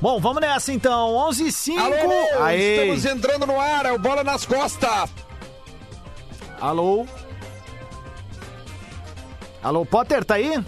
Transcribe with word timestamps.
Bom, 0.00 0.20
vamos 0.20 0.40
nessa 0.40 0.72
então. 0.72 1.14
11 1.14 1.44
h 1.44 1.50
05 1.52 1.80
Alô, 1.80 2.44
Aê. 2.44 2.76
estamos 2.76 3.04
entrando 3.04 3.46
no 3.46 3.58
ar, 3.60 3.86
é 3.86 3.92
o 3.92 3.98
Bola 3.98 4.22
nas 4.22 4.44
Costas. 4.44 5.10
Alô? 6.60 7.06
Alô, 9.62 9.84
Potter, 9.84 10.24
tá 10.24 10.34
aí? 10.34 10.62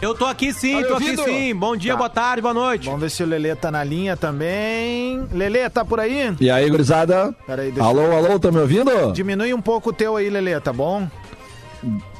Eu 0.00 0.14
tô 0.14 0.26
aqui 0.26 0.52
sim, 0.52 0.80
Tá 0.80 0.86
tô 0.88 0.94
aqui 0.94 1.10
ouvindo? 1.10 1.24
sim. 1.24 1.54
Bom 1.54 1.76
dia, 1.76 1.92
Tá. 1.92 1.98
boa 1.98 2.08
tarde, 2.10 2.40
boa 2.42 2.54
noite. 2.54 2.84
Vamos 2.86 3.00
ver 3.00 3.10
se 3.10 3.22
o 3.22 3.26
Lelê 3.26 3.56
tá 3.56 3.70
na 3.70 3.82
linha 3.82 4.16
também. 4.16 5.26
Lelê, 5.32 5.68
tá 5.68 5.84
por 5.84 5.98
aí? 5.98 6.34
E 6.40 6.48
aí, 6.50 6.68
gurizada? 6.70 7.34
Peraí, 7.46 7.72
deixa 7.72 7.88
Alô, 7.88 8.12
alô, 8.16 8.38
tá 8.38 8.52
me 8.52 8.58
ouvindo? 8.58 9.12
Diminui 9.12 9.52
um 9.54 9.60
pouco 9.60 9.90
o 9.90 9.92
teu 9.92 10.16
aí, 10.16 10.30
Lelê, 10.30 10.60
tá 10.60 10.72
bom? 10.72 11.08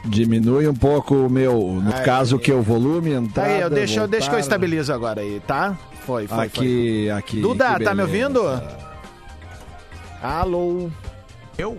Diminui 0.09 0.67
um 0.67 0.75
pouco 0.75 1.15
o 1.15 1.31
meu, 1.31 1.81
no 1.83 1.95
Aí. 1.95 2.03
caso, 2.03 2.39
que 2.39 2.51
é 2.51 2.55
o 2.55 2.63
volume, 2.63 3.11
Tá 3.11 3.17
entrada, 3.19 3.51
aí, 3.51 3.61
eu 3.61 3.71
deixo, 3.71 4.01
eu 4.01 4.09
deixo 4.09 4.25
que 4.27 4.35
eu 4.35 4.39
voltar. 4.39 4.41
estabilizo 4.41 4.93
agora 4.93 5.21
aí, 5.21 5.41
tá? 5.47 5.77
Foi, 6.07 6.27
foi, 6.27 6.37
foi. 6.37 6.47
Aqui, 6.47 7.11
aqui. 7.11 7.41
Duda, 7.41 7.79
tá 7.79 7.95
me 7.95 8.03
ouvindo? 8.03 8.41
Alô? 10.23 10.89
Eu? 11.57 11.77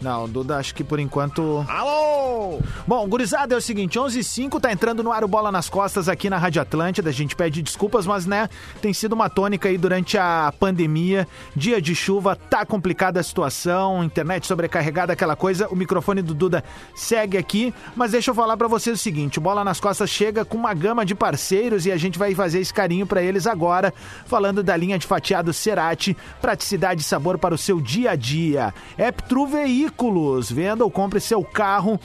Não, 0.00 0.26
Duda, 0.26 0.56
acho 0.56 0.74
que 0.74 0.82
por 0.82 0.98
enquanto. 0.98 1.64
Alô! 1.68 2.58
Bom, 2.86 3.06
gurizada, 3.06 3.54
é 3.54 3.58
o 3.58 3.60
seguinte: 3.60 3.98
11 3.98 4.18
h 4.18 4.28
05 4.28 4.60
tá 4.60 4.72
entrando 4.72 5.02
no 5.02 5.12
ar 5.12 5.22
o 5.22 5.28
Bola 5.28 5.52
nas 5.52 5.68
Costas 5.68 6.08
aqui 6.08 6.30
na 6.30 6.38
Rádio 6.38 6.62
Atlântida. 6.62 7.10
A 7.10 7.12
gente 7.12 7.36
pede 7.36 7.60
desculpas, 7.60 8.06
mas 8.06 8.24
né, 8.24 8.48
tem 8.80 8.92
sido 8.94 9.12
uma 9.12 9.28
tônica 9.28 9.68
aí 9.68 9.76
durante 9.76 10.16
a 10.16 10.52
pandemia. 10.58 11.28
Dia 11.54 11.82
de 11.82 11.94
chuva, 11.94 12.34
tá 12.34 12.64
complicada 12.64 13.20
a 13.20 13.22
situação, 13.22 14.02
internet 14.02 14.46
sobrecarregada, 14.46 15.12
aquela 15.12 15.36
coisa. 15.36 15.68
O 15.68 15.76
microfone 15.76 16.22
do 16.22 16.32
Duda 16.32 16.64
segue 16.94 17.36
aqui, 17.36 17.74
mas 17.94 18.12
deixa 18.12 18.30
eu 18.30 18.34
falar 18.34 18.56
pra 18.56 18.68
vocês 18.68 18.98
o 18.98 19.02
seguinte: 19.02 19.38
o 19.38 19.42
Bola 19.42 19.62
nas 19.62 19.80
Costas 19.80 20.08
chega 20.08 20.44
com 20.44 20.56
uma 20.56 20.72
gama 20.72 21.04
de 21.04 21.14
parceiros 21.14 21.84
e 21.84 21.92
a 21.92 21.96
gente 21.98 22.18
vai 22.18 22.34
fazer 22.34 22.60
esse 22.60 22.72
carinho 22.72 23.06
pra 23.06 23.22
eles 23.22 23.46
agora, 23.46 23.92
falando 24.24 24.62
da 24.62 24.76
linha 24.76 24.98
de 24.98 25.06
fatiado 25.06 25.52
Cerati, 25.52 26.16
praticidade 26.40 27.02
e 27.02 27.04
sabor 27.04 27.36
para 27.36 27.54
o 27.54 27.58
seu 27.58 27.80
dia 27.80 28.12
a 28.12 28.16
dia. 28.16 28.72
Eptru 28.96 29.46
Veículos, 29.90 30.50
venda 30.50 30.84
ou 30.84 30.90
compre 30.90 31.20
seu 31.20 31.42
carro 31.42 31.98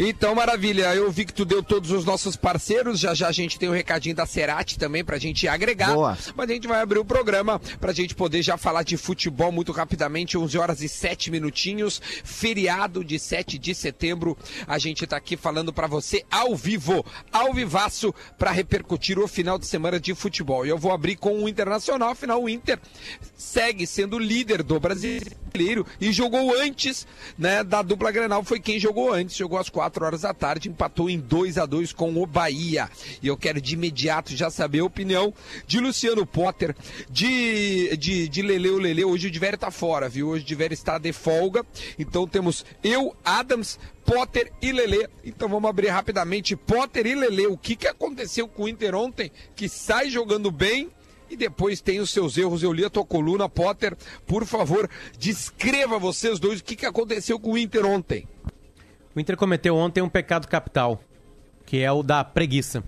Então, 0.01 0.33
maravilha. 0.33 0.95
Eu 0.95 1.11
vi 1.11 1.25
que 1.25 1.33
tu 1.35 1.45
deu 1.45 1.61
todos 1.61 1.91
os 1.91 2.05
nossos 2.05 2.37
parceiros. 2.37 3.01
Já 3.01 3.15
já 3.15 3.27
a 3.27 3.33
gente 3.33 3.59
tem 3.59 3.69
o 3.69 3.73
recadinho 3.73 4.15
da 4.15 4.25
Cerati 4.25 4.79
também 4.79 5.05
pra 5.05 5.19
gente 5.19 5.49
agregar. 5.49 5.93
Boa. 5.93 6.17
Mas 6.37 6.49
a 6.49 6.53
gente 6.53 6.69
vai 6.69 6.81
abrir 6.81 7.01
o 7.01 7.05
programa 7.05 7.61
pra 7.81 7.93
gente 7.93 8.15
poder 8.15 8.41
já 8.41 8.57
falar 8.57 8.85
de 8.85 8.97
futebol 8.97 9.51
muito 9.51 9.73
rapidamente. 9.73 10.39
11 10.39 10.57
horas 10.57 10.83
e 10.83 10.89
7 10.89 11.33
minutinhos. 11.33 12.01
Feriado 12.23 13.03
de 13.03 13.19
7 13.19 13.59
de 13.59 13.75
setembro. 13.75 14.39
A 14.69 14.79
gente 14.79 15.05
tá 15.05 15.17
aqui 15.17 15.37
falando 15.37 15.73
pra 15.73 15.89
você 15.89 16.25
ao 16.31 16.55
vivo, 16.55 17.05
ao 17.33 17.53
vivaço, 17.53 18.15
pra 18.39 18.53
repercutir 18.53 19.19
o 19.19 19.27
final 19.27 19.59
de 19.59 19.67
semana 19.67 19.99
de 19.99 20.15
futebol. 20.15 20.65
E 20.65 20.69
eu 20.69 20.79
vou 20.79 20.93
abrir 20.93 21.17
com 21.17 21.43
o 21.43 21.49
Internacional. 21.49 22.11
Afinal, 22.11 22.41
o 22.41 22.49
Inter 22.49 22.79
segue 23.37 23.85
sendo 23.85 24.17
líder 24.17 24.63
do 24.63 24.79
e 26.01 26.13
jogou 26.13 26.55
antes 26.61 27.07
né, 27.37 27.65
da 27.65 27.83
dupla 27.83 28.11
Grenal. 28.11 28.45
Foi 28.45 28.61
quem 28.61 28.79
jogou 28.79 29.13
antes, 29.13 29.37
jogou 29.37 29.59
às 29.59 29.69
4 29.69 30.05
horas 30.05 30.23
da 30.23 30.33
tarde, 30.33 30.69
empatou 30.69 31.11
em 31.11 31.19
2 31.19 31.59
a 31.59 31.67
2 31.67 31.93
com 31.93 32.15
o 32.17 32.27
Bahia. 32.27 32.89
E 33.23 33.27
eu 33.27 33.37
quero 33.37 33.61
de 33.61 33.75
imediato 33.75 34.35
já 34.35 34.51
saber 34.51 34.81
a 34.81 34.85
opinião 34.85 35.33
de 35.67 35.81
Luciano 35.81 36.25
Potter, 36.27 36.75
de, 37.11 37.97
de, 37.97 38.29
de 38.29 38.43
Leleu 38.43 38.79
Lele. 38.79 39.05
Hoje 39.05 39.29
o 39.29 39.31
Diver 39.31 39.57
tá 39.57 39.71
fora, 39.71 40.09
viu? 40.09 40.29
Hoje 40.29 40.45
o 40.45 40.47
Diver 40.47 40.73
está 40.73 40.99
de 40.99 41.13
folga. 41.13 41.65
Então 41.99 42.27
temos 42.27 42.65
eu, 42.83 43.17
Adams, 43.25 43.79
Potter 44.05 44.53
e 44.63 44.73
Lele. 44.73 45.09
Então 45.25 45.49
vamos 45.49 45.69
abrir 45.69 45.89
rapidamente. 45.89 46.57
Potter 46.57 47.07
e 47.07 47.15
Lele, 47.15 47.47
o 47.47 47.59
que, 47.59 47.77
que 47.77 47.87
aconteceu 47.87 48.49
com 48.49 48.65
o 48.65 48.69
Inter 48.69 48.95
ontem? 48.95 49.31
Que 49.55 49.69
sai 49.69 50.09
jogando 50.09 50.51
bem 50.51 50.91
e 51.31 51.37
depois 51.37 51.81
tem 51.81 52.01
os 52.01 52.11
seus 52.11 52.37
erros. 52.37 52.63
Eu 52.63 52.73
li 52.73 52.85
a 52.85 52.91
tua 52.91 53.05
coluna, 53.05 53.49
Potter. 53.49 53.97
Por 54.27 54.45
favor, 54.47 54.89
descreva 55.19 55.99
vocês 55.99 56.39
dois 56.39 56.61
o 56.61 56.65
que, 56.65 56.77
que 56.77 56.87
aconteceu 56.87 57.39
com 57.39 57.53
o 57.53 57.59
Inter 57.59 57.85
ontem. 57.85 58.27
O 59.15 59.21
Inter 59.21 59.37
cometeu 59.37 59.77
ontem 59.77 60.01
um 60.01 60.09
pecado 60.09 60.47
capital, 60.47 61.03
que 61.67 61.79
é 61.79 61.91
o 61.91 62.03
da 62.03 62.23
preguiça. 62.23 62.83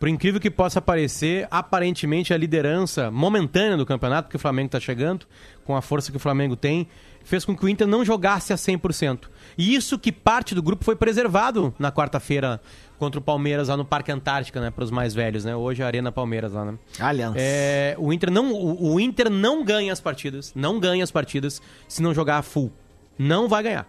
Por 0.00 0.08
incrível 0.08 0.40
que 0.40 0.50
possa 0.50 0.80
parecer, 0.80 1.46
aparentemente 1.50 2.32
a 2.32 2.36
liderança 2.36 3.10
momentânea 3.10 3.76
do 3.76 3.84
campeonato, 3.84 4.30
que 4.30 4.36
o 4.36 4.38
Flamengo 4.38 4.66
está 4.66 4.80
chegando, 4.80 5.26
com 5.62 5.76
a 5.76 5.82
força 5.82 6.10
que 6.10 6.16
o 6.16 6.20
Flamengo 6.20 6.56
tem, 6.56 6.88
fez 7.22 7.44
com 7.44 7.54
que 7.54 7.64
o 7.64 7.68
Inter 7.68 7.86
não 7.86 8.02
jogasse 8.02 8.50
a 8.50 8.56
100%. 8.56 9.28
E 9.58 9.74
isso 9.74 9.98
que 9.98 10.10
parte 10.10 10.54
do 10.54 10.62
grupo 10.62 10.86
foi 10.86 10.96
preservado 10.96 11.74
na 11.78 11.92
quarta-feira 11.92 12.60
contra 13.00 13.18
o 13.18 13.22
Palmeiras 13.22 13.66
lá 13.68 13.76
no 13.76 13.84
Parque 13.84 14.12
Antártica, 14.12 14.60
né, 14.60 14.70
para 14.70 14.84
os 14.84 14.90
mais 14.90 15.12
velhos, 15.14 15.44
né? 15.44 15.56
Hoje 15.56 15.80
é 15.82 15.84
a 15.84 15.88
Arena 15.88 16.12
Palmeiras 16.12 16.52
lá, 16.52 16.64
né? 16.64 16.74
Aliança. 17.00 17.36
É, 17.40 17.96
o 17.98 18.12
Inter 18.12 18.30
não 18.30 18.52
o, 18.52 18.92
o 18.94 19.00
Inter 19.00 19.28
não 19.30 19.64
ganha 19.64 19.92
as 19.92 20.00
partidas, 20.00 20.52
não 20.54 20.78
ganha 20.78 21.02
as 21.02 21.10
partidas 21.10 21.60
se 21.88 22.00
não 22.02 22.14
jogar 22.14 22.36
a 22.38 22.42
full. 22.42 22.70
Não 23.18 23.48
vai 23.48 23.62
ganhar. 23.62 23.88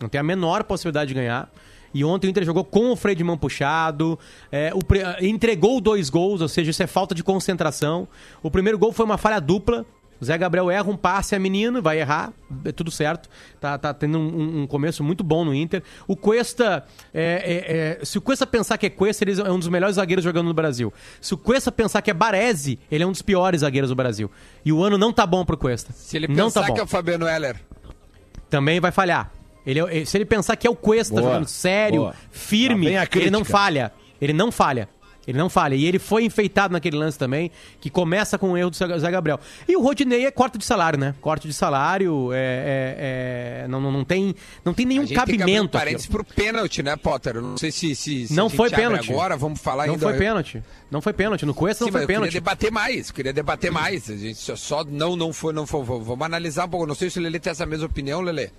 Não 0.00 0.08
tem 0.08 0.18
a 0.18 0.24
menor 0.24 0.64
possibilidade 0.64 1.08
de 1.08 1.14
ganhar. 1.14 1.48
E 1.92 2.04
ontem 2.04 2.26
o 2.26 2.30
Inter 2.30 2.44
jogou 2.44 2.64
com 2.64 2.90
o 2.90 2.96
freio 2.96 3.16
de 3.16 3.24
mão 3.24 3.36
puxado, 3.38 4.18
é, 4.52 4.72
o 4.74 4.84
pre- 4.84 5.02
entregou 5.22 5.80
dois 5.80 6.10
gols, 6.10 6.40
ou 6.40 6.48
seja, 6.48 6.70
isso 6.70 6.82
é 6.82 6.86
falta 6.86 7.14
de 7.14 7.22
concentração. 7.24 8.08
O 8.42 8.50
primeiro 8.50 8.78
gol 8.78 8.92
foi 8.92 9.04
uma 9.04 9.16
falha 9.18 9.40
dupla. 9.40 9.86
O 10.20 10.24
Zé 10.24 10.36
Gabriel 10.36 10.70
erra 10.70 10.88
um 10.90 10.96
passe 10.96 11.34
a 11.34 11.38
menino, 11.38 11.80
vai 11.80 12.00
errar, 12.00 12.32
é 12.64 12.72
tudo 12.72 12.90
certo. 12.90 13.28
Tá, 13.60 13.78
tá 13.78 13.94
tendo 13.94 14.18
um, 14.18 14.62
um 14.62 14.66
começo 14.66 15.02
muito 15.04 15.22
bom 15.22 15.44
no 15.44 15.54
Inter. 15.54 15.82
O 16.06 16.16
Cuesta, 16.16 16.84
é, 17.14 17.96
é, 17.98 18.00
é, 18.02 18.04
se 18.04 18.18
o 18.18 18.20
Cuesta 18.20 18.46
pensar 18.46 18.78
que 18.78 18.86
é 18.86 18.90
Cuesta, 18.90 19.24
ele 19.24 19.40
é 19.40 19.50
um 19.50 19.58
dos 19.58 19.68
melhores 19.68 19.96
zagueiros 19.96 20.24
jogando 20.24 20.46
no 20.46 20.54
Brasil. 20.54 20.92
Se 21.20 21.34
o 21.34 21.38
Cuesta 21.38 21.70
pensar 21.70 22.02
que 22.02 22.10
é 22.10 22.14
Baresi, 22.14 22.78
ele 22.90 23.04
é 23.04 23.06
um 23.06 23.12
dos 23.12 23.22
piores 23.22 23.60
zagueiros 23.60 23.90
do 23.90 23.96
Brasil. 23.96 24.30
E 24.64 24.72
o 24.72 24.82
ano 24.82 24.98
não 24.98 25.12
tá 25.12 25.26
bom 25.26 25.44
pro 25.44 25.56
Cuesta. 25.56 25.92
Se 25.92 26.16
ele 26.16 26.26
não 26.26 26.46
pensar 26.46 26.62
tá 26.62 26.66
bom 26.68 26.74
que 26.74 26.80
é 26.80 26.84
o 26.84 26.86
Fabiano 26.86 27.26
Heller. 27.28 27.56
também 28.50 28.80
vai 28.80 28.90
falhar. 28.90 29.30
Ele, 29.64 29.80
é- 29.80 30.04
se 30.04 30.16
ele 30.16 30.24
pensar 30.24 30.56
que 30.56 30.66
é 30.66 30.70
o 30.70 30.74
Cuesta 30.74 31.14
Boa, 31.14 31.26
jogando 31.26 31.46
sério, 31.46 32.00
boa. 32.02 32.14
firme, 32.30 32.86
ele 33.14 33.30
não 33.30 33.44
falha. 33.44 33.92
Ele 34.20 34.32
não 34.32 34.50
falha. 34.50 34.88
Ele 35.28 35.36
não 35.36 35.50
falha. 35.50 35.74
E 35.74 35.84
ele 35.84 35.98
foi 35.98 36.24
enfeitado 36.24 36.72
naquele 36.72 36.96
lance 36.96 37.18
também, 37.18 37.50
que 37.82 37.90
começa 37.90 38.38
com 38.38 38.52
o 38.52 38.56
erro 38.56 38.70
do 38.70 38.76
Zé 38.76 39.10
Gabriel. 39.10 39.38
E 39.68 39.76
o 39.76 39.82
Rodinei 39.82 40.24
é 40.24 40.30
corte 40.30 40.56
de 40.56 40.64
salário, 40.64 40.98
né? 40.98 41.14
Corte 41.20 41.46
de 41.46 41.52
salário, 41.52 42.30
é, 42.32 42.36
é- 42.38 43.64
é- 43.64 43.68
não, 43.68 43.78
não, 43.78 43.92
não 43.92 44.04
tem, 44.04 44.34
não 44.64 44.72
tem 44.72 44.86
nenhum 44.86 45.02
A 45.02 45.04
gente 45.04 45.14
tem 45.14 45.36
cabimento. 45.38 45.68
parênteses 45.68 46.06
aquilo. 46.08 46.24
pro 46.24 46.34
pênalti, 46.34 46.82
né, 46.82 46.96
Potter? 46.96 47.36
Eu 47.36 47.42
não 47.42 47.56
sei 47.58 47.70
se, 47.70 47.94
se, 47.94 48.28
se 48.28 48.34
Não 48.34 48.48
foi 48.48 48.70
pênalti. 48.70 49.12
agora, 49.12 49.36
vamos 49.36 49.60
falar 49.60 49.86
Não 49.86 49.94
ainda. 49.94 50.06
foi 50.08 50.16
pênalti. 50.18 50.62
Não 50.90 51.02
foi 51.02 51.12
pênalti. 51.12 51.44
No 51.44 51.52
Cuesta 51.52 51.84
não 51.84 51.92
foi 51.92 52.00
eu 52.02 52.06
queria 52.06 52.20
pênalti. 52.20 52.32
debater 52.34 52.72
mais, 52.72 53.10
queria 53.10 53.32
debater 53.32 53.70
mais. 53.70 54.08
A 54.08 54.16
gente 54.16 54.36
só, 54.38 54.56
só 54.56 54.82
não, 54.84 55.14
não 55.14 55.30
foi, 55.32 55.52
não 55.52 55.66
foi. 55.66 55.84
Vamos 55.84 56.22
analisar 56.22 56.64
um 56.64 56.68
pouco. 56.70 56.86
Não 56.86 56.94
sei 56.94 57.10
se 57.10 57.18
o 57.18 57.22
Lele 57.22 57.38
tem 57.38 57.50
essa 57.50 57.66
mesma 57.66 57.84
opinião, 57.84 58.22
Lele. 58.22 58.50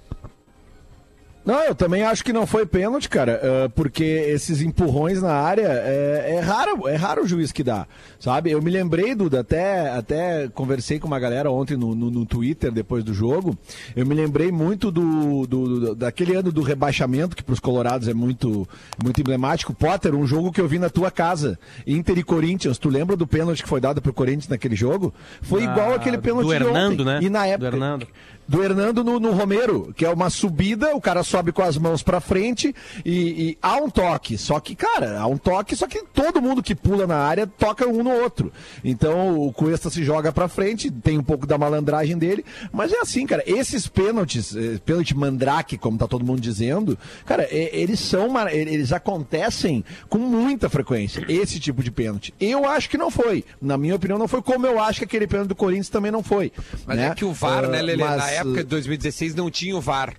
Não, 1.46 1.64
eu 1.64 1.74
também 1.74 2.04
acho 2.04 2.24
que 2.24 2.32
não 2.34 2.46
foi 2.46 2.66
pênalti, 2.66 3.10
cara, 3.10 3.42
ah, 3.44 3.70
porque 3.70 4.04
esses 4.04 4.62
empurrões 4.62 5.22
na 5.22 5.32
área 5.34 5.66
é, 5.68 6.36
é 6.36 6.40
raro, 6.42 6.88
é 6.88 6.96
raro 6.96 7.24
o 7.24 7.28
juiz 7.28 7.52
que 7.52 7.64
dá, 7.64 7.88
sabe? 8.20 8.52
Eu 8.52 8.62
me 8.62 8.70
lembrei, 8.70 9.16
Duda, 9.16 9.40
até, 9.40 9.90
até 9.90 10.48
conversei 10.54 11.00
com 11.00 11.08
uma 11.08 11.18
galera 11.20 11.50
ontem 11.50 11.76
no, 11.76 11.96
no, 11.96 12.12
no 12.12 12.26
Twitter 12.26 12.72
depois 12.72 13.04
do 13.04 13.14
jogo, 13.14 13.58
eu 13.96 14.06
me 14.06 14.14
lembrei 14.14 14.52
muito 14.52 14.92
do, 14.92 15.48
do- 15.48 15.80
do- 15.80 15.96
daquele 15.96 16.36
ano 16.36 16.52
do 16.52 16.62
rebaixamento, 16.62 17.36
que 17.36 17.42
pros 17.44 17.60
colorados 17.60 18.08
é 18.08 18.14
muito, 18.14 18.68
muito 19.04 19.20
emblemático. 19.20 19.74
Potter, 19.74 20.14
um 20.14 20.28
jogo 20.28 20.52
que 20.52 20.62
eu 20.62 20.68
vi 20.68 20.78
na 20.78 20.90
tua 20.90 21.10
casa, 21.10 21.58
Inter 21.88 22.18
e 22.20 22.24
Corinthians, 22.24 22.78
tu 22.78 22.90
lembra 22.90 23.16
do 23.16 23.26
pênalti 23.26 23.64
que 23.64 23.70
foi 23.70 23.82
dado 23.82 24.02
pro 24.02 24.14
Corinthians 24.14 24.50
naquele 24.50 24.76
jogo? 24.76 25.14
Foi 25.42 25.62
Ah, 25.66 25.72
igual 25.72 25.94
aquele 25.96 26.18
pênalti 26.20 26.46
do 26.46 26.54
Hernando, 26.54 26.94
ontem. 27.02 27.06
né? 27.06 27.20
E 27.24 27.30
na 27.30 27.40
Do 27.44 27.48
época, 27.48 27.66
Hernando. 27.68 28.08
Do 28.50 28.64
Hernando 28.64 29.04
no, 29.04 29.20
no 29.20 29.32
Romero, 29.32 29.94
que 29.96 30.04
é 30.04 30.10
uma 30.10 30.28
subida, 30.32 30.96
o 30.96 31.00
cara 31.00 31.22
sobe 31.22 31.52
com 31.52 31.62
as 31.62 31.78
mãos 31.78 32.02
pra 32.02 32.20
frente 32.20 32.76
e, 33.06 33.12
e 33.50 33.58
há 33.62 33.76
um 33.76 33.92
toque. 33.92 34.40
Só 34.40 34.60
que, 34.60 34.74
cara, 34.76 35.20
há 35.20 35.28
um 35.28 35.38
toque, 35.38 35.76
só 35.76 35.86
que 35.86 36.04
todo 36.12 36.42
mundo 36.42 36.64
que 36.64 36.74
pula 36.74 37.06
na 37.06 37.18
área 37.18 37.46
toca 37.46 37.88
um 37.88 38.02
no 38.02 38.10
outro. 38.10 38.52
Então 38.84 39.40
o 39.40 39.54
Cuesta 39.54 39.92
se 39.92 40.04
joga 40.04 40.32
pra 40.32 40.48
frente, 40.48 40.90
tem 40.90 41.20
um 41.20 41.24
pouco 41.24 41.46
da 41.46 41.60
malandragem 41.60 42.18
dele, 42.18 42.44
mas 42.72 42.92
é 42.92 42.98
assim, 43.00 43.28
cara, 43.28 43.44
esses 43.46 43.88
pênaltis, 43.88 44.56
eh, 44.56 44.80
pênalti 44.84 45.16
mandrake, 45.16 45.78
como 45.78 46.00
tá 46.00 46.08
todo 46.08 46.26
mundo 46.26 46.42
dizendo, 46.42 46.98
cara, 47.28 47.44
eh, 47.52 47.70
eles 47.72 48.00
são, 48.00 48.36
eh, 48.48 48.58
eles 48.58 48.92
acontecem 48.92 49.86
com 50.10 50.18
muita 50.18 50.70
frequência, 50.70 51.24
esse 51.30 51.60
tipo 51.60 51.84
de 51.84 51.92
pênalti. 51.92 52.34
Eu 52.40 52.68
acho 52.68 52.90
que 52.90 52.98
não 52.98 53.12
foi, 53.12 53.46
na 53.62 53.78
minha 53.78 53.96
opinião 53.96 54.18
não 54.18 54.28
foi, 54.28 54.42
como 54.42 54.66
eu 54.66 54.80
acho 54.80 55.00
que 55.02 55.06
aquele 55.06 55.28
pênalti 55.28 55.50
do 55.50 55.56
Corinthians 55.56 55.90
também 55.90 56.12
não 56.12 56.24
foi. 56.24 56.52
Mas 56.88 56.98
né? 56.98 57.10
é 57.10 57.14
que 57.14 57.24
o 57.24 57.32
VAR, 57.32 57.66
Ah, 57.66 57.68
né, 57.68 57.82
Lele? 57.84 58.04
Na 58.04 58.18
mas, 58.18 58.39
época 58.40 58.64
de 58.64 58.70
2016 58.70 59.36
não 59.36 59.50
tinha 59.50 59.76
o 59.76 59.82
VAR. 59.82 60.14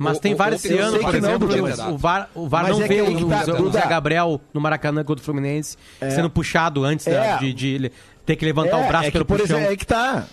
Mas 0.00 0.16
O- 0.16 0.20
tem 0.20 0.34
ontem 0.34 0.54
esse 0.54 0.72
ano, 0.78 0.98
por 0.98 1.10
que 1.10 1.20
não 1.20 1.28
exemplo, 1.28 1.48
podia 1.48 1.62
o, 1.90 1.98
VAR, 1.98 2.30
o 2.34 2.48
VAR 2.48 2.62
Mas 2.64 2.72
não 2.78 2.84
é 2.84 2.88
vê 2.88 2.94
que 2.96 3.02
o, 3.02 3.16
que 3.16 3.24
tá, 3.26 3.62
o 3.62 3.70
Zé. 3.70 3.86
Gabriel 3.86 4.40
no 4.52 4.60
Maracanã 4.60 5.04
contra 5.04 5.20
o 5.20 5.24
Fluminense 5.24 5.76
sendo 6.00 6.30
puxado 6.30 6.82
antes 6.84 7.04
da- 7.04 7.12
É. 7.12 7.36
de, 7.38 7.52
de 7.52 7.68
ele 7.68 7.92
ter 8.24 8.34
que 8.36 8.44
levantar 8.46 8.78
o 8.78 8.88
braço 8.88 9.04
é 9.04 9.06
que, 9.08 9.12
pelo 9.12 9.24
por 9.26 9.38
puxão. 9.38 9.58
exemplo, 9.58 9.74
é 9.74 9.76
que 9.76 9.86
tá. 9.86 10.26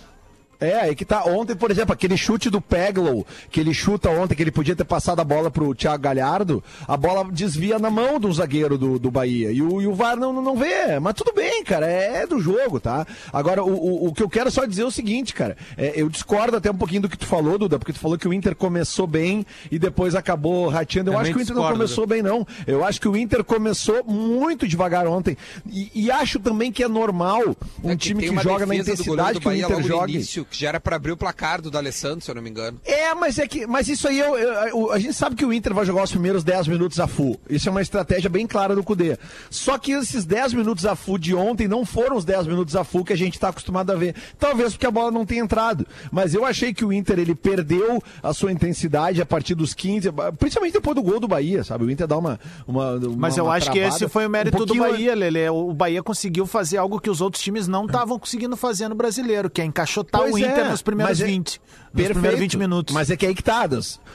É, 0.62 0.80
aí 0.81 0.96
que 0.96 1.04
tá. 1.04 1.25
Ontem, 1.25 1.56
por 1.56 1.72
exemplo, 1.72 1.92
aquele 1.92 2.16
chute 2.16 2.48
do 2.50 2.62
Peglow, 2.62 3.25
que 3.50 3.60
ele 3.60 3.74
chuta 3.74 4.12
ontem, 4.12 4.36
que 4.36 4.44
ele 4.44 4.52
podia 4.52 4.75
ter 4.75 4.84
passado 4.84 5.19
a 5.19 5.24
bola 5.24 5.50
pro 5.50 5.74
Thiago 5.74 6.04
Galhardo, 6.04 6.63
a 6.88 6.96
bola 6.96 7.28
desvia 7.31 7.80
na 7.80 7.90
mão 7.90 8.19
do 8.19 8.31
zagueiro 8.31 8.78
do, 8.78 9.00
do 9.00 9.10
Bahia. 9.10 9.52
E 9.52 9.60
o, 9.62 9.81
e 9.81 9.88
o 9.88 9.96
VAR 9.96 10.16
não, 10.16 10.31
não 10.31 10.56
vê. 10.56 11.00
Mas 11.00 11.16
tudo 11.16 11.34
bem, 11.34 11.63
cara, 11.63 11.88
é, 11.88 12.28
do 12.28 12.40
jogo, 12.40 12.80
tá? 12.80 13.08
Agora, 13.34 13.63
o, 13.63 13.74
o, 13.74 14.08
o 14.08 14.13
que 14.13 14.22
eu 14.22 14.30
quero 14.30 14.52
só 14.52 14.66
dizer 14.66 14.84
é 14.84 14.86
o 14.86 14.92
seguinte, 14.92 15.34
cara. 15.34 15.58
é, 15.75 15.94
eu 15.96 16.08
discordo 16.10 16.58
até 16.58 16.69
um 16.69 16.78
pouquinho 16.78 17.02
do 17.02 17.10
que 17.10 17.18
tu 17.18 17.25
falou, 17.25 17.57
Duda, 17.57 17.80
porque 17.80 17.94
tu 17.94 18.00
falou 18.00 18.18
que 18.18 18.28
o 18.28 18.34
Inter 18.34 18.56
começou 18.56 19.07
bem 19.07 19.44
e 19.72 19.80
depois 19.80 20.14
acabou 20.14 20.68
rateando. 20.68 21.10
Eu 21.10 21.16
Também 21.16 21.31
acho 21.31 21.34
que 21.34 21.40
o 21.40 21.42
Inter 21.42 21.56
não 21.56 21.62
discordo, 21.64 21.80
começou 21.80 22.06
bem, 22.07 22.22
não. 22.22 22.46
Eu 22.68 22.86
acho 22.86 23.02
que 23.02 23.07
o 23.07 23.18
Inter 23.18 23.44
começou 23.44 24.04
muito 24.04 24.68
devagar 24.68 25.07
ontem. 25.07 25.36
E, 25.68 25.90
e 25.96 26.12
acho 26.12 26.40
também 26.40 26.72
que 26.72 26.84
é 26.84 26.88
normal 26.88 27.56
um 27.84 27.90
É 27.90 27.96
time 27.96 28.22
tem 28.22 28.36
que 28.36 28.44
joga 28.44 28.66
na 28.66 28.74
defesa 28.75 28.86
do 28.86 29.02
intensidade 29.02 29.34
do 29.34 29.42
que 29.42 29.48
o 29.48 29.54
Inter 29.54 29.84
joga. 29.84 30.12
Que 30.51 30.59
já 30.59 30.69
era 30.69 30.80
pra 30.80 30.95
abrir 30.98 31.12
o 31.12 31.18
placar 31.18 31.62
do 31.62 31.71
D'Alessandro, 31.71 32.21
se 32.24 32.30
eu 32.30 32.36
não 32.36 32.42
me 32.42 32.50
engano. 32.50 32.80
É, 32.86 33.13
mas 33.15 33.39
é 33.39 33.48
que, 33.48 33.65
mas 33.65 33.88
isso 33.88 34.07
aí 34.07 34.19
eu, 34.19 34.38
eu- 34.38 34.53
eu- 34.68 34.92
a 34.92 35.00
gente 35.00 35.13
sabe 35.13 35.36
que 35.36 35.45
o 35.45 35.51
Inter 35.53 35.74
vai 35.74 35.86
jogar 35.86 36.03
os 36.03 36.12
primeiros 36.12 36.44
10 36.44 36.68
minutos 36.68 37.00
a 37.00 37.07
full. 37.07 37.39
Isso 37.50 37.68
é 37.69 37.71
uma 37.71 37.81
estratégia 37.81 38.30
bem 38.30 38.45
clara 38.45 38.75
do 38.75 38.83
Cudê. 38.83 39.18
Só 39.50 39.77
que 39.77 39.92
esses 39.94 40.25
10 40.25 40.53
minutos 40.53 40.86
a 40.86 40.95
full 40.95 41.18
de 41.18 41.33
ontem 41.33 41.68
não 41.68 41.86
foram 41.86 42.15
os 42.18 42.25
10 42.25 42.45
minutos 42.48 42.75
a 42.75 42.83
full 42.83 43.03
que 43.06 43.13
a 43.13 43.18
gente 43.18 43.36
está 43.36 43.50
acostumado 43.50 43.92
a 43.92 43.95
ver. 43.95 44.15
Talvez 44.38 44.74
porque 44.74 44.86
a 44.86 44.92
bola 44.92 45.09
não 45.12 45.25
tenha 45.25 45.42
entrado. 45.42 45.88
Mas 46.12 46.33
eu 46.33 46.45
achei 46.45 46.74
que 46.74 46.83
o 46.83 46.92
Inter 46.92 47.18
ele 47.19 47.33
perdeu 47.33 48.01
a 48.21 48.33
sua 48.33 48.51
intensidade 48.51 49.21
a 49.21 49.25
partir 49.25 49.56
dos 49.56 49.74
15, 49.74 50.09
principalmente 50.38 50.74
depois 50.74 50.95
do 50.95 51.01
gol 51.01 51.19
do 51.19 51.27
Bahia, 51.27 51.63
sabe? 51.63 51.86
O 51.86 51.89
Inter 51.92 52.07
dá 52.07 52.18
uma, 52.18 52.39
uma, 52.68 52.92
uma 52.95 53.15
Mas 53.18 53.38
eu 53.38 53.45
uma 53.45 53.54
acho 53.56 53.71
que 53.71 53.80
esse 53.80 53.89
travada. 54.00 54.09
foi 54.09 54.25
o 54.25 54.30
mérito 54.30 54.63
Um 54.63 54.65
do 54.65 54.75
Bahia, 54.75 55.15
Lele. 55.15 55.50
O 55.50 55.74
Bahia 55.74 56.04
conseguiu 56.04 56.45
fazer 56.45 56.77
algo 56.77 57.00
que 57.00 57.09
os 57.09 57.21
outros 57.21 57.42
times 57.42 57.68
não 57.68 57.86
estavam 57.86 58.19
conseguindo 58.19 58.57
fazer 58.57 58.88
no 58.89 58.95
brasileiro, 58.95 59.50
que 59.50 59.62
é 59.62 59.65
encaixotar 59.65 60.21
Pois 60.21 60.33
o 60.33 60.38
Inter 60.44 60.66
é, 60.66 60.70
nos 60.70 60.82
primeiros 60.82 61.20
mas 61.20 61.22
é- 61.22 61.32
20. 61.32 61.48
Nos 61.48 61.60
Perfeito. 61.94 62.14
primeiros 62.14 62.40
20 62.40 62.58
minutos. 62.58 62.94
Mas 62.96 63.10
é 63.10 63.18
que 63.18 63.26
aí 63.26 63.36
que 63.36 63.44
tá. 63.44 63.68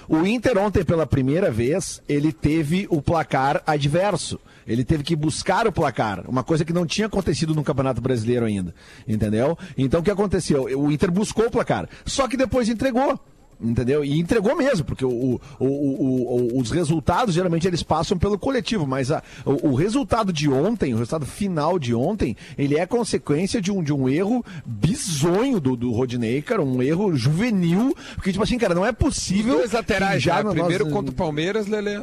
O 0.08 0.26
Inter 0.26 0.56
ontem, 0.58 0.84
pela 0.84 1.06
primeira 1.06 1.50
vez, 1.50 2.02
ele 2.08 2.32
teve 2.32 2.86
o 2.90 3.02
placar 3.02 3.62
adverso. 3.66 4.38
Ele 4.66 4.84
teve 4.84 5.04
que 5.04 5.14
buscar 5.14 5.66
o 5.66 5.72
placar, 5.72 6.24
uma 6.28 6.42
coisa 6.42 6.64
que 6.64 6.72
não 6.72 6.84
tinha 6.84 7.06
acontecido 7.06 7.54
no 7.54 7.62
Campeonato 7.62 8.00
Brasileiro 8.00 8.44
ainda, 8.46 8.74
entendeu? 9.06 9.56
Então 9.78 10.00
o 10.00 10.02
que 10.02 10.10
aconteceu? 10.10 10.64
O 10.76 10.90
Inter 10.90 11.10
buscou 11.10 11.46
o 11.46 11.50
placar, 11.50 11.88
só 12.04 12.26
que 12.26 12.36
depois 12.36 12.68
entregou. 12.68 13.20
Entendeu? 13.58 14.04
E 14.04 14.20
entregou 14.20 14.54
mesmo, 14.54 14.84
porque 14.84 15.04
o, 15.04 15.40
o- 15.58 15.64
o- 15.64 16.58
os 16.60 16.70
resultados 16.70 17.34
geralmente 17.34 17.66
eles 17.66 17.82
passam 17.82 18.18
pelo 18.18 18.38
coletivo, 18.38 18.86
mas 18.86 19.10
a- 19.10 19.22
o, 19.46 19.70
o 19.70 19.74
resultado 19.74 20.30
de 20.30 20.46
ontem, 20.50 20.92
o 20.92 20.98
resultado 20.98 21.24
final 21.24 21.78
de 21.78 21.94
ontem, 21.94 22.36
ele 22.58 22.76
é 22.78 22.84
consequência 22.84 23.60
de 23.60 23.72
um, 23.72 23.82
de 23.82 23.94
um 23.94 24.08
erro 24.10 24.44
bizonho 24.66 25.58
do, 25.58 25.74
do 25.74 25.90
Rodinei, 25.90 26.42
cara, 26.42 26.60
um 26.62 26.82
erro 26.82 27.16
juvenil, 27.16 27.96
porque 28.14 28.30
tipo 28.30 28.44
assim, 28.44 28.58
cara, 28.58 28.74
não 28.74 28.84
é 28.84 28.92
possível. 28.92 29.54
Dois 29.56 29.72
laterais 29.72 30.22
já, 30.22 30.42
no- 30.42 30.50
primeiro 30.52 30.84
nós- 30.84 30.92
contra 30.92 31.10
o 31.10 31.14
Palmeiras, 31.14 31.66
Lele. 31.66 32.02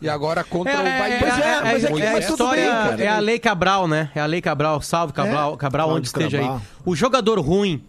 E 0.00 0.08
agora 0.08 0.42
contra 0.42 0.72
É, 0.72 0.78
o 0.80 0.98
Bahia. 0.98 1.18
Pois 1.20 1.38
é, 1.38 1.60
mas 1.62 1.84
é 1.84 1.92
que- 1.92 2.02
é 2.02 2.08
a 2.08 2.12
mas 2.12 2.24
tudo 2.26 2.32
história, 2.42 2.62
bem, 2.62 2.72
cara. 2.72 3.02
é 3.04 3.08
a 3.08 3.18
lei 3.20 3.38
Cabral, 3.38 3.86
né? 3.86 4.10
É 4.14 4.20
a 4.20 4.26
lei 4.26 4.40
Cabral, 4.40 4.80
salve 4.82 5.12
Cabral, 5.12 5.54
É. 5.54 5.56
Cabral 5.56 5.90
onde 5.90 6.06
esteja 6.08 6.38
Cabral. 6.38 6.56
aí. 6.56 6.62
O 6.84 6.96
jogador 6.96 7.38
ruim, 7.40 7.82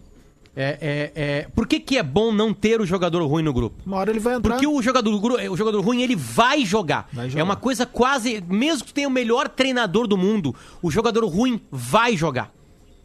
é, 0.56 0.78
é, 0.80 1.12
é- 1.14 1.48
por 1.54 1.66
que, 1.66 1.80
que 1.80 1.98
é 1.98 2.02
bom 2.02 2.32
não 2.32 2.54
ter 2.54 2.80
o 2.80 2.86
jogador 2.86 3.24
ruim 3.26 3.42
no 3.42 3.52
grupo? 3.52 3.82
Uma 3.84 3.96
hora 3.98 4.10
ele 4.10 4.20
vai 4.20 4.34
entrar. 4.34 4.52
Porque 4.54 4.66
o 4.66 4.80
jogador, 4.82 5.12
o 5.50 5.56
jogador 5.56 5.80
ruim, 5.80 6.02
ele 6.02 6.14
vai 6.16 6.64
jogar. 6.64 7.08
Vai 7.12 7.28
jogar. 7.28 7.40
É 7.40 7.44
uma 7.44 7.56
coisa 7.56 7.84
quase. 7.84 8.42
Mesmo 8.48 8.84
que 8.84 8.94
tenha 8.94 9.08
o 9.08 9.10
melhor 9.10 9.48
treinador 9.48 10.06
do 10.06 10.16
mundo, 10.16 10.54
o 10.82 10.90
jogador 10.90 11.24
ruim 11.26 11.60
vai 11.70 12.16
jogar. 12.16 12.52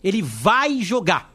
Ele 0.03 0.21
vai 0.21 0.81
jogar. 0.81 1.33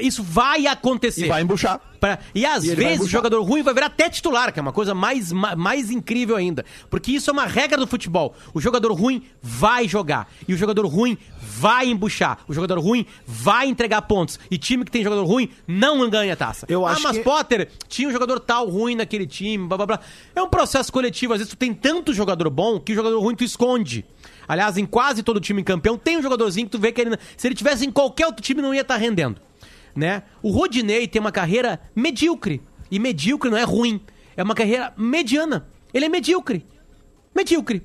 Isso 0.00 0.22
vai 0.22 0.66
acontecer. 0.66 1.26
E 1.26 1.28
vai 1.28 1.42
embuchar. 1.42 1.80
Pra- 2.00 2.18
e 2.34 2.44
às 2.44 2.64
E 2.64 2.74
vezes 2.74 3.06
o 3.06 3.08
jogador 3.08 3.42
ruim 3.42 3.62
vai 3.62 3.72
virar 3.72 3.86
até 3.86 4.08
titular, 4.10 4.52
que 4.52 4.58
é 4.58 4.62
uma 4.62 4.72
coisa 4.72 4.94
mais, 4.94 5.32
ma- 5.32 5.56
mais 5.56 5.90
incrível 5.90 6.36
ainda. 6.36 6.64
Porque 6.90 7.10
isso 7.12 7.30
é 7.30 7.32
uma 7.32 7.46
regra 7.46 7.78
do 7.78 7.86
futebol. 7.86 8.34
O 8.52 8.60
jogador 8.60 8.92
ruim 8.92 9.22
vai 9.42 9.88
jogar. 9.88 10.28
E 10.46 10.52
o 10.52 10.56
jogador 10.56 10.86
ruim 10.86 11.16
vai 11.40 11.88
embuchar. 11.88 12.38
O 12.46 12.52
jogador 12.52 12.78
ruim 12.78 13.06
vai 13.26 13.66
entregar 13.66 14.02
pontos. 14.02 14.38
E 14.50 14.58
time 14.58 14.84
que 14.84 14.90
tem 14.90 15.02
jogador 15.02 15.24
ruim 15.24 15.48
não 15.66 16.08
ganha 16.10 16.36
taça. 16.36 16.66
Eu 16.68 16.86
ah, 16.86 16.92
acho 16.92 17.02
mas 17.02 17.16
que- 17.16 17.22
Potter 17.24 17.68
tinha 17.88 18.08
um 18.08 18.12
jogador 18.12 18.40
tal 18.40 18.68
ruim 18.68 18.94
naquele 18.94 19.26
time, 19.26 19.66
blá 19.66 19.76
blá 19.78 19.86
blá. 19.86 20.00
É 20.34 20.42
um 20.42 20.48
processo 20.48 20.92
coletivo. 20.92 21.32
Às 21.32 21.38
vezes 21.40 21.52
tu 21.52 21.56
tem 21.56 21.72
tanto 21.72 22.12
jogador 22.12 22.50
bom 22.50 22.78
que 22.78 22.92
o 22.92 22.94
jogador 22.94 23.18
ruim 23.20 23.34
tu 23.34 23.42
esconde. 23.44 24.04
Aliás, 24.46 24.76
em 24.76 24.86
quase 24.86 25.22
todo 25.22 25.40
time 25.40 25.62
campeão 25.64 25.96
tem 25.98 26.18
um 26.18 26.22
jogadorzinho 26.22 26.66
que 26.66 26.72
tu 26.72 26.78
vê 26.78 26.92
que 26.92 27.00
ele, 27.00 27.16
se 27.36 27.48
ele 27.48 27.54
tivesse 27.54 27.84
em 27.84 27.90
qualquer 27.90 28.26
outro 28.26 28.42
time 28.42 28.62
não 28.62 28.72
ia 28.74 28.82
estar 28.82 28.96
rendendo 28.96 29.40
né? 29.96 30.22
O 30.42 30.50
Rodinei 30.50 31.08
tem 31.08 31.20
uma 31.20 31.32
carreira 31.32 31.80
medíocre. 31.94 32.60
E 32.90 32.98
medíocre 32.98 33.50
não 33.50 33.58
é 33.58 33.64
ruim. 33.64 34.00
É 34.36 34.42
uma 34.42 34.54
carreira 34.54 34.92
mediana. 34.96 35.66
Ele 35.92 36.04
é 36.04 36.08
medíocre. 36.08 36.64
Medíocre. 37.34 37.82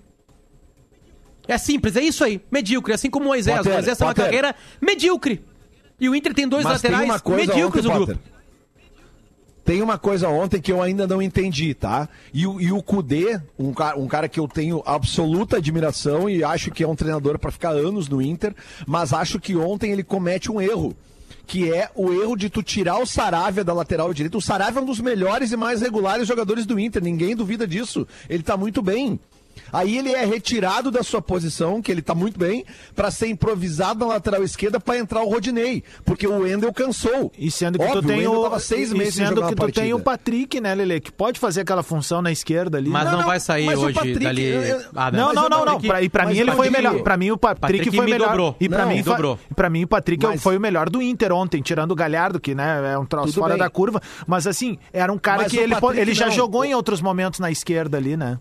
É 1.48 1.58
simples, 1.58 1.96
é 1.96 2.01
isso 2.03 2.24
aí. 2.24 2.41
Medíocre. 2.51 2.94
Assim 2.94 3.10
como 3.10 3.25
o 3.25 3.27
Moisés. 3.30 3.58
Potter, 3.58 3.72
o 3.72 3.75
Moisés 3.75 3.98
tem 3.98 4.06
uma 4.08 4.13
Potter. 4.13 4.25
carreira 4.25 4.56
medíocre. 4.80 5.44
E 6.00 6.10
o 6.10 6.15
Inter 6.15 6.34
tem 6.34 6.48
dois 6.48 6.63
Mas 6.63 6.82
tem 6.82 6.91
laterais 6.91 7.10
uma 7.12 7.20
coisa 7.20 7.48
medíocres 7.53 7.86
ontem, 7.86 7.94
no 7.94 8.00
Potter. 8.00 8.15
grupo. 8.18 8.32
Tem 9.63 9.82
uma 9.82 9.98
coisa 9.98 10.27
ontem 10.27 10.60
que 10.60 10.72
eu 10.72 10.82
ainda 10.82 11.06
não 11.06 11.22
entendi, 11.22 11.74
tá? 11.75 12.10
E, 12.34 12.48
o- 12.48 12.60
e 12.60 12.72
o 12.72 12.82
Kudê, 12.82 13.39
um, 13.58 13.72
ca- 13.74 13.96
um 13.96 14.08
cara 14.08 14.27
que 14.27 14.39
eu 14.39 14.48
tenho 14.48 14.82
absoluta 14.86 15.58
admiração 15.58 16.27
e 16.27 16.44
acho 16.44 16.72
que 16.72 16.84
é 16.84 16.88
um 16.88 16.96
treinador 16.96 17.38
para 17.38 17.51
ficar 17.51 17.70
anos 17.70 18.10
no 18.10 18.20
Inter, 18.22 18.56
mas 18.88 19.13
acho 19.13 19.39
que 19.39 19.56
ontem 19.56 19.91
ele 19.91 20.03
comete 20.03 20.51
um 20.51 20.60
erro. 20.60 20.96
Que 21.51 21.70
é 21.70 21.89
o 21.96 22.13
erro 22.13 22.38
de 22.38 22.50
tu 22.50 22.63
tirar 22.63 22.98
o 23.00 23.05
Saravia 23.05 23.62
da 23.62 23.74
lateral 23.74 24.13
direita. 24.13 24.38
O 24.38 24.41
Saravia 24.41 24.79
é 24.79 24.81
um 24.81 24.86
dos 24.86 25.01
melhores 25.01 25.51
e 25.51 25.58
mais 25.58 25.81
regulares 25.81 26.25
jogadores 26.25 26.65
do 26.65 26.79
Inter, 26.79 27.03
ninguém 27.03 27.36
duvida 27.36 27.67
disso. 27.67 28.08
Ele 28.29 28.41
tá 28.41 28.55
muito 28.55 28.81
bem. 28.81 29.20
Aí 29.72 29.98
ele 29.98 30.12
é 30.12 30.25
retirado 30.25 30.92
da 30.92 31.04
sua 31.04 31.22
posição, 31.22 31.82
que 31.82 31.92
ele 31.92 32.01
tá 32.01 32.13
muito 32.16 32.38
bem, 32.40 32.66
para 32.96 33.10
ser 33.12 33.28
improvisado 33.28 34.00
na 34.06 34.13
lateral 34.13 34.44
esquerda 34.44 34.80
para 34.80 34.98
entrar 34.98 35.22
o 35.22 35.30
Rodinei, 35.30 35.84
porque 36.06 36.28
o 36.28 36.40
Wendel 36.40 36.74
cansou. 36.74 37.32
E 37.38 37.50
sendo 37.51 37.78
que 37.80 37.86
Óbvio, 37.86 38.01
tu 38.01 38.08
tem 38.08 38.28
o 38.28 38.60
seis 38.60 38.92
e 38.92 38.96
meses 38.96 39.16
sem 39.16 39.25
sendo 39.28 39.46
que 39.48 39.56
tu 39.56 39.72
tem 39.72 39.94
o 39.94 40.00
Patrick, 40.00 40.60
né, 40.60 40.74
Lele? 40.75 41.00
Que 41.00 41.12
pode 41.12 41.40
fazer 41.40 41.62
aquela 41.62 41.84
função 41.84 42.22
na 42.22 42.32
esquerda 42.32 42.78
ali. 42.78 42.90
Mas 42.90 43.06
Não, 43.06 43.12
não, 43.13 43.20
não, 43.20 43.28
vai 43.28 43.40
sair 43.40 43.75
hoje 43.75 43.94
Patrick, 43.94 44.20
dali. 44.20 44.46
eu- 44.46 44.82
Ah, 44.96 45.12
Não, 45.12 45.34
não, 45.34 45.50
não, 45.50 45.60
não. 45.66 45.66
Patrick- 45.66 45.88
Pra, 45.88 46.01
e 46.01 46.10
pra 46.10 46.24
mas 46.25 46.34
mim 46.36 46.40
ele 46.42 46.51
foi 46.51 46.70
melhor. 46.70 47.01
Pra 47.01 47.18
mim 47.18 47.32
o 47.32 47.38
Patrick, 47.38 47.62
Patrick 47.62 47.96
foi 47.96 48.06
me 48.06 48.12
melhor. 48.12 48.28
dobrou. 48.30 48.56
E 48.60 48.70
pra 48.70 48.86
Não, 48.86 48.88
mim, 48.92 49.01
dobrou. 49.01 49.38
Fa... 49.38 49.56
Pra 49.56 49.70
mim 49.70 49.84
o 49.84 49.88
Patrick 49.88 50.25
Mas- 50.25 50.42
foi 50.42 50.58
o 50.58 50.60
melhor 50.60 50.90
do 50.90 51.01
Inter 51.01 51.32
ontem, 51.32 51.62
tirando 51.62 51.92
o 51.92 51.96
Galhardo, 51.96 52.40
que 52.40 52.54
né, 52.56 52.94
é 52.94 52.98
um 52.98 53.06
troço 53.06 53.28
Tudo 53.34 53.40
fora 53.42 53.54
bem. 53.54 53.60
da 53.60 53.70
curva. 53.70 54.01
Mas 54.28 54.46
assim, 54.48 54.78
era 54.94 55.12
um 55.12 55.18
cara 55.18 55.44
Mas 55.44 55.51
que 55.51 55.58
ele, 55.58 55.74
ele 55.96 56.13
já 56.13 56.30
jogou 56.30 56.63
em 56.66 56.74
outros 56.75 57.01
momentos 57.01 57.40
na 57.40 57.50
esquerda 57.51 57.98
ali, 57.98 58.16
né? 58.18 58.38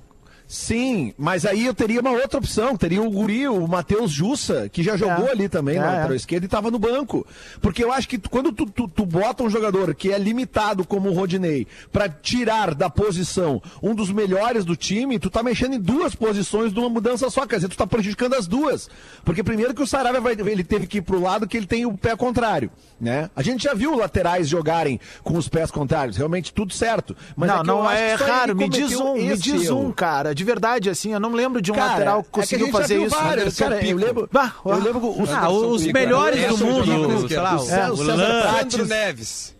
Sim, 0.52 1.14
mas 1.16 1.46
aí 1.46 1.64
eu 1.64 1.72
teria 1.72 2.00
uma 2.00 2.10
outra 2.10 2.36
opção. 2.38 2.76
Teria 2.76 3.00
o 3.00 3.08
Guri, 3.08 3.46
o 3.46 3.68
Matheus 3.68 4.10
Jussa, 4.10 4.68
que 4.68 4.82
já 4.82 4.96
jogou 4.96 5.28
É. 5.28 5.30
ali 5.30 5.48
também 5.48 5.76
É, 5.76 5.78
na 5.78 5.86
é. 5.86 5.90
lateral 5.98 6.16
esquerda 6.16 6.44
e 6.44 6.48
estava 6.48 6.72
no 6.72 6.78
banco. 6.78 7.24
Porque 7.60 7.84
eu 7.84 7.92
acho 7.92 8.08
que 8.08 8.18
quando 8.18 8.50
tu, 8.50 8.66
tu, 8.66 8.88
tu 8.88 9.06
bota 9.06 9.44
um 9.44 9.48
jogador 9.48 9.94
que 9.94 10.12
é 10.12 10.18
limitado 10.18 10.84
como 10.84 11.08
o 11.08 11.12
Rodinei 11.12 11.68
pra 11.92 12.08
tirar 12.08 12.74
da 12.74 12.90
posição 12.90 13.62
um 13.80 13.94
dos 13.94 14.10
melhores 14.10 14.64
do 14.64 14.74
time, 14.74 15.20
tu 15.20 15.30
tá 15.30 15.40
mexendo 15.40 15.74
em 15.74 15.80
duas 15.80 16.16
posições 16.16 16.72
de 16.72 16.80
uma 16.80 16.88
mudança 16.88 17.30
só. 17.30 17.46
Quer 17.46 17.54
dizer, 17.56 17.68
tu 17.68 17.76
tá 17.76 17.86
prejudicando 17.86 18.34
as 18.34 18.48
duas. 18.48 18.90
Porque 19.24 19.44
primeiro 19.44 19.72
que 19.72 19.82
o 19.82 19.86
Saravia 19.86 20.20
vai, 20.20 20.32
ele 20.32 20.64
teve 20.64 20.88
que 20.88 20.98
ir 20.98 21.02
pro 21.02 21.20
lado 21.22 21.46
que 21.46 21.56
ele 21.56 21.66
tem 21.66 21.86
o 21.86 21.96
pé 21.96 22.16
contrário. 22.16 22.72
Né? 23.00 23.30
A 23.36 23.42
gente 23.42 23.62
já 23.62 23.72
viu 23.72 23.96
laterais 23.96 24.48
jogarem 24.48 24.98
com 25.22 25.38
os 25.38 25.48
pés 25.48 25.70
contrários, 25.70 26.16
realmente 26.16 26.52
tudo 26.52 26.74
certo. 26.74 27.16
Mas 27.36 27.48
não, 27.48 27.60
é 27.60 27.64
não 27.64 27.90
é 27.90 28.14
raro. 28.14 28.56
Me 28.56 28.68
diz 28.68 28.98
um, 28.98 29.14
me 29.14 29.36
diz 29.36 29.70
um, 29.70 29.92
cara. 29.92 30.34
De 30.40 30.44
verdade, 30.44 30.88
assim, 30.88 31.12
eu 31.12 31.20
não 31.20 31.32
lembro 31.32 31.60
de 31.60 31.70
um 31.70 31.74
Cara, 31.74 31.90
lateral 31.90 32.22
que 32.22 32.28
é 32.28 32.32
que 32.32 32.40
conseguiu 32.40 32.66
gente 32.68 32.72
já 32.74 32.80
fazer 32.80 33.02
isso. 33.04 33.14
vários, 33.14 33.58
cara, 33.58 33.74
eu 33.74 33.80
Pico. 33.80 34.00
lembro- 34.00 34.28
Bah, 34.32 34.54
eu 34.64 34.74
lembro 34.82 35.06
o- 35.06 35.24
Ah, 35.30 35.50
os 35.50 35.82
Pico. 35.82 35.92
melhores 35.92 36.48
do 36.48 36.56
mundo, 36.66 37.28
sei 37.28 37.36
lá, 37.36 37.60
o, 37.60 37.70
É, 37.70 37.90
o 37.90 37.92
o. 37.92 37.96
Sandro 37.98 38.86
Neves. 38.86 39.54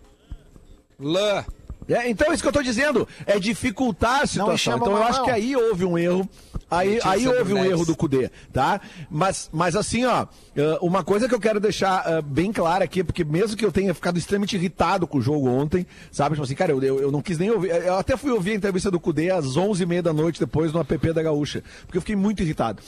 Lã. 0.99 1.45
É, 1.91 2.09
então 2.09 2.31
é 2.31 2.33
isso 2.33 2.41
que 2.41 2.47
eu 2.47 2.53
tô 2.53 2.63
dizendo, 2.63 3.07
é 3.25 3.37
dificultar 3.37 4.21
a 4.21 4.27
situação. 4.27 4.77
Então 4.77 4.91
eu 4.91 5.03
acho 5.03 5.23
que 5.23 5.31
aí 5.31 5.55
houve 5.55 5.83
um 5.83 5.97
erro. 5.97 6.27
Aí, 6.69 6.99
aí 7.03 7.27
houve 7.27 7.51
um 7.51 7.55
Neves. 7.55 7.71
erro 7.71 7.85
do 7.85 7.95
Cudê, 7.97 8.31
tá? 8.53 8.79
Mas, 9.09 9.49
mas 9.51 9.75
assim, 9.75 10.05
ó, 10.05 10.25
eh, 10.55 10.77
uma 10.81 11.03
coisa 11.03 11.27
que 11.27 11.35
eu 11.35 11.39
quero 11.39 11.59
deixar 11.59 12.03
eh, 12.07 12.21
bem 12.21 12.53
clara 12.53 12.85
aqui, 12.85 13.03
porque 13.03 13.25
mesmo 13.25 13.57
que 13.57 13.65
eu 13.65 13.73
tenha 13.73 13.93
ficado 13.93 14.17
extremamente 14.17 14.55
irritado 14.55 15.05
com 15.05 15.17
o 15.17 15.21
jogo 15.21 15.49
ontem, 15.49 15.85
sabe? 16.13 16.35
Tipo 16.35 16.45
assim, 16.45 16.55
cara, 16.55 16.71
eu, 16.71 16.81
eu, 16.81 17.01
eu 17.01 17.11
não 17.11 17.21
quis 17.21 17.37
nem 17.37 17.51
ouvir. 17.51 17.71
Eu 17.71 17.97
até 17.97 18.15
fui 18.15 18.31
ouvir 18.31 18.51
a 18.51 18.55
entrevista 18.55 18.89
do 18.89 19.01
Cudê 19.01 19.29
às 19.29 19.57
11h30 19.57 20.01
da 20.01 20.13
noite 20.13 20.39
depois 20.39 20.71
no 20.71 20.79
app 20.79 21.13
da 21.13 21.21
Gaúcha, 21.21 21.61
porque 21.85 21.97
eu 21.97 22.01
fiquei 22.01 22.15
muito 22.15 22.41
irritado. 22.41 22.81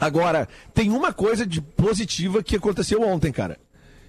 Agora, 0.00 0.48
tem 0.74 0.90
uma 0.90 1.12
coisa 1.12 1.46
de 1.46 1.60
positiva 1.60 2.42
que 2.42 2.56
aconteceu 2.56 3.00
ontem, 3.02 3.30
cara. 3.30 3.56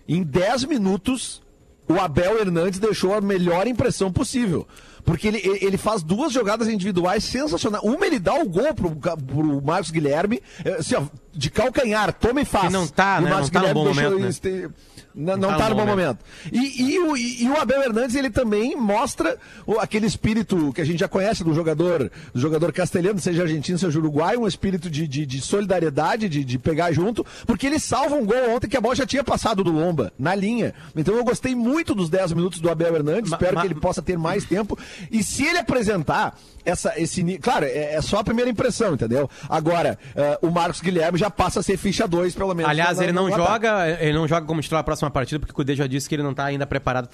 Em 0.07 0.23
10 0.23 0.63
minutos, 0.65 1.43
o 1.87 1.99
Abel 1.99 2.39
Hernandes 2.39 2.79
deixou 2.79 3.13
a 3.13 3.21
melhor 3.21 3.67
impressão 3.67 4.11
possível. 4.11 4.67
Porque 5.05 5.27
ele, 5.29 5.41
ele 5.61 5.77
faz 5.77 6.03
duas 6.03 6.33
jogadas 6.33 6.67
individuais 6.67 7.23
sensacionais. 7.23 7.81
Uma, 7.81 8.05
ele 8.05 8.19
dá 8.19 8.33
o 8.33 8.49
gol 8.49 8.73
pro, 8.73 8.93
pro 8.93 9.61
Marcos 9.61 9.89
Guilherme, 9.89 10.43
eh, 10.65 10.75
assim, 10.79 10.95
ó, 10.95 11.03
de 11.33 11.49
calcanhar, 11.49 12.11
toma 12.11 12.41
e 12.41 12.45
faz. 12.45 12.65
Que 12.67 12.73
não 12.73 12.85
tá, 12.85 13.19
E 13.19 13.21
o 13.21 13.23
né? 13.23 13.29
Marcos 13.29 13.49
Não 13.49 13.61
tá 13.61 13.67
no 13.69 13.73
bom 13.73 13.85
deixou 13.85 14.11
momento, 14.11 14.19
né? 14.19 14.69
Não, 15.19 15.35
Não 15.35 15.49
não 15.49 15.57
tá 15.57 15.63
tá 15.63 15.69
no 15.69 15.75
bom 15.75 15.81
bom 15.81 15.87
momento. 15.87 16.19
E, 16.51 16.91
e 16.93 16.99
o, 16.99 17.17
e, 17.17 17.49
o 17.49 17.57
Abel 17.59 17.81
Hernandes, 17.81 18.15
ele 18.15 18.29
também 18.29 18.75
mostra 18.75 19.35
o- 19.65 19.79
aquele 19.79 20.05
espírito 20.05 20.71
que 20.73 20.79
a 20.81 20.85
gente 20.85 20.99
já 20.99 21.07
conhece 21.07 21.43
do 21.43 21.53
jogador, 21.55 22.11
do 22.33 22.39
jogador 22.39 22.71
castelhano, 22.71 23.19
seja 23.19 23.41
argentino, 23.41 23.79
seja 23.79 23.97
uruguaio, 23.97 24.41
um 24.41 24.47
espírito 24.47 24.89
de, 24.91 25.07
de, 25.07 25.25
de 25.25 25.41
solidariedade, 25.41 26.29
de, 26.29 26.43
de 26.43 26.59
pegar 26.59 26.91
junto, 26.91 27.25
porque 27.47 27.65
ele 27.65 27.79
salva 27.79 28.15
um 28.15 28.25
gol 28.25 28.51
ontem 28.55 28.67
que 28.67 28.77
a 28.77 28.81
bola 28.81 28.95
já 28.95 29.05
tinha 29.07 29.23
passado 29.23 29.63
do 29.63 29.71
Lomba, 29.71 30.13
na 30.19 30.35
linha. 30.35 30.73
Então 30.95 31.15
eu 31.15 31.23
gostei 31.23 31.55
muito 31.55 31.95
dos 31.95 32.09
10 32.09 32.33
minutos 32.33 32.59
do 32.59 32.69
Abel 32.69 32.95
Hernandes, 32.95 33.31
Ma- 33.31 33.37
espero 33.37 33.55
ma- 33.55 33.61
que 33.61 33.67
ele 33.67 33.75
possa 33.75 34.01
ter 34.03 34.17
mais 34.19 34.45
tempo. 34.45 34.77
E 35.11 35.23
se 35.23 35.43
ele 35.45 35.57
apresentar 35.57 36.37
essa, 36.63 36.93
esse 36.99 37.23
Claro, 37.39 37.65
é, 37.65 37.95
é 37.95 38.01
só 38.01 38.19
a 38.19 38.23
primeira 38.23 38.49
impressão, 38.51 38.93
entendeu? 38.93 39.29
Agora, 39.49 39.97
eh, 40.15 40.37
o 40.41 40.49
Marcos 40.51 40.81
Guilherme 40.81 41.17
já 41.17 41.29
passa 41.29 41.61
a 41.61 41.63
ser 41.63 41.77
ficha 41.77 42.07
2, 42.07 42.35
pelo 42.35 42.53
menos. 42.53 42.69
Aliás, 42.69 42.99
ele 42.99 43.11
não 43.13 43.29
joga, 43.31 43.87
ele 44.01 44.13
não 44.13 44.27
joga 44.27 44.45
como 44.45 44.61
titular 44.61 44.79
na 44.79 44.83
próxima 44.83 45.06
partida, 45.09 45.39
porque 45.39 45.51
o 45.51 45.55
Cudê 45.55 45.75
já 45.75 45.87
disse 45.87 46.07
que 46.07 46.15
ele 46.15 46.23
não 46.23 46.33
tá 46.33 46.45
ainda 46.45 46.65
preparado 46.65 47.09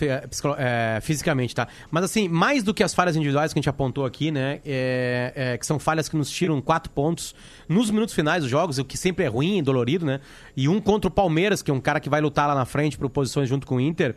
é, 0.57 0.99
fisicamente, 1.01 1.53
tá? 1.55 1.67
Mas 1.91 2.03
assim, 2.03 2.27
mais 2.27 2.63
do 2.63 2.73
que 2.73 2.83
as 2.83 2.93
falhas 2.93 3.15
individuais 3.15 3.53
que 3.53 3.59
a 3.59 3.61
gente 3.61 3.69
apontou 3.69 4.05
aqui, 4.05 4.31
né? 4.31 4.59
é- 4.65 5.33
é, 5.35 5.57
que 5.57 5.65
são 5.65 5.79
falhas 5.79 6.09
que 6.09 6.15
nos 6.15 6.29
tiram 6.29 6.61
quatro 6.61 6.91
pontos 6.91 7.35
nos 7.67 7.89
minutos 7.89 8.13
finais 8.13 8.41
dos 8.43 8.49
jogos, 8.49 8.77
o 8.77 8.85
que 8.85 8.97
sempre 8.97 9.25
é 9.25 9.27
ruim 9.27 9.57
e 9.57 9.61
dolorido, 9.61 10.05
né? 10.05 10.19
E 10.55 10.67
um 10.67 10.79
contra 10.79 11.07
o 11.07 11.11
Palmeiras, 11.11 11.61
que 11.61 11.71
é 11.71 11.73
um 11.73 11.79
cara 11.79 11.99
que 11.99 12.09
vai 12.09 12.21
lutar 12.21 12.47
lá 12.47 12.55
na 12.55 12.65
frente 12.65 12.97
por 12.97 13.09
posições 13.09 13.49
junto 13.49 13.65
com 13.65 13.75
o 13.75 13.79
Inter, 13.79 14.15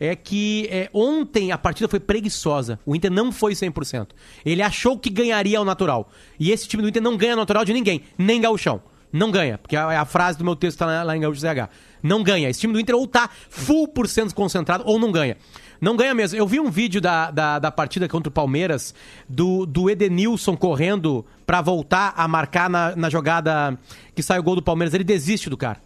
é 0.00 0.14
que 0.16 0.68
é, 0.70 0.88
ontem 0.92 1.52
a 1.52 1.58
partida 1.58 1.88
foi 1.88 2.00
preguiçosa. 2.00 2.78
O 2.84 2.94
Inter 2.94 3.10
não 3.10 3.30
foi 3.32 3.52
100%. 3.54 4.08
Ele 4.44 4.62
achou 4.62 4.98
que 4.98 5.10
ganharia 5.10 5.58
ao 5.58 5.64
natural. 5.64 6.10
E 6.38 6.50
esse 6.50 6.66
time 6.66 6.82
do 6.82 6.88
Inter 6.88 7.02
não 7.02 7.16
ganha 7.16 7.32
ao 7.32 7.38
natural 7.38 7.64
de 7.64 7.72
ninguém, 7.72 8.02
nem 8.16 8.40
gauchão. 8.40 8.80
Não 9.12 9.30
ganha, 9.30 9.56
porque 9.58 9.76
é 9.76 9.78
a 9.78 10.04
frase 10.04 10.36
do 10.36 10.44
meu 10.44 10.54
texto 10.54 10.78
tá 10.78 10.86
lá, 10.86 11.02
lá 11.02 11.16
em 11.16 11.20
Gaúcho 11.20 11.40
ZH. 11.40 11.68
Não 12.02 12.22
ganha. 12.22 12.48
Esse 12.48 12.60
time 12.60 12.72
do 12.72 12.80
Inter 12.80 12.94
ou 12.94 13.06
tá 13.06 13.28
full 13.48 13.88
por 13.88 14.06
cento 14.06 14.34
concentrado 14.34 14.84
ou 14.86 14.98
não 14.98 15.10
ganha. 15.10 15.36
Não 15.80 15.96
ganha 15.96 16.14
mesmo. 16.14 16.38
Eu 16.38 16.46
vi 16.46 16.60
um 16.60 16.70
vídeo 16.70 17.00
da, 17.00 17.30
da, 17.30 17.58
da 17.58 17.70
partida 17.70 18.08
contra 18.08 18.28
o 18.28 18.32
Palmeiras 18.32 18.94
do, 19.28 19.64
do 19.64 19.88
Edenilson 19.88 20.56
correndo 20.56 21.24
pra 21.46 21.60
voltar 21.60 22.12
a 22.16 22.26
marcar 22.28 22.68
na, 22.68 22.94
na 22.96 23.08
jogada 23.08 23.78
que 24.14 24.22
sai 24.22 24.38
o 24.38 24.42
gol 24.42 24.56
do 24.56 24.62
Palmeiras. 24.62 24.92
Ele 24.92 25.04
desiste 25.04 25.48
do 25.48 25.56
cara. 25.56 25.80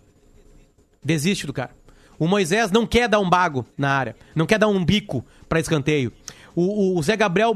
Desiste 1.05 1.47
do 1.47 1.53
cara. 1.53 1.71
O 2.19 2.29
Moisés 2.29 2.71
não 2.71 2.87
quer 2.87 3.09
dar 3.09 3.19
um 3.19 3.29
bago 3.29 3.67
na 3.77 3.91
área, 3.91 4.15
não 4.33 4.47
quer 4.47 4.57
dar 4.59 4.69
um 4.69 4.85
bico 4.85 5.25
pra 5.49 5.59
escanteio. 5.59 6.13
O, 6.55 6.99
o 6.99 7.03
Zé 7.03 7.17
Gabriel, 7.17 7.55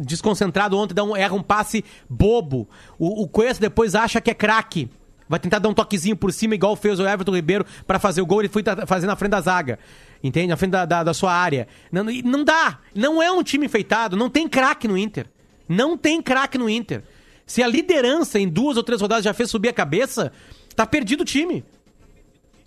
desconcentrado 0.00 0.76
ontem, 0.76 0.94
dá 0.94 1.02
um- 1.02 1.16
erra 1.16 1.34
um 1.34 1.42
passe 1.42 1.84
bobo. 2.08 2.68
O, 2.98 3.22
o 3.22 3.28
Cuesta 3.28 3.60
depois 3.60 3.94
acha 3.94 4.20
que 4.20 4.30
é 4.30 4.34
craque. 4.34 4.88
Vai 5.28 5.38
tentar 5.38 5.60
dar 5.60 5.68
um 5.68 5.74
toquezinho 5.74 6.16
por 6.16 6.32
cima, 6.32 6.54
igual 6.56 6.74
fez 6.74 6.98
o 6.98 7.06
Everton 7.06 7.34
Ribeiro 7.34 7.64
pra 7.86 7.98
fazer 8.00 8.20
o 8.20 8.26
gol. 8.26 8.40
Ele 8.40 8.48
foi 8.48 8.64
fazer 8.86 9.06
na 9.06 9.14
frente 9.14 9.30
da 9.30 9.40
zaga. 9.40 9.78
Entende? 10.22 10.48
Na 10.48 10.56
frente 10.56 10.72
da, 10.72 10.84
da, 10.84 11.04
da 11.04 11.14
sua 11.14 11.32
área. 11.32 11.68
Não- 11.92 12.04
não 12.04 12.42
dá. 12.44 12.78
Não 12.94 13.22
é 13.22 13.30
um 13.30 13.42
time 13.42 13.66
enfeitado. 13.66 14.16
Não 14.16 14.28
tem 14.28 14.48
craque 14.48 14.88
no 14.88 14.98
Inter. 14.98 15.26
Não 15.68 15.96
tem 15.96 16.20
craque 16.20 16.58
no 16.58 16.68
Inter. 16.68 17.04
Se 17.46 17.62
a 17.62 17.66
liderança 17.68 18.38
em 18.40 18.48
duas 18.48 18.76
ou 18.76 18.82
três 18.82 19.00
rodadas 19.00 19.24
já 19.24 19.32
fez 19.32 19.50
subir 19.50 19.68
a 19.68 19.72
cabeça, 19.72 20.32
tá 20.74 20.84
perdido 20.84 21.20
o 21.22 21.24
time. 21.24 21.64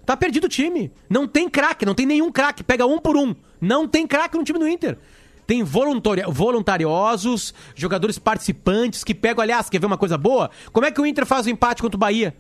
Tá 0.06 0.16
perdido 0.18 0.46
o 0.46 0.50
time. 0.50 0.92
Não 1.10 1.28
tem 1.28 1.50
craque, 1.50 1.86
não 1.86 1.94
tem 1.96 2.06
nenhum 2.06 2.32
craque. 2.32 2.64
Pega 2.64 2.86
um 2.86 2.98
por 3.00 3.16
um. 3.18 3.34
Não 3.62 3.88
tem 3.88 4.06
craque 4.08 4.38
no 4.38 4.44
time 4.44 4.60
do 4.60 4.68
Inter. 4.68 4.98
Tem 5.46 5.64
voluntaria- 5.64 6.28
voluntariosos, 6.28 7.54
jogadores 7.76 8.18
participantes 8.18 9.04
que 9.04 9.14
pegam, 9.14 9.42
aliás, 9.42 9.70
quer 9.70 9.80
ver 9.80 9.86
uma 9.88 9.98
coisa 9.98 10.18
boa? 10.18 10.50
Como 10.72 10.86
é 10.86 10.92
que 10.92 11.02
o 11.02 11.06
Inter 11.06 11.26
faz 11.26 11.46
o 11.46 11.50
empate 11.50 11.82
contra 11.82 11.98
o 11.98 12.00
Bahia? 12.00 12.36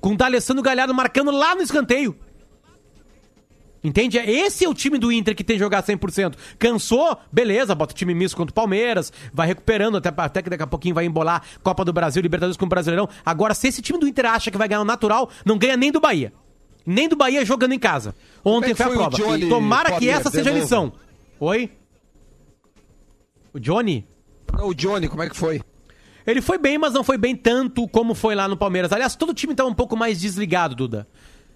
Com 0.00 0.10
o 0.12 0.16
D'Alessandro 0.16 0.62
Galhardo 0.62 0.94
marcando 0.94 1.30
lá 1.30 1.54
no 1.54 1.62
escanteio. 1.62 2.16
Entende? 3.82 4.18
Esse 4.18 4.64
é 4.64 4.68
o 4.68 4.74
time 4.74 4.98
do 4.98 5.10
Inter 5.12 5.34
que 5.36 5.44
tem 5.44 5.54
que 5.56 5.60
jogar 5.60 5.82
100%. 5.82 6.34
Cansou? 6.58 7.16
Beleza, 7.32 7.74
bota 7.74 7.92
o 7.94 7.96
time 7.96 8.12
misto 8.12 8.36
contra 8.36 8.50
o 8.50 8.54
Palmeiras, 8.54 9.12
vai 9.32 9.46
recuperando, 9.46 9.96
até, 9.96 10.12
até 10.16 10.42
que 10.42 10.50
daqui 10.50 10.62
a 10.64 10.66
pouquinho 10.66 10.94
vai 10.94 11.04
embolar 11.04 11.42
Copa 11.62 11.84
do 11.84 11.92
Brasil, 11.92 12.20
Libertadores 12.20 12.56
com 12.56 12.66
o 12.66 12.68
Brasileirão. 12.68 13.08
Agora, 13.24 13.54
se 13.54 13.68
esse 13.68 13.80
time 13.80 13.98
do 13.98 14.08
Inter 14.08 14.26
acha 14.26 14.50
que 14.50 14.58
vai 14.58 14.66
ganhar 14.68 14.80
o 14.80 14.84
natural, 14.84 15.30
não 15.44 15.56
ganha 15.56 15.76
nem 15.76 15.92
do 15.92 16.00
Bahia. 16.00 16.32
Nem 16.84 17.08
do 17.08 17.14
Bahia 17.16 17.44
jogando 17.44 17.72
em 17.72 17.78
casa. 17.78 18.14
Ontem 18.44 18.70
é 18.70 18.74
que 18.74 18.82
foi 18.82 18.92
a 18.92 18.94
foi 18.94 19.04
o 19.04 19.10
prova. 19.10 19.48
Tomara 19.48 19.92
que 19.92 20.08
essa 20.08 20.30
seja 20.30 20.50
a 20.50 20.52
lição. 20.52 20.92
Oi? 21.38 21.70
O 23.52 23.58
Johnny? 23.58 24.06
O 24.60 24.74
Johnny, 24.74 25.08
como 25.08 25.22
é 25.22 25.28
que 25.28 25.36
foi? 25.36 25.60
Ele 26.26 26.42
foi 26.42 26.58
bem, 26.58 26.76
mas 26.78 26.92
não 26.92 27.02
foi 27.02 27.16
bem 27.16 27.34
tanto 27.34 27.88
como 27.88 28.14
foi 28.14 28.34
lá 28.34 28.46
no 28.46 28.56
Palmeiras. 28.56 28.92
Aliás, 28.92 29.16
todo 29.16 29.30
o 29.30 29.34
time 29.34 29.54
tava 29.54 29.68
um 29.68 29.74
pouco 29.74 29.96
mais 29.96 30.20
desligado, 30.20 30.74
Duda. 30.74 31.08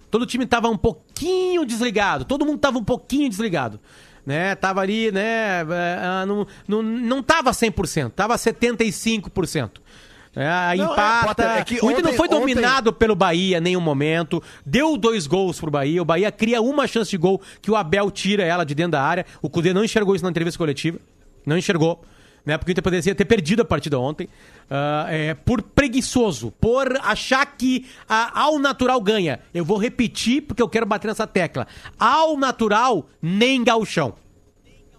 Todo 0.09 0.23
o 0.23 0.25
time 0.25 0.45
tava 0.45 0.67
um 0.69 0.77
pouquinho 0.77 1.65
desligado. 1.65 2.25
Todo 2.25 2.45
mundo 2.45 2.57
tava 2.59 2.77
um 2.77 2.83
pouquinho 2.83 3.29
desligado. 3.29 3.79
Né? 4.25 4.55
Tava 4.55 4.81
ali, 4.81 5.11
né? 5.11 5.61
é, 5.61 5.97
ah, 6.01 6.25
não, 6.25 6.47
não, 6.67 6.81
não 6.81 7.21
tava 7.21 7.51
100%, 7.51 8.11
tava 8.11 8.35
75%. 8.35 9.81
É, 10.35 10.75
Não, 10.77 10.89
é, 10.89 10.93
empata. 10.93 11.43
É 11.43 11.63
que 11.63 11.75
o 11.75 11.91
Inter 11.91 12.03
não 12.03 12.09
ontem- 12.09 12.13
foi 12.17 12.27
ontem- 12.27 12.39
dominado 12.39 12.91
pelo 12.91 13.15
Bahia 13.15 13.57
em 13.59 13.61
nenhum 13.61 13.81
momento. 13.81 14.41
Deu 14.65 14.97
dois 14.97 15.27
gols 15.27 15.59
pro 15.59 15.69
Bahia. 15.69 16.01
O 16.01 16.05
Bahia 16.05 16.31
cria 16.31 16.59
uma 16.61 16.87
chance 16.87 17.11
de 17.11 17.17
gol 17.17 17.39
que 17.61 17.69
o 17.69 17.75
Abel 17.75 18.09
tira 18.09 18.43
ela 18.43 18.63
de 18.63 18.73
dentro 18.73 18.93
da 18.93 19.03
área. 19.03 19.25
O 19.43 19.49
Cudê 19.49 19.73
não 19.73 19.83
enxergou 19.83 20.15
isso 20.15 20.23
na 20.23 20.31
entrevista 20.31 20.57
coletiva. 20.57 20.97
Não 21.45 21.57
enxergou. 21.57 22.03
Né, 22.45 22.57
porque 22.57 22.71
o 22.71 22.73
Inter 22.73 22.83
poderia 22.83 23.15
ter 23.15 23.23
perdido 23.23 23.61
a 23.61 23.65
partida 23.65 23.97
ontem. 23.97 24.27
Ah, 24.69 25.05
é, 25.09 25.33
por 25.33 25.61
preguiçoso. 25.61 26.51
Por 26.51 26.97
achar 26.97 27.45
que 27.45 27.85
ao 28.07 28.59
natural 28.59 28.99
ganha. 28.99 29.39
Eu 29.53 29.63
vou 29.63 29.77
repetir 29.77 30.41
porque 30.41 30.61
eu 30.61 30.67
quero 30.67 30.85
bater 30.85 31.07
nessa 31.07 31.25
tecla. 31.25 31.65
Ao 31.97 32.35
natural, 32.35 33.07
nem 33.21 33.63
gauchão. 33.63 34.15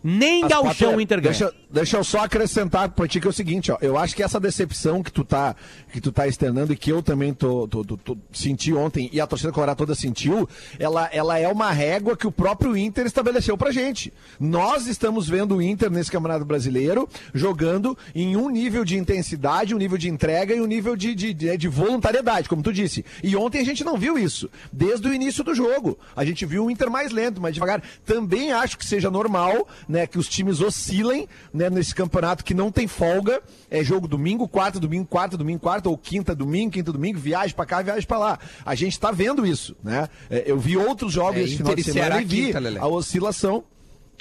Nem 0.02 0.42
Mas, 0.42 0.50
gauchão 0.50 0.72
Potter, 0.72 0.98
o 0.98 1.00
Inter 1.00 1.20
ganha. 1.20 1.32
Deixa, 1.32 1.54
deixa 1.74 1.96
eu 1.98 2.04
só 2.04 2.20
acrescentar 2.24 2.88
pra 2.90 3.06
ti 3.08 3.20
que 3.20 3.26
é 3.26 3.30
o 3.30 3.32
seguinte, 3.32 3.70
ó. 3.72 3.76
Eu 3.80 3.98
acho 3.98 4.14
que 4.16 4.22
essa 4.22 4.38
decepção 4.40 5.02
que 5.02 5.12
tu 5.12 5.24
tá, 5.24 5.54
que 5.92 6.00
tu 6.00 6.10
tá 6.12 6.26
externando 6.28 6.72
e 6.72 6.76
que 6.76 6.90
eu 6.90 7.02
também 7.02 7.34
tô, 7.34 7.66
tô- 7.68 7.84
tô- 7.84 7.96
tô- 7.96 8.16
senti 8.32 8.72
ontem 8.72 9.10
e 9.12 9.20
a 9.20 9.26
torcida 9.26 9.52
colorada 9.52 9.76
toda 9.76 9.94
sentiu, 9.94 10.48
ela, 10.78 11.08
ela 11.12 11.38
é 11.38 11.48
uma 11.48 11.70
régua 11.70 12.16
que 12.16 12.26
o 12.26 12.32
próprio 12.32 12.76
Inter 12.76 13.04
estabeleceu 13.06 13.58
pra 13.58 13.72
gente. 13.72 14.12
Nós 14.38 14.86
estamos 14.86 15.28
vendo 15.28 15.56
o 15.56 15.62
Inter 15.62 15.90
nesse 15.90 16.10
Campeonato 16.10 16.44
Brasileiro 16.44 17.08
jogando 17.34 17.96
em 18.14 18.36
um 18.36 18.48
nível 18.48 18.84
de 18.84 18.96
intensidade, 18.96 19.74
um 19.74 19.78
nível 19.78 19.98
de 19.98 20.08
entrega 20.08 20.54
e 20.54 20.60
um 20.60 20.66
nível 20.66 20.94
de, 20.96 21.14
de, 21.14 21.34
de, 21.34 21.56
de 21.56 21.68
voluntariedade, 21.68 22.48
como 22.48 22.62
tu 22.62 22.72
disse. 22.72 23.04
E 23.22 23.34
ontem 23.36 23.60
a 23.60 23.64
gente 23.64 23.82
não 23.82 23.98
viu 23.98 24.16
isso. 24.16 24.48
Desde 24.72 25.08
o 25.08 25.12
início 25.12 25.42
do 25.42 25.54
jogo. 25.54 25.98
A 26.14 26.24
gente 26.24 26.46
viu 26.46 26.66
o 26.66 26.70
Inter 26.70 26.90
mais 26.90 27.10
lento, 27.10 27.40
mais 27.40 27.54
devagar. 27.54 27.82
Também 28.06 28.52
acho 28.52 28.78
que 28.78 28.86
seja 28.86 29.10
normal, 29.10 29.66
né, 29.88 30.06
que 30.06 30.18
os 30.18 30.28
times 30.28 30.60
oscilem, 30.60 31.28
né, 31.52 31.63
né, 31.70 31.76
nesse 31.76 31.94
campeonato 31.94 32.44
que 32.44 32.54
não 32.54 32.70
tem 32.70 32.86
folga. 32.86 33.42
É 33.70 33.82
jogo 33.82 34.06
domingo, 34.06 34.48
quarta, 34.48 34.78
domingo, 34.78 35.06
quarta, 35.06 35.36
domingo, 35.36 35.60
quarta, 35.60 35.88
ou 35.88 35.96
quinta, 35.98 36.34
domingo, 36.34 36.72
quinta, 36.72 36.92
domingo, 36.92 37.18
viagem 37.18 37.54
pra 37.54 37.66
cá, 37.66 37.82
viagem 37.82 38.06
pra 38.06 38.18
lá. 38.18 38.38
A 38.64 38.74
gente 38.74 38.98
tá 38.98 39.10
vendo 39.10 39.46
isso, 39.46 39.76
né? 39.82 40.08
É, 40.30 40.44
eu 40.46 40.58
vi 40.58 40.76
outros 40.76 41.12
jogos 41.12 41.40
É, 41.40 41.42
esse 41.44 41.56
final 41.56 41.74
de 41.74 41.84
semana 41.84 42.20
e 42.20 42.24
vi 42.24 42.52
quinta, 42.52 42.60
a 42.80 42.86
oscilação. 42.86 43.64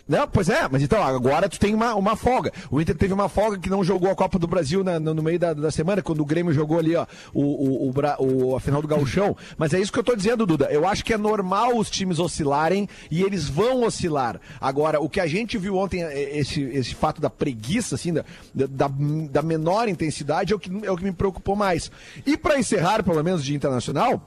Não, 0.05 0.27
pois 0.27 0.49
é, 0.49 0.67
mas 0.69 0.81
então, 0.83 1.01
agora 1.01 1.47
tu 1.47 1.57
tem 1.57 1.73
uma, 1.73 1.95
uma 1.95 2.17
folga. 2.17 2.51
O 2.69 2.81
Inter 2.81 2.93
teve 2.93 3.13
uma 3.13 3.29
folga 3.29 3.57
que 3.57 3.69
não 3.69 3.85
jogou 3.85 4.11
a 4.11 4.15
Copa 4.15 4.37
do 4.37 4.45
Brasil 4.45 4.83
na- 4.83 4.99
no, 4.99 5.13
no 5.13 5.23
meio 5.23 5.39
da, 5.39 5.53
da 5.53 5.71
semana, 5.71 6.01
quando 6.01 6.19
o 6.19 6.25
Grêmio 6.25 6.51
jogou 6.51 6.77
ali, 6.77 6.93
ó, 6.93 7.05
o, 7.33 7.87
o, 7.89 7.93
o, 8.19 8.55
a 8.55 8.59
final 8.59 8.81
do 8.81 8.87
Gauchão. 8.87 9.35
Mas 9.57 9.73
é 9.73 9.79
isso 9.79 9.93
que 9.93 9.99
eu 9.99 10.03
tô 10.03 10.13
dizendo, 10.13 10.45
Duda. 10.45 10.65
Eu 10.65 10.85
acho 10.85 11.05
que 11.05 11.13
é 11.13 11.17
normal 11.17 11.77
os 11.77 11.89
times 11.89 12.19
oscilarem 12.19 12.87
e 13.09 13.23
eles 13.23 13.47
vão 13.47 13.83
oscilar. 13.83 14.41
Agora, 14.59 14.99
o 14.99 15.07
que 15.09 15.21
a 15.21 15.25
gente 15.27 15.57
viu 15.57 15.77
ontem, 15.77 16.03
é, 16.03 16.37
esse, 16.37 16.61
esse 16.61 16.93
fato 16.93 17.21
da 17.21 17.29
preguiça, 17.29 17.95
assim, 17.95 18.11
da, 18.11 18.25
da, 18.53 18.89
da 19.31 19.41
menor 19.41 19.87
intensidade, 19.87 20.51
é 20.51 20.55
o, 20.55 20.59
que, 20.59 20.69
é 20.85 20.91
o 20.91 20.97
que 20.97 21.03
me 21.05 21.13
preocupou 21.13 21.55
mais. 21.55 21.89
E 22.25 22.35
para 22.35 22.59
encerrar, 22.59 23.03
pelo 23.03 23.23
menos, 23.23 23.41
de 23.41 23.55
internacional. 23.55 24.21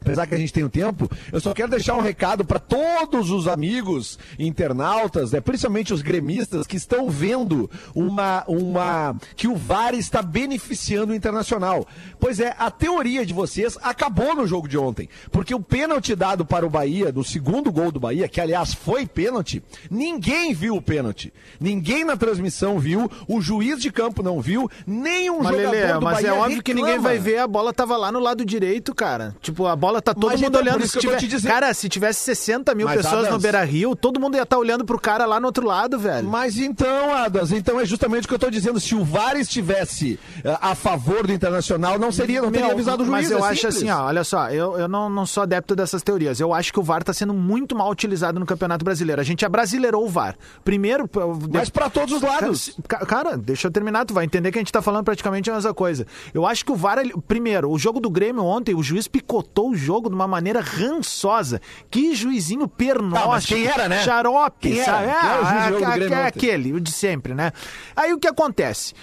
Apesar 0.00 0.26
que 0.26 0.34
a 0.34 0.38
gente 0.38 0.52
tem 0.52 0.64
o 0.64 0.68
tempo, 0.68 1.10
eu 1.32 1.40
só 1.40 1.52
quero 1.54 1.70
deixar 1.70 1.94
um 1.96 2.00
recado 2.00 2.44
para 2.44 2.58
todos 2.58 3.30
os 3.30 3.48
amigos 3.48 4.18
internautas, 4.38 5.32
né, 5.32 5.40
principalmente 5.40 5.92
os 5.92 6.02
gremistas 6.02 6.66
que 6.66 6.76
estão 6.76 7.08
vendo 7.10 7.70
uma, 7.94 8.44
uma 8.46 9.16
que 9.36 9.48
o 9.48 9.56
VAR 9.56 9.94
está 9.94 10.22
beneficiando 10.22 11.12
o 11.12 11.16
Internacional. 11.16 11.86
Pois 12.18 12.40
é, 12.40 12.54
a 12.58 12.70
teoria 12.70 13.24
de 13.24 13.32
vocês 13.32 13.78
acabou 13.82 14.34
no 14.34 14.46
jogo 14.46 14.68
de 14.68 14.76
ontem, 14.76 15.08
porque 15.30 15.54
o 15.54 15.60
pênalti 15.60 16.14
dado 16.14 16.44
para 16.44 16.66
o 16.66 16.70
Bahia, 16.70 17.12
do 17.12 17.24
segundo 17.24 17.72
gol 17.72 17.90
do 17.90 18.00
Bahia, 18.00 18.28
que 18.28 18.40
aliás 18.40 18.74
foi 18.74 19.06
pênalti, 19.06 19.62
ninguém 19.90 20.52
viu 20.54 20.76
o 20.76 20.82
pênalti. 20.82 21.32
Ninguém 21.60 22.04
na 22.04 22.16
transmissão 22.16 22.78
viu, 22.78 23.10
o 23.28 23.40
juiz 23.40 23.80
de 23.80 23.90
campo 23.90 24.22
não 24.22 24.40
viu, 24.40 24.70
nem 24.86 25.30
um 25.30 25.38
Mas, 25.42 25.48
jogador 25.56 25.70
Lelê, 25.70 25.92
do 25.94 26.02
mas 26.02 26.14
Bahia 26.14 26.28
é 26.28 26.32
óbvio 26.32 26.62
que 26.62 26.74
ninguém 26.74 26.94
reclama. 26.94 27.08
vai 27.08 27.18
ver, 27.18 27.38
a 27.38 27.46
bola 27.46 27.72
tava 27.72 27.96
lá 27.96 28.10
no 28.12 28.18
lado 28.18 28.44
direito, 28.44 28.94
cara. 28.94 29.34
Tipo, 29.40 29.66
a 29.66 29.76
bola 29.86 30.00
tá 30.02 30.14
todo 30.14 30.26
Mas 30.30 30.40
mundo 30.40 30.48
então, 30.58 30.60
olhando. 30.62 30.84
isso 30.84 30.92
Se 30.94 30.98
tiver- 31.00 31.16
dizendo. 31.18 31.50
Cara, 31.52 31.74
se 31.74 31.88
tivesse 31.88 32.20
60 32.20 32.74
mil 32.74 32.86
Mas, 32.86 32.96
pessoas 32.96 33.22
no 33.22 33.26
Adams- 33.28 33.42
Beira 33.42 33.64
Rio, 33.64 33.94
todo 33.94 34.18
mundo 34.20 34.36
ia 34.36 34.42
estar 34.42 34.58
olhando 34.58 34.84
pro 34.84 34.98
cara 34.98 35.26
lá 35.26 35.38
no 35.38 35.46
outro 35.46 35.66
lado, 35.66 35.98
velho. 35.98 36.26
Mas 36.28 36.56
então, 36.58 37.14
Adas, 37.14 37.52
então 37.52 37.78
é 37.80 37.84
justamente 37.84 38.24
o 38.24 38.28
que 38.28 38.34
eu 38.34 38.38
tô 38.38 38.50
dizendo. 38.50 38.80
Se 38.80 38.94
o 38.94 39.04
VAR 39.04 39.36
estivesse 39.36 40.18
eh, 40.44 40.58
a 40.60 40.74
favor 40.74 41.26
do 41.26 41.32
Internacional, 41.32 41.98
não 41.98 42.10
seria, 42.12 42.40
não 42.40 42.50
teria 42.50 42.66
Meu, 42.66 42.74
avisado 42.74 43.02
o 43.02 43.06
juiz. 43.06 43.10
Mas 43.22 43.30
eu 43.30 43.38
é 43.38 43.48
acho 43.50 43.60
simples. 43.60 43.76
assim, 43.76 43.90
ó, 43.90 44.04
olha 44.06 44.24
só, 44.24 44.48
eu, 44.50 44.78
eu 44.78 44.88
não, 44.88 45.08
não 45.10 45.26
sou 45.26 45.42
adepto 45.42 45.74
dessas 45.76 46.02
teorias. 46.02 46.40
Eu 46.40 46.52
acho 46.54 46.72
que 46.72 46.80
o 46.80 46.82
VAR 46.82 47.02
tá 47.02 47.12
sendo 47.12 47.34
muito 47.34 47.76
mal 47.76 47.90
utilizado 47.90 48.38
no 48.40 48.46
Campeonato 48.46 48.84
Brasileiro. 48.84 49.20
A 49.20 49.24
gente 49.24 49.44
abrasileirou 49.44 50.04
o 50.04 50.08
VAR. 50.08 50.36
Primeiro. 50.64 51.08
Mas 51.52 51.68
pra 51.68 51.90
todos 51.90 52.14
os 52.14 52.22
lados. 52.22 52.76
Cara, 52.88 53.06
cara, 53.06 53.36
deixa 53.36 53.66
eu 53.68 53.70
terminar, 53.70 54.04
tu 54.06 54.14
vai 54.14 54.24
entender 54.24 54.50
que 54.52 54.58
a 54.58 54.60
gente 54.60 54.72
tá 54.72 54.80
falando 54.82 55.04
praticamente 55.04 55.50
a 55.50 55.54
mesma 55.54 55.74
coisa. 55.74 56.06
Eu 56.32 56.46
acho 56.46 56.64
que 56.64 56.72
o 56.72 56.76
VAR, 56.76 56.98
primeiro, 57.28 57.70
o 57.70 57.78
jogo 57.78 58.00
do 58.00 58.08
Grêmio 58.10 58.44
ontem, 58.44 58.74
o 58.74 58.82
juiz 58.82 59.06
picotou 59.08 59.73
o 59.74 59.76
jogo 59.76 60.08
de 60.08 60.14
uma 60.14 60.26
maneira 60.26 60.60
rançosa. 60.60 61.60
Que 61.90 62.14
juizinho 62.14 62.66
pernóstico. 62.66 63.54
Tá, 63.54 63.60
quem 63.60 63.66
era, 63.66 63.88
né? 63.88 64.02
Xarope, 64.02 64.68
Quem 64.70 64.82
sabe? 64.84 65.08
É, 65.08 65.70
Grêmio 65.70 66.04
é 66.04 66.06
ontem? 66.06 66.26
aquele, 66.26 66.72
o 66.72 66.80
de 66.80 66.90
sempre, 66.92 67.34
né? 67.34 67.52
Aí 67.94 68.12
o 68.12 68.18
que 68.18 68.26
acontece? 68.28 68.94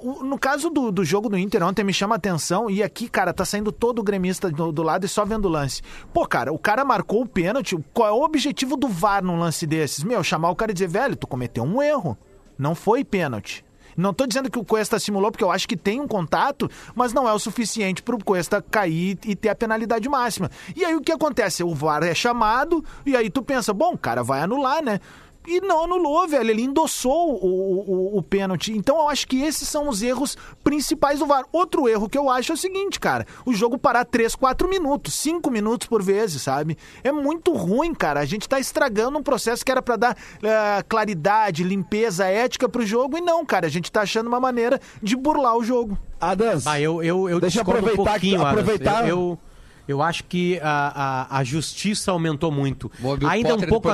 O- 0.00 0.22
no 0.24 0.38
caso 0.38 0.70
do, 0.70 0.90
do 0.90 1.04
jogo 1.04 1.28
do 1.28 1.36
Inter 1.38 1.62
ontem, 1.62 1.84
me 1.84 1.92
chama 1.92 2.14
a 2.14 2.16
atenção, 2.16 2.70
e 2.70 2.82
aqui, 2.82 3.08
cara, 3.08 3.32
tá 3.32 3.44
saindo 3.44 3.70
todo 3.72 3.98
o 3.98 4.02
gremista 4.02 4.50
do, 4.50 4.72
do 4.72 4.82
lado 4.82 5.04
e 5.04 5.08
só 5.08 5.24
vendo 5.24 5.46
o 5.46 5.48
lance. 5.50 5.82
Pô, 6.12 6.26
cara, 6.26 6.52
o 6.52 6.58
cara 6.58 6.84
marcou 6.84 7.22
o 7.22 7.26
pênalti, 7.28 7.76
qual 7.92 8.08
é 8.08 8.12
o 8.12 8.22
objetivo 8.22 8.76
do 8.76 8.88
VAR 8.88 9.22
num 9.22 9.38
lance 9.38 9.66
desses? 9.66 10.04
Meu, 10.04 10.22
chamar 10.22 10.50
o 10.50 10.56
cara 10.56 10.70
e 10.70 10.74
dizer, 10.74 10.88
velho, 10.88 11.16
tu 11.16 11.26
cometeu 11.26 11.64
um 11.64 11.82
erro, 11.82 12.16
não 12.58 12.74
foi 12.74 13.04
pênalti. 13.04 13.64
Não 13.96 14.12
tô 14.12 14.26
dizendo 14.26 14.50
que 14.50 14.58
o 14.58 14.64
Cuesta 14.64 14.98
simulou, 14.98 15.30
porque 15.30 15.44
eu 15.44 15.50
acho 15.50 15.68
que 15.68 15.76
tem 15.76 16.00
um 16.00 16.08
contato, 16.08 16.70
mas 16.94 17.12
não 17.12 17.28
é 17.28 17.32
o 17.32 17.38
suficiente 17.38 18.02
pro 18.02 18.22
Cuesta 18.22 18.62
cair 18.62 19.18
e 19.24 19.36
ter 19.36 19.48
a 19.48 19.54
penalidade 19.54 20.08
máxima. 20.08 20.50
E 20.74 20.84
aí 20.84 20.94
o 20.94 21.00
que 21.00 21.12
acontece? 21.12 21.62
O 21.62 21.74
VAR 21.74 22.02
é 22.02 22.14
chamado, 22.14 22.84
e 23.04 23.16
aí 23.16 23.30
tu 23.30 23.42
pensa, 23.42 23.72
bom, 23.72 23.94
o 23.94 23.98
cara 23.98 24.22
vai 24.22 24.40
anular, 24.40 24.82
né? 24.82 25.00
E 25.46 25.60
não 25.60 25.84
anulou, 25.84 26.26
velho. 26.26 26.48
Ele 26.50 26.62
endossou 26.62 27.34
o, 27.34 28.14
o, 28.14 28.18
o 28.18 28.22
pênalti. 28.22 28.72
Então 28.72 28.96
eu 28.96 29.08
acho 29.08 29.26
que 29.28 29.42
esses 29.42 29.68
são 29.68 29.88
os 29.88 30.02
erros 30.02 30.36
principais 30.62 31.18
do 31.18 31.26
VAR. 31.26 31.44
Outro 31.52 31.88
erro 31.88 32.08
que 32.08 32.16
eu 32.16 32.30
acho 32.30 32.52
é 32.52 32.54
o 32.54 32.58
seguinte, 32.58 32.98
cara. 32.98 33.26
O 33.44 33.52
jogo 33.52 33.76
parar 33.78 34.04
3, 34.04 34.34
4 34.34 34.68
minutos, 34.68 35.14
5 35.14 35.50
minutos 35.50 35.86
por 35.86 36.02
vezes, 36.02 36.40
sabe? 36.42 36.78
É 37.02 37.12
muito 37.12 37.52
ruim, 37.52 37.92
cara. 37.94 38.20
A 38.20 38.24
gente 38.24 38.48
tá 38.48 38.58
estragando 38.58 39.18
um 39.18 39.22
processo 39.22 39.64
que 39.64 39.70
era 39.70 39.82
pra 39.82 39.96
dar 39.96 40.16
eh, 40.42 40.82
claridade, 40.88 41.62
limpeza, 41.62 42.24
ética 42.26 42.68
pro 42.68 42.84
jogo. 42.86 43.18
E 43.18 43.20
não, 43.20 43.44
cara. 43.44 43.66
A 43.66 43.70
gente 43.70 43.92
tá 43.92 44.02
achando 44.02 44.26
uma 44.28 44.40
maneira 44.40 44.80
de 45.02 45.14
burlar 45.16 45.56
o 45.56 45.64
jogo. 45.64 45.98
Adans, 46.20 46.66
Ah, 46.66 46.80
eu, 46.80 47.02
eu, 47.02 47.28
eu 47.28 47.38
Deixa 47.38 47.58
eu 47.58 47.62
aproveitar 47.62 48.00
um 48.00 48.04
pouquinho, 48.04 48.38
que- 48.40 48.44
Adams. 48.46 48.60
aproveitar- 48.60 49.02
Eu, 49.06 49.08
eu, 49.08 49.38
eu 49.86 50.02
acho 50.02 50.24
que 50.24 50.58
a, 50.62 51.26
a, 51.30 51.38
a 51.38 51.44
justiça 51.44 52.10
aumentou 52.12 52.50
muito. 52.50 52.90
Ainda 53.28 53.48
um 53.50 53.52
Potter 53.52 53.68
e 53.68 53.70
pouco. 53.70 53.88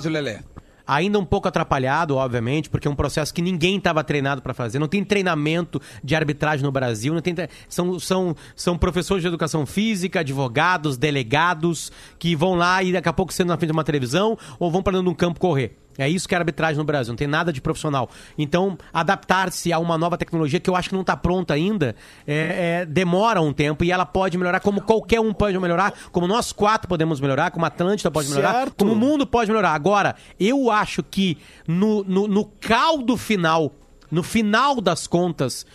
Ainda 0.92 1.20
um 1.20 1.24
pouco 1.24 1.46
atrapalhado, 1.46 2.16
obviamente, 2.16 2.68
porque 2.68 2.88
é 2.88 2.90
um 2.90 2.96
processo 2.96 3.32
que 3.32 3.40
ninguém 3.40 3.76
estava 3.76 4.02
treinado 4.02 4.42
para 4.42 4.52
fazer. 4.52 4.80
Não 4.80 4.88
tem 4.88 5.04
treinamento 5.04 5.80
de 6.02 6.16
arbitragem 6.16 6.64
no 6.64 6.72
Brasil. 6.72 7.14
Não 7.14 7.20
tem 7.20 7.32
tre- 7.32 7.48
são, 7.68 8.00
são, 8.00 8.34
são 8.56 8.76
professores 8.76 9.22
de 9.22 9.28
educação 9.28 9.64
física, 9.64 10.18
advogados, 10.18 10.96
delegados, 10.96 11.92
que 12.18 12.34
vão 12.34 12.56
lá 12.56 12.82
e 12.82 12.92
daqui 12.92 13.08
a 13.08 13.12
pouco 13.12 13.32
sendo 13.32 13.48
na 13.48 13.56
frente 13.56 13.68
de 13.68 13.76
uma 13.76 13.84
televisão 13.84 14.36
ou 14.58 14.68
vão 14.68 14.82
para 14.82 14.94
dentro 14.94 15.04
de 15.06 15.10
um 15.12 15.14
campo 15.14 15.38
correr. 15.38 15.76
É 16.00 16.08
isso 16.08 16.28
que 16.28 16.34
é 16.34 16.38
arbitragem 16.38 16.78
no 16.78 16.84
Brasil, 16.84 17.12
não 17.12 17.16
tem 17.16 17.28
nada 17.28 17.52
de 17.52 17.60
profissional. 17.60 18.08
Então, 18.38 18.78
adaptar-se 18.92 19.72
a 19.72 19.78
uma 19.78 19.98
nova 19.98 20.16
tecnologia 20.16 20.58
que 20.58 20.70
eu 20.70 20.76
acho 20.76 20.88
que 20.88 20.94
não 20.94 21.02
está 21.02 21.16
pronta 21.16 21.54
ainda, 21.54 21.94
é, 22.26 22.80
é, 22.82 22.86
demora 22.86 23.40
um 23.40 23.52
tempo 23.52 23.84
e 23.84 23.92
ela 23.92 24.06
pode 24.06 24.38
melhorar, 24.38 24.60
como 24.60 24.80
qualquer 24.80 25.20
um 25.20 25.32
pode 25.32 25.58
melhorar, 25.58 25.92
como 26.10 26.26
nós 26.26 26.52
quatro 26.52 26.88
podemos 26.88 27.20
melhorar, 27.20 27.50
como 27.50 27.64
a 27.64 27.68
Atlântida 27.68 28.10
pode 28.10 28.28
melhorar, 28.28 28.52
Certo. 28.52 28.76
como 28.76 28.92
o 28.92 28.96
mundo 28.96 29.26
pode 29.26 29.50
melhorar. 29.50 29.74
Agora, 29.74 30.16
eu 30.38 30.70
acho 30.70 31.02
que 31.02 31.38
no, 31.66 32.02
no, 32.04 32.26
no 32.26 32.44
caldo 32.44 33.16
final, 33.16 33.72
no 34.10 34.22
final 34.22 34.80
das 34.80 35.06
contas, 35.06 35.66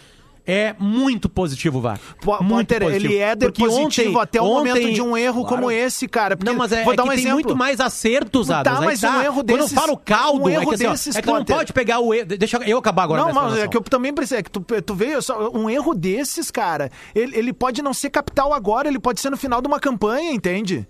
é 0.47 0.75
muito 0.79 1.27
positivo, 1.27 1.79
VAR. 1.81 1.99
Muito 2.41 2.67
Potter, 2.73 2.83
ele 2.83 3.17
é 3.17 3.35
de 3.35 3.45
Porque 3.47 3.65
positivo 3.65 4.09
ontem- 4.11 4.21
até 4.21 4.41
o 4.41 4.45
ontem- 4.45 4.69
momento 4.73 4.93
de 4.93 5.01
um 5.01 5.17
erro 5.17 5.41
Claro. 5.41 5.55
como 5.57 5.71
esse, 5.71 6.07
cara. 6.07 6.35
Porque, 6.37 6.51
Não, 6.51 6.57
mas 6.57 6.71
é, 6.71 6.83
vou 6.83 6.93
é 6.93 6.95
dar 6.95 7.03
um 7.03 7.07
tem 7.09 7.17
exemplo. 7.19 7.33
muito 7.35 7.55
mais 7.55 7.79
acertos, 7.79 8.47
Tá, 8.47 8.59
Adams. 8.59 8.79
aí 8.79 8.85
mas 8.85 9.03
um 9.03 9.21
erro 9.21 9.35
Quando 9.35 9.49
eu 9.49 9.57
desses- 9.57 9.73
falo 9.73 9.97
caldo, 9.97 10.43
um 10.43 10.49
é 10.49 10.53
erro 10.53 10.69
que, 10.69 10.75
assim, 10.75 10.85
ó, 10.85 10.91
desses, 10.91 11.15
é 11.15 11.21
que 11.21 11.27
tu 11.27 11.33
não 11.33 11.45
pode 11.45 11.73
pegar 11.73 11.99
o 11.99 12.13
erro... 12.13 12.25
Deixa 12.25 12.57
eu 12.65 12.77
acabar 12.77 13.03
agora. 13.03 13.21
Não, 13.23 13.33
mas 13.33 13.57
é 13.57 13.67
que 13.67 13.77
eu 13.77 13.81
também 13.81 14.13
preciso. 14.13 14.39
É 14.39 14.43
que 14.43 14.51
tu, 14.51 14.59
tu 14.61 14.95
veio 14.95 15.21
só. 15.21 15.49
Um 15.49 15.69
erro 15.69 15.93
desses, 15.93 16.51
cara, 16.51 16.91
ele, 17.13 17.35
ele 17.37 17.53
pode 17.53 17.81
não 17.81 17.93
ser 17.93 18.09
capital 18.09 18.53
agora, 18.53 18.87
ele 18.87 18.99
pode 18.99 19.19
ser 19.21 19.29
no 19.29 19.37
final 19.37 19.61
de 19.61 19.67
uma 19.67 19.79
campanha, 19.79 20.31
entende? 20.31 20.87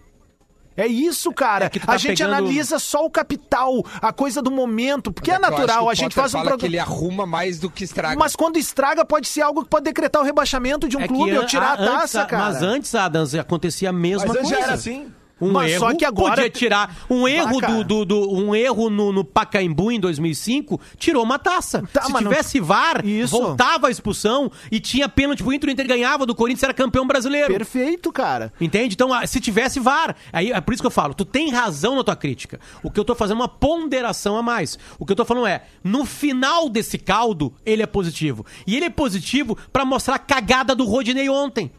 É 0.78 0.86
isso, 0.88 1.32
cara. 1.32 1.66
É 1.66 1.70
tá 1.70 1.94
a 1.94 1.98
gente 1.98 2.18
pegando- 2.18 2.34
analisa 2.36 2.80
só 2.80 3.06
o 3.06 3.10
capital, 3.10 3.84
a 4.02 4.12
coisa 4.12 4.42
do 4.42 4.52
momento, 4.52 5.12
porque 5.12 5.32
é, 5.32 5.36
que 5.36 5.42
natural, 5.42 5.90
a 5.90 5.94
gente 5.94 6.14
faz 6.14 6.34
um 6.34 6.42
programa. 6.42 6.66
ele 6.66 6.78
arruma 6.80 7.26
mais 7.26 7.60
do 7.60 7.70
que 7.70 7.84
estraga. 7.84 8.18
Mas 8.20 8.36
quando 8.36 8.58
estraga, 8.58 9.06
pode 9.06 9.28
ser 9.28 9.42
algo 9.42 9.64
que 9.64 9.70
pode 9.70 9.86
decretar 9.86 10.22
o 10.22 10.26
rebaixamento 10.26 10.88
de 10.90 10.98
um 10.98 11.02
É 11.02 11.08
clube 11.08 11.38
ou 11.38 11.46
tirar 11.46 11.80
a 11.80 11.82
antes, 11.82 12.12
taça, 12.12 12.26
cara. 12.26 12.44
Mas 12.44 12.62
antes, 12.62 12.94
Adams, 12.94 13.34
acontecia 13.36 13.90
a 13.90 13.94
mesma 13.94 14.28
Mas 14.28 14.38
antes 14.38 14.50
coisa. 14.50 14.60
já 14.62 14.66
era 14.66 14.74
assim. 14.76 15.14
Um 15.40 15.52
Mas 15.52 15.72
erro, 15.74 15.80
só 15.90 15.94
que 15.96 16.06
agora- 16.06 16.36
podia 16.36 16.50
tirar 16.50 16.96
um 17.10 17.28
erro 17.28 17.60
do, 17.60 17.84
do, 17.84 18.06
do- 18.06 18.34
um 18.34 18.56
erro 18.56 18.90
no, 18.90 19.12
no 19.12 19.24
Pacaembu 19.26 19.92
em 19.92 20.00
2005, 20.00 20.80
tirou 20.98 21.24
uma 21.24 21.38
taça. 21.38 21.84
Tá, 21.92 22.04
Se 22.04 22.12
mas 22.14 22.24
não- 22.24 22.32
tivesse 22.32 22.60
VAR, 22.62 23.06
Isso. 23.06 23.38
voltava 23.38 23.88
a 23.88 23.92
expulsão 23.92 24.50
e 24.72 24.80
tinha 24.80 25.10
pênalti 25.10 25.44
pro 25.44 25.52
Inter, 25.54 25.70
o 25.70 25.74
Inter 25.74 25.88
ganhava 25.88 26.26
do 26.26 26.34
Corinthians, 26.34 26.64
era 26.64 26.74
campeão 26.74 27.06
brasileiro. 27.06 27.48
Perfeito, 27.54 28.12
cara. 28.14 28.54
Entende? 28.62 28.94
Então, 28.96 29.14
ah, 29.14 29.28
se 29.28 29.40
tivesse 29.42 29.80
VAR, 29.80 30.16
aí 30.32 30.52
é 30.52 30.62
por 30.62 30.74
isso 30.74 30.82
que 30.84 30.88
eu 30.88 30.92
falo, 30.92 31.14
tu 31.14 31.26
tem 31.26 31.52
razão 31.52 31.96
na 31.98 32.04
tua 32.04 32.16
crítica. 32.16 32.60
O 32.82 32.90
que 32.90 33.00
eu 33.00 33.04
tô 33.04 33.14
fazendo 33.14 33.38
é 33.38 33.42
uma 33.42 33.50
ponderação 33.50 34.38
a 34.38 34.42
mais. 34.42 34.80
O 34.98 35.06
que 35.06 35.12
eu 35.12 35.16
tô 35.18 35.26
falando 35.26 35.48
é, 35.48 35.64
no 35.84 36.06
final 36.06 36.70
desse 36.70 36.98
caldo, 36.98 37.54
ele 37.66 37.84
é 37.84 37.86
positivo. 37.86 38.46
E 38.66 38.76
ele 38.76 38.86
é 38.86 38.90
positivo 38.90 39.58
pra 39.74 39.84
mostrar 39.84 40.16
a 40.16 40.20
cagada 40.20 40.74
do 40.74 40.86
Rodinei 40.86 41.28
ontem. 41.28 41.70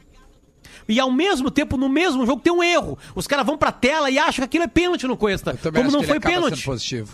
E 0.89 1.01
ao 1.01 1.11
mesmo 1.11 1.51
tempo, 1.51 1.77
no 1.77 1.89
mesmo 1.89 2.25
jogo, 2.27 2.41
tem 2.41 2.53
um 2.53 2.63
erro. 2.63 2.99
Os 3.15 3.27
caras 3.27 3.45
vão 3.45 3.59
pra 3.59 3.73
tela 3.73 4.11
e 4.11 4.19
acham 4.19 4.35
que 4.37 4.43
aquilo 4.45 4.65
é 4.65 4.69
pênalti 4.69 5.07
no 5.07 5.17
Cuesta. 5.17 5.57
Como 5.61 5.79
acho 5.79 5.91
não 5.91 6.01
que 6.01 6.07
foi 6.07 6.17
ele 6.17 6.25
acaba 6.25 6.35
pênalti. 6.45 6.65
positivo. 6.65 7.13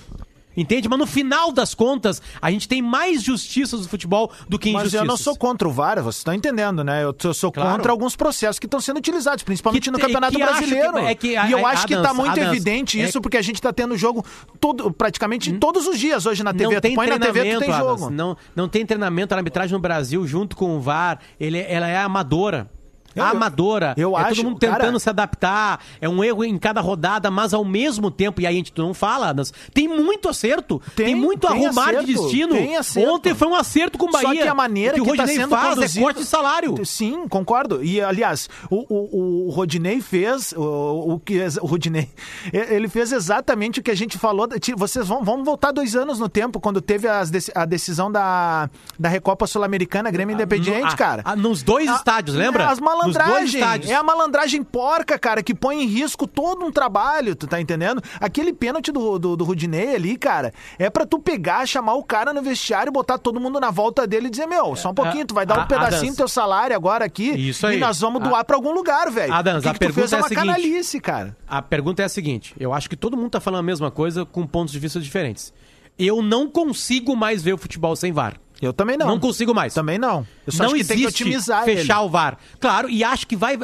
Entende? 0.54 0.86
Mas 0.86 0.98
no 0.98 1.06
final 1.06 1.50
das 1.50 1.74
contas, 1.74 2.20
a 2.38 2.50
gente 2.50 2.68
tem 2.68 2.82
mais 2.82 3.22
justiças 3.22 3.80
do 3.80 3.88
futebol 3.88 4.30
do 4.46 4.58
que 4.58 4.70
Mas 4.70 4.82
injustiças. 4.82 5.00
eu 5.00 5.08
não 5.08 5.16
sou 5.16 5.34
contra 5.34 5.66
o 5.66 5.72
VAR, 5.72 5.94
vocês 6.02 6.16
estão 6.16 6.34
entendendo, 6.34 6.84
né? 6.84 7.02
Eu, 7.02 7.16
eu 7.24 7.32
sou 7.32 7.50
Claro. 7.50 7.70
contra 7.74 7.90
alguns 7.90 8.14
processos 8.14 8.58
que 8.58 8.66
estão 8.66 8.78
sendo 8.78 8.98
utilizados, 8.98 9.42
principalmente 9.44 9.84
Que 9.84 9.90
no 9.90 9.98
Campeonato 9.98 10.36
que 10.36 10.42
acho 10.42 10.52
que- 10.62 10.66
Brasileiro. 10.66 10.98
é 10.98 11.14
que- 11.14 11.28
e 11.38 11.52
eu 11.52 11.66
a- 11.66 11.70
acho 11.70 11.86
que 11.86 11.94
tá 11.94 12.00
Adams, 12.00 12.16
muito 12.18 12.32
Adams, 12.32 12.48
evidente 12.50 13.00
é 13.00 13.04
isso, 13.04 13.12
que- 13.14 13.20
porque 13.22 13.38
a 13.38 13.42
gente 13.42 13.62
tá 13.62 13.72
tendo 13.72 13.96
jogo 13.96 14.22
todo, 14.60 14.92
praticamente 14.92 15.50
todos 15.54 15.86
os 15.86 15.98
dias 15.98 16.26
hoje 16.26 16.44
na 16.44 16.52
TV. 16.52 16.74
Não 16.74 16.80
tem 16.82 16.92
tu 16.92 16.96
põe 16.96 17.06
na 17.06 17.12
TV, 17.18 17.26
tu 17.26 17.32
treinamento, 17.32 17.64
tem 17.64 17.74
Adams. 17.74 18.00
jogo. 18.02 18.10
Não, 18.14 18.36
não 18.54 18.68
tem 18.68 18.84
treinamento. 18.84 19.32
A 19.32 19.38
arbitragem 19.38 19.72
no 19.72 19.80
Brasil, 19.80 20.26
junto 20.26 20.54
com 20.54 20.76
o 20.76 20.80
VAR, 20.82 21.18
ele, 21.40 21.60
ela 21.66 21.88
é 21.88 21.96
amadora. 21.96 22.68
Eu- 23.14 23.24
amadora. 23.24 23.94
eu 23.96 24.16
é 24.16 24.22
acho, 24.22 24.36
todo 24.36 24.44
mundo 24.44 24.58
tentando 24.58 24.78
cara- 24.80 24.98
se 24.98 25.08
adaptar. 25.08 25.80
É 26.00 26.08
um 26.08 26.22
erro 26.22 26.44
em 26.44 26.58
cada 26.58 26.80
rodada, 26.80 27.30
mas 27.30 27.52
ao 27.54 27.64
mesmo 27.64 28.10
tempo, 28.10 28.40
e 28.40 28.46
aí 28.46 28.54
a 28.54 28.56
gente 28.56 28.72
não 28.76 28.94
fala, 28.94 29.28
Adams, 29.28 29.52
tem 29.72 29.88
muito 29.88 30.28
acerto. 30.28 30.80
Tem, 30.94 31.06
Tem, 31.06 31.14
muito 31.14 31.46
tem 31.48 31.66
arrumar 31.66 31.88
acerto, 31.90 32.06
de 32.06 32.14
destino. 32.14 32.54
tem 32.54 32.76
acerto. 32.76 33.10
Ontem 33.10 33.34
foi 33.34 33.48
um 33.48 33.54
acerto 33.54 33.98
com 33.98 34.06
o 34.06 34.10
Bahia. 34.10 34.28
Só 34.28 34.42
que 34.42 34.48
a 34.48 34.54
maneira 34.54 34.92
o 34.96 35.00
que, 35.00 35.04
que 35.04 35.10
o 35.10 35.16
tá 35.16 35.22
Rodinei 35.22 35.36
sendo 35.42 35.50
faz 35.50 35.74
conduzido... 35.74 35.98
é 35.98 36.02
corte 36.02 36.18
de 36.20 36.24
salário. 36.26 36.86
Sim, 36.86 37.28
concordo. 37.28 37.82
E, 37.84 38.00
aliás, 38.00 38.48
o, 38.70 38.84
o, 38.88 39.46
o 39.46 39.50
Rodinei 39.50 40.00
fez 40.00 40.52
o, 40.52 41.14
o 41.14 41.20
que 41.20 41.40
o 41.60 41.66
Rodinei, 41.66 42.08
ele 42.52 42.88
fez 42.88 43.12
exatamente 43.12 43.80
o 43.80 43.82
que 43.82 43.90
a 43.90 43.94
gente 43.96 44.18
falou. 44.18 44.48
Vocês 44.76 45.06
vão, 45.06 45.22
vão 45.24 45.42
voltar 45.44 45.72
dois 45.72 45.94
anos 45.96 46.18
no 46.18 46.28
tempo, 46.28 46.60
quando 46.60 46.80
teve 46.80 47.08
as 47.08 47.30
a 47.54 47.64
decisão 47.64 48.10
da, 48.12 48.68
da 48.98 49.08
Recopa 49.08 49.46
Sul-Americana, 49.46 50.10
Grêmio 50.10 50.34
Independiente, 50.34 50.92
Ah, 50.92 50.96
cara. 50.96 51.22
ah, 51.24 51.34
nos 51.36 51.62
dois 51.62 51.88
Ah, 51.88 51.94
estádios, 51.96 52.36
lembra? 52.36 52.68
As 52.68 52.78
Nos 52.78 53.01
estádios. 53.10 53.90
É 53.90 53.94
a 53.94 54.02
malandragem 54.02 54.62
porca, 54.62 55.18
cara, 55.18 55.42
que 55.42 55.54
põe 55.54 55.82
em 55.82 55.86
risco 55.86 56.26
todo 56.26 56.64
um 56.64 56.70
trabalho, 56.72 57.34
tu 57.34 57.46
tá 57.46 57.60
entendendo? 57.60 58.02
Aquele 58.20 58.52
pênalti 58.52 58.90
do, 58.92 59.18
do, 59.18 59.36
do 59.36 59.44
Rudinei 59.44 59.94
ali, 59.94 60.16
cara, 60.16 60.52
é 60.78 60.88
pra 60.90 61.04
tu 61.06 61.18
pegar, 61.18 61.66
chamar 61.66 61.94
o 61.94 62.02
cara 62.04 62.32
no 62.32 62.42
vestiário, 62.42 62.92
botar 62.92 63.18
todo 63.18 63.40
mundo 63.40 63.58
na 63.60 63.70
volta 63.70 64.06
dele 64.06 64.26
e 64.26 64.30
dizer, 64.30 64.46
meu, 64.46 64.74
só 64.76 64.90
um 64.90 64.94
pouquinho, 64.94 65.26
tu 65.26 65.34
vai 65.34 65.44
dar 65.46 65.58
a- 65.58 65.62
um 65.64 65.66
pedacinho 65.66 65.96
Adams. 65.98 66.14
do 66.14 66.16
teu 66.18 66.28
salário 66.28 66.74
agora 66.76 67.04
aqui 67.04 67.30
Isso 67.30 67.66
e 67.66 67.70
aí. 67.70 67.78
nós 67.78 68.00
vamos 68.00 68.22
doar 68.22 68.40
A- 68.40 68.44
pra 68.44 68.56
algum 68.56 68.72
lugar, 68.72 69.10
velho. 69.10 69.32
Adams, 69.32 69.62
que 69.62 69.68
a 69.68 69.72
que 69.72 69.78
pergunta 69.78 70.00
fez 70.00 70.12
é 70.12 70.16
é 70.16 70.18
a 70.18 70.22
seguinte. 70.24 70.38
canalice, 70.46 71.00
cara. 71.00 71.36
A 71.48 71.60
pergunta 71.62 72.02
é 72.02 72.04
a 72.04 72.08
seguinte: 72.08 72.54
eu 72.58 72.72
acho 72.72 72.88
que 72.88 72.96
todo 72.96 73.16
mundo 73.16 73.30
tá 73.30 73.40
falando 73.40 73.60
a 73.60 73.62
mesma 73.64 73.90
coisa 73.90 74.24
com 74.24 74.46
pontos 74.46 74.72
de 74.72 74.78
vista 74.78 75.00
diferentes. 75.00 75.52
Eu 75.98 76.22
não 76.22 76.48
consigo 76.48 77.14
mais 77.14 77.42
ver 77.42 77.52
o 77.52 77.58
futebol 77.58 77.94
sem 77.94 78.12
VAR. 78.12 78.34
Eu 78.62 78.72
também 78.72 78.96
não. 78.96 79.08
Não 79.08 79.18
consigo 79.18 79.52
mais. 79.52 79.74
Também 79.74 79.98
não. 79.98 80.24
Eu 80.46 80.52
só 80.52 80.62
não 80.62 80.66
acho 80.66 80.74
que 80.76 80.80
existe 80.82 80.94
tem 80.94 81.02
que 81.02 81.08
otimizar 81.08 81.64
fechar 81.64 81.98
ele. 81.98 82.06
o 82.06 82.08
VAR. 82.08 82.38
Claro, 82.60 82.88
e 82.88 83.02
acho 83.02 83.26
que 83.26 83.34
vai. 83.34 83.58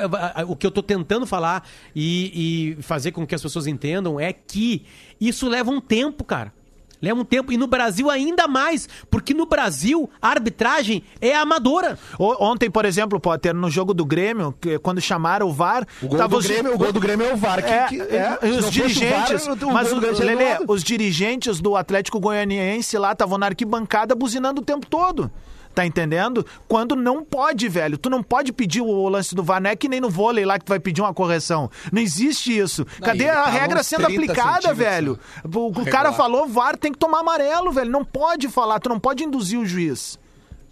O 0.48 0.56
que 0.56 0.66
eu 0.66 0.72
tô 0.72 0.82
tentando 0.82 1.24
falar 1.24 1.64
e, 1.94 2.74
e 2.78 2.82
fazer 2.82 3.12
com 3.12 3.24
que 3.24 3.32
as 3.32 3.40
pessoas 3.40 3.68
entendam 3.68 4.18
é 4.18 4.32
que 4.32 4.84
isso 5.20 5.48
leva 5.48 5.70
um 5.70 5.80
tempo, 5.80 6.24
cara. 6.24 6.52
Leva 7.00 7.20
um 7.20 7.24
tempo. 7.24 7.52
E 7.52 7.56
no 7.56 7.66
Brasil 7.66 8.10
ainda 8.10 8.46
mais. 8.48 8.88
Porque 9.10 9.32
no 9.34 9.46
Brasil 9.46 10.08
a 10.20 10.28
arbitragem 10.30 11.02
é 11.20 11.34
amadora. 11.34 11.98
O- 12.18 12.44
Ontem, 12.44 12.70
por 12.70 12.84
exemplo, 12.84 13.20
Potter, 13.20 13.54
no 13.54 13.70
jogo 13.70 13.92
do 13.94 14.04
Grêmio, 14.04 14.54
que- 14.60 14.78
quando 14.78 15.00
chamaram 15.00 15.48
o 15.48 15.52
VAR... 15.52 15.86
O 16.02 16.08
gol, 16.08 16.18
tava 16.18 16.30
do 16.30 16.38
os- 16.38 16.46
Grêmio, 16.46 16.74
o 16.74 16.78
gol 16.78 16.92
do 16.92 17.00
Grêmio 17.00 17.26
é 17.26 17.32
o 17.34 17.36
VAR. 17.36 17.62
que- 17.62 17.70
É, 17.70 17.86
que- 17.86 18.00
é, 18.00 18.38
não 18.42 18.58
os 18.58 18.70
dirigentes, 18.70 19.46
VAR, 19.46 19.56
o 19.64 19.72
mas 19.72 19.92
o, 19.92 19.98
Lelê, 20.00 20.58
os 20.66 20.82
dirigentes 20.82 21.60
do 21.60 21.76
Atlético 21.76 22.18
Goianiense 22.20 22.96
lá 22.98 23.12
estavam 23.12 23.38
na 23.38 23.46
arquibancada 23.46 24.14
buzinando 24.14 24.60
o 24.60 24.64
tempo 24.64 24.86
todo. 24.86 25.30
Tá 25.78 25.86
entendendo? 25.86 26.44
Quando 26.66 26.96
não 26.96 27.22
pode, 27.22 27.68
velho. 27.68 27.96
Tu 27.96 28.10
não 28.10 28.20
pode 28.20 28.52
pedir 28.52 28.80
o 28.80 29.08
lance 29.08 29.32
do 29.32 29.44
VAR. 29.44 29.60
Não 29.62 29.70
é 29.70 29.76
que 29.76 29.88
nem 29.88 30.00
no 30.00 30.10
vôlei 30.10 30.44
lá 30.44 30.58
que 30.58 30.64
tu 30.64 30.70
vai 30.70 30.80
pedir 30.80 31.00
uma 31.02 31.14
correção. 31.14 31.70
Não 31.92 32.02
existe 32.02 32.58
isso. 32.58 32.84
Cadê 33.00 33.28
a 33.28 33.44
tava 33.44 33.50
regra 33.50 33.82
sendo 33.84 34.06
30 34.06 34.32
aplicada, 34.32 34.74
velho? 34.74 35.20
O, 35.44 35.48
o 35.58 35.68
Regular. 35.68 35.88
cara 35.92 36.12
falou, 36.12 36.48
VAR 36.48 36.76
tem 36.76 36.90
que 36.90 36.98
tomar 36.98 37.20
amarelo, 37.20 37.70
velho. 37.70 37.92
Não 37.92 38.04
pode 38.04 38.48
falar. 38.48 38.80
Tu 38.80 38.88
não 38.88 38.98
pode 38.98 39.22
induzir 39.22 39.56
o 39.56 39.64
juiz. 39.64 40.18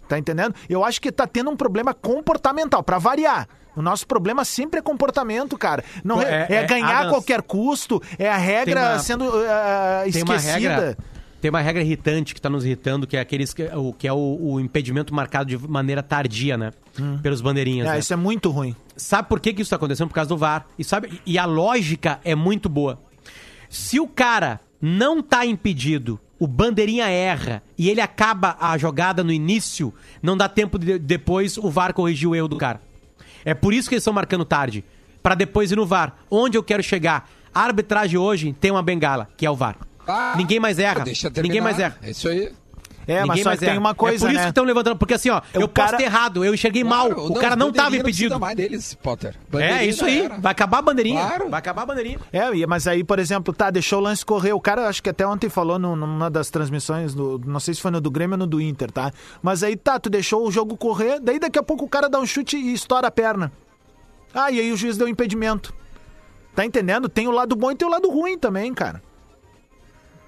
Tá 0.09 0.17
entendendo? 0.19 0.53
Eu 0.69 0.83
acho 0.83 0.99
que 0.99 1.09
tá 1.09 1.25
tendo 1.25 1.49
um 1.49 1.55
problema 1.55 1.93
comportamental, 1.93 2.83
pra 2.83 2.97
variar. 2.97 3.47
O 3.77 3.81
nosso 3.81 4.05
problema 4.05 4.43
sempre 4.43 4.79
é 4.79 4.81
comportamento, 4.81 5.57
cara. 5.57 5.85
Não 6.03 6.21
é, 6.21 6.47
É- 6.49 6.55
é 6.55 6.55
é- 6.63 6.65
ganhar 6.65 7.05
a 7.05 7.09
qualquer 7.09 7.41
custo, 7.43 8.01
é 8.19 8.29
a 8.29 8.35
regra 8.35 8.81
uma- 8.81 8.99
sendo 8.99 9.23
uma 9.23 10.05
esquecida. 10.05 10.97
Tem 11.39 11.49
uma 11.49 11.61
regra 11.61 11.83
irritante 11.83 12.33
que 12.33 12.39
está 12.39 12.49
nos 12.49 12.65
irritando, 12.65 13.05
que 13.05 13.15
é 13.15 13.19
aqueles 13.19 13.53
que, 13.53 13.63
o, 13.63 13.93
que 13.93 14.07
é 14.07 14.13
o, 14.13 14.37
o 14.41 14.59
impedimento 14.59 15.13
marcado 15.13 15.49
de 15.49 15.67
maneira 15.67 16.01
tardia, 16.01 16.57
né? 16.57 16.71
Pelos 17.21 17.41
bandeirinhas. 17.41 17.87
É, 17.87 17.91
né? 17.91 17.99
isso 17.99 18.11
é 18.11 18.15
muito 18.15 18.49
ruim. 18.49 18.75
Sabe 18.95 19.29
por 19.29 19.39
que, 19.39 19.53
que 19.53 19.61
isso 19.61 19.67
está 19.67 19.75
acontecendo? 19.75 20.07
Por 20.07 20.15
causa 20.15 20.29
do 20.29 20.37
VAR. 20.37 20.65
E, 20.79 20.83
sabe, 20.83 21.21
e 21.25 21.37
a 21.37 21.45
lógica 21.45 22.19
é 22.23 22.33
muito 22.33 22.67
boa. 22.67 22.99
Se 23.69 23.99
o 23.99 24.07
cara 24.07 24.59
não 24.81 25.21
tá 25.21 25.45
impedido, 25.45 26.19
o 26.39 26.47
bandeirinha 26.47 27.07
erra 27.07 27.61
e 27.77 27.89
ele 27.89 28.01
acaba 28.01 28.57
a 28.59 28.77
jogada 28.77 29.23
no 29.23 29.31
início, 29.31 29.93
não 30.21 30.35
dá 30.35 30.49
tempo 30.49 30.79
de 30.79 30.97
depois 30.97 31.57
o 31.57 31.69
VAR 31.69 31.93
corrigir 31.93 32.27
o 32.27 32.35
erro 32.35 32.47
do 32.47 32.57
cara. 32.57 32.81
É 33.45 33.53
por 33.53 33.73
isso 33.73 33.87
que 33.87 33.95
eles 33.95 34.01
estão 34.01 34.13
marcando 34.13 34.43
tarde. 34.43 34.83
Pra 35.21 35.35
depois 35.35 35.71
ir 35.71 35.75
no 35.75 35.85
VAR. 35.85 36.15
Onde 36.29 36.57
eu 36.57 36.63
quero 36.63 36.81
chegar? 36.81 37.29
A 37.53 37.61
arbitragem 37.61 38.17
hoje 38.17 38.53
tem 38.53 38.71
uma 38.71 38.83
bengala, 38.83 39.29
que 39.35 39.45
é 39.45 39.51
o 39.51 39.55
VAR. 39.55 39.77
Ah, 40.07 40.33
Ninguém 40.37 40.59
mais 40.59 40.79
erra. 40.79 41.03
Deixa 41.03 41.29
terminar. 41.29 41.47
Ninguém 41.53 41.61
mais 41.61 41.79
erra. 41.79 41.97
É 42.01 42.09
isso 42.11 42.27
aí. 42.29 42.51
É, 43.09 43.19
mas 43.21 43.29
Ninguém 43.29 43.43
só 43.43 43.49
mais 43.51 43.59
que 43.59 43.65
tem 43.65 43.71
erra. 43.73 43.79
uma 43.79 43.95
coisa, 43.95 44.17
É 44.17 44.19
por 44.19 44.27
isso 44.31 44.35
né? 44.37 44.43
que 44.43 44.49
estão 44.49 44.63
levantando. 44.65 44.97
Porque 44.97 45.13
assim, 45.13 45.29
ó, 45.29 45.41
É 45.53 45.57
o 45.59 45.61
eu 45.61 45.67
posso 45.69 45.85
cara- 45.87 45.97
ter 45.97 46.03
errado, 46.03 46.43
eu 46.43 46.53
enxerguei 46.53 46.83
mal. 46.83 47.07
Claro, 47.07 47.31
O 47.31 47.33
cara 47.35 47.55
não 47.55 47.67
Não 47.67 47.69
impedido. 47.71 48.03
precisa 48.03 48.37
mais 48.39 48.55
deles, 48.57 48.93
Potter. 48.95 49.33
É, 49.53 49.85
isso 49.85 50.03
aí. 50.03 50.23
era. 50.25 50.37
Vai 50.39 50.51
acabar 50.51 50.79
a 50.79 50.81
bandeirinha. 50.81 51.25
Claro. 51.25 51.49
Vai 51.49 51.57
acabar 51.59 51.83
a 51.83 51.85
bandeirinha. 51.85 52.19
É, 52.33 52.53
e- 52.53 52.67
mas 52.67 52.85
aí, 52.85 53.05
por 53.05 53.17
exemplo, 53.17 53.53
tá, 53.53 53.69
deixou 53.69 53.99
o 53.99 54.01
lance 54.03 54.25
correr. 54.25 54.51
O 54.51 54.59
cara, 54.59 54.89
acho 54.89 55.01
que 55.01 55.09
até 55.09 55.25
ontem 55.25 55.47
falou 55.47 55.79
no- 55.79 55.95
numa 55.95 56.29
das 56.29 56.49
transmissões, 56.49 57.13
do, 57.13 57.41
não 57.45 57.61
sei 57.61 57.73
se 57.75 57.81
foi 57.81 57.91
no 57.91 58.01
do 58.01 58.11
Grêmio 58.11 58.33
ou 58.33 58.39
no 58.39 58.47
do 58.47 58.59
Inter, 58.59 58.91
tá? 58.91 59.13
Mas 59.41 59.63
aí 59.63 59.77
tá, 59.77 59.97
tu 59.97 60.09
deixou 60.09 60.45
o 60.45 60.51
jogo 60.51 60.75
correr, 60.75 61.21
daí 61.21 61.39
daqui 61.39 61.57
a 61.57 61.63
pouco 61.63 61.85
o 61.85 61.89
cara 61.89 62.09
dá 62.09 62.19
um 62.19 62.25
chute 62.25 62.57
e 62.57 62.73
estoura 62.73 63.07
a 63.07 63.11
perna. 63.11 63.53
Ah, 64.33 64.51
e 64.51 64.59
aí 64.59 64.69
o 64.69 64.75
juiz 64.75 64.97
deu 64.97 65.07
impedimento. 65.07 65.73
Tá 66.53 66.65
entendendo? 66.65 67.07
Tem 67.07 67.25
o 67.25 67.31
lado 67.31 67.55
bom 67.55 67.71
e 67.71 67.75
tem 67.75 67.87
o 67.87 67.91
lado 67.91 68.09
ruim 68.09 68.37
também, 68.37 68.73
cara. 68.73 69.01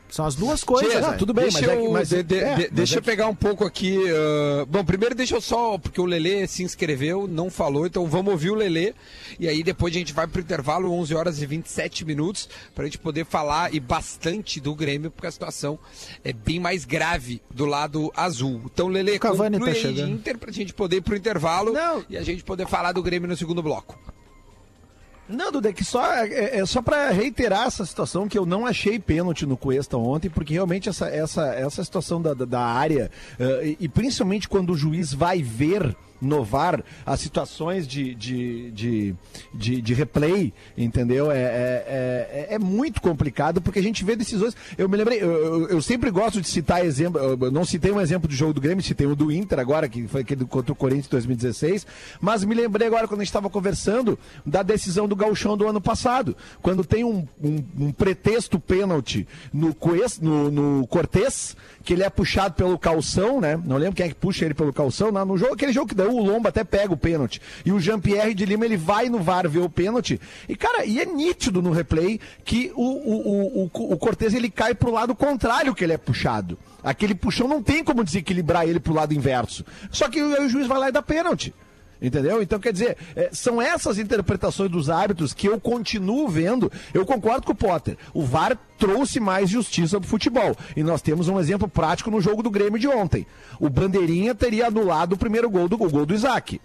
São 0.09 0.25
as 0.25 0.35
duas 0.35 0.63
coisas. 0.63 0.91
Velho. 0.93 1.17
tudo 1.17 1.33
bem, 1.33 1.43
deixa 1.43 1.59
mas 1.61 1.69
é 1.69 1.75
eu, 1.75 1.81
que- 1.85 1.89
mas- 1.93 2.09
de- 2.09 2.23
de- 2.23 2.35
é, 2.39 2.55
de- 2.55 2.61
mas 2.63 2.71
deixa 2.71 2.95
é 2.95 2.97
eu 2.97 3.01
pegar 3.03 3.27
um 3.27 3.35
pouco 3.35 3.63
aqui. 3.63 3.95
ah, 4.09 4.65
bom, 4.67 4.83
primeiro 4.83 5.13
deixa 5.13 5.35
eu 5.35 5.41
só, 5.41 5.77
porque 5.77 6.01
o 6.01 6.05
Lelê 6.05 6.47
se 6.47 6.63
inscreveu, 6.63 7.27
não 7.27 7.49
falou, 7.49 7.85
então 7.85 8.05
vamos 8.07 8.31
ouvir 8.31 8.49
o 8.49 8.55
Lelê. 8.55 8.93
E 9.39 9.47
aí 9.47 9.61
depois 9.63 9.93
a 9.95 9.97
gente 9.99 10.11
vai 10.13 10.25
pro 10.27 10.41
intervalo, 10.41 10.91
11 10.91 11.13
horas 11.13 11.41
e 11.41 11.45
27 11.45 12.03
minutos, 12.05 12.49
pra 12.73 12.85
gente 12.85 12.97
poder 12.97 13.25
falar 13.25 13.73
e 13.73 13.79
bastante 13.79 14.59
do 14.59 14.73
Grêmio, 14.73 15.11
porque 15.11 15.27
a 15.27 15.31
situação 15.31 15.77
é 16.23 16.33
bem 16.33 16.59
mais 16.59 16.85
grave 16.85 17.41
do 17.53 17.65
lado 17.65 18.11
azul. 18.15 18.61
Então, 18.65 18.87
Lelê, 18.87 19.17
O 19.17 19.19
Cavani 19.19 19.59
tá 19.59 19.73
chegando. 19.73 20.09
Inter 20.09 20.37
pra 20.37 20.51
gente 20.51 20.73
poder 20.73 20.97
ir 20.97 21.01
pro 21.01 21.15
intervalo 21.15 21.71
Não. 21.71 22.03
e 22.09 22.17
a 22.17 22.23
gente 22.23 22.43
poder 22.43 22.67
falar 22.67 22.91
do 22.93 23.03
Grêmio 23.03 23.29
no 23.29 23.37
segundo 23.37 23.61
bloco. 23.61 23.97
Não, 25.29 25.51
Duda, 25.51 25.69
é 25.69 25.73
que 25.73 25.85
só, 25.85 26.03
é, 26.15 26.57
é 26.57 26.65
só 26.65 26.81
para 26.81 27.11
reiterar 27.11 27.67
essa 27.67 27.85
situação 27.85 28.27
que 28.27 28.37
eu 28.37 28.47
não 28.47 28.65
achei 28.65 28.97
pênalti 28.97 29.45
no 29.45 29.55
Cuesta 29.55 29.95
ontem, 29.95 30.27
porque 30.27 30.53
realmente 30.53 30.89
essa, 30.89 31.07
essa, 31.07 31.53
essa 31.53 31.83
situação 31.83 32.19
da, 32.19 32.33
da, 32.33 32.45
da 32.45 32.61
área, 32.61 33.11
eh, 33.39 33.75
e, 33.79 33.85
e 33.85 33.87
principalmente 33.87 34.49
quando 34.49 34.71
o 34.71 34.77
juiz 34.77 35.13
vai 35.13 35.43
ver 35.43 35.95
no 36.21 36.43
VAR 36.43 36.83
as 37.05 37.19
situações 37.19 37.87
de, 37.87 38.13
de, 38.15 38.71
de, 38.71 39.15
de, 39.53 39.81
de 39.81 39.93
replay, 39.93 40.53
entendeu? 40.77 41.31
É, 41.31 41.37
é, 41.37 42.47
é, 42.51 42.55
é 42.55 42.59
muito 42.59 43.01
complicado 43.01 43.61
porque 43.61 43.79
a 43.79 43.83
gente 43.83 44.03
vê 44.03 44.15
decisões. 44.15 44.55
Eu 44.77 44.87
me 44.89 44.97
lembrei, 44.97 45.21
eu, 45.21 45.67
eu- 45.69 45.81
sempre 45.81 46.11
gosto 46.11 46.41
de 46.41 46.47
citar 46.47 46.85
exemplo, 46.85 47.19
eu 47.19 47.51
não 47.51 47.65
citei 47.65 47.91
um 47.91 47.99
exemplo 48.01 48.27
do 48.27 48.33
jogo 48.35 48.53
do 48.53 48.61
Grêmio, 48.61 48.83
citei 48.83 49.07
o 49.07 49.15
do 49.15 49.31
Inter 49.31 49.59
agora, 49.59 49.87
que 49.89 50.07
foi 50.07 50.21
aquele 50.21 50.45
contra 50.45 50.71
o 50.71 50.75
Corinthians 50.75 51.07
em 51.07 51.09
2016, 51.11 51.87
mas 52.21 52.43
me 52.43 52.53
lembrei 52.53 52.87
agora 52.87 53.07
quando 53.07 53.21
a 53.21 53.23
gente 53.23 53.29
estava 53.29 53.49
conversando 53.49 54.17
da 54.45 54.61
decisão 54.61 55.07
do 55.07 55.15
Gauchão 55.15 55.57
do 55.57 55.67
ano 55.67 55.81
passado, 55.81 56.35
quando 56.61 56.83
tem 56.83 57.03
um, 57.03 57.25
um, 57.41 57.63
um 57.79 57.91
pretexto 57.91 58.59
pênalti 58.59 59.27
no, 59.53 59.73
Cues- 59.73 60.19
no, 60.19 60.51
no 60.51 60.87
Cortez, 60.87 61.55
que 61.83 61.93
ele 61.93 62.03
é 62.03 62.09
puxado 62.09 62.53
pelo 62.55 62.77
calção, 62.77 63.39
né? 63.41 63.59
Não 63.65 63.77
lembro 63.77 63.95
quem 63.95 64.05
é 64.05 64.09
que 64.09 64.15
puxa 64.15 64.45
ele 64.45 64.53
pelo 64.53 64.71
calção, 64.73 65.11
não, 65.11 65.25
no 65.25 65.37
jogo, 65.37 65.53
aquele 65.53 65.71
jogo 65.73 65.87
que 65.87 65.95
daí 66.09 66.15
o 66.15 66.23
Lomba 66.23 66.49
até 66.49 66.63
pega 66.63 66.93
o 66.93 66.97
pênalti. 66.97 67.41
E 67.65 67.71
o 67.71 67.79
Jean-Pierre 67.79 68.33
de 68.33 68.45
Lima, 68.45 68.65
ele 68.65 68.77
vai 68.77 69.09
no 69.09 69.19
VAR 69.19 69.47
ver 69.47 69.59
o 69.59 69.69
pênalti. 69.69 70.19
E, 70.47 70.55
cara, 70.55 70.85
e 70.85 70.99
é 70.99 71.05
nítido 71.05 71.61
no 71.61 71.71
replay 71.71 72.19
que 72.43 72.71
o, 72.75 72.81
o, 72.81 73.63
o, 73.63 73.71
o, 73.73 73.93
o 73.93 73.97
Cortez, 73.97 74.33
ele 74.33 74.49
cai 74.49 74.73
pro 74.73 74.91
lado 74.91 75.15
contrário 75.15 75.73
que 75.73 75.83
ele 75.83 75.93
é 75.93 75.97
puxado. 75.97 76.57
Aquele 76.83 77.13
puxão 77.13 77.47
não 77.47 77.61
tem 77.61 77.83
como 77.83 78.03
desequilibrar 78.03 78.67
ele 78.67 78.79
pro 78.79 78.93
lado 78.93 79.13
inverso. 79.13 79.65
Só 79.91 80.09
que 80.09 80.21
o 80.21 80.49
juiz 80.49 80.67
vai 80.67 80.79
lá 80.79 80.89
e 80.89 80.91
dá 80.91 81.01
pênalti. 81.01 81.53
Entendeu? 82.01 82.41
Então, 82.41 82.59
quer 82.59 82.71
dizer, 82.71 82.97
é, 83.15 83.29
são 83.31 83.61
essas 83.61 83.97
interpretações 83.97 84.71
dos 84.71 84.89
árbitros 84.89 85.33
que 85.33 85.47
eu 85.47 85.59
continuo 85.59 86.27
vendo. 86.29 86.71
Eu 86.93 87.05
concordo 87.05 87.45
com 87.45 87.51
o 87.51 87.55
Potter. 87.55 87.97
O 88.13 88.23
VAR 88.23 88.57
trouxe 88.77 89.19
mais 89.19 89.49
justiça 89.49 89.99
pro 89.99 90.09
futebol. 90.09 90.55
E 90.75 90.83
nós 90.83 91.01
temos 91.01 91.27
um 91.27 91.39
exemplo 91.39 91.67
prático 91.67 92.09
no 92.09 92.21
jogo 92.21 92.41
do 92.41 92.49
Grêmio 92.49 92.79
de 92.79 92.87
ontem. 92.87 93.27
O 93.59 93.69
Bandeirinha 93.69 94.33
teria 94.33 94.67
anulado 94.67 95.13
o 95.13 95.17
primeiro 95.17 95.49
gol 95.49 95.67
do, 95.67 95.75
o 95.75 95.89
gol 95.89 96.05
do 96.05 96.13
Isaac. 96.13 96.61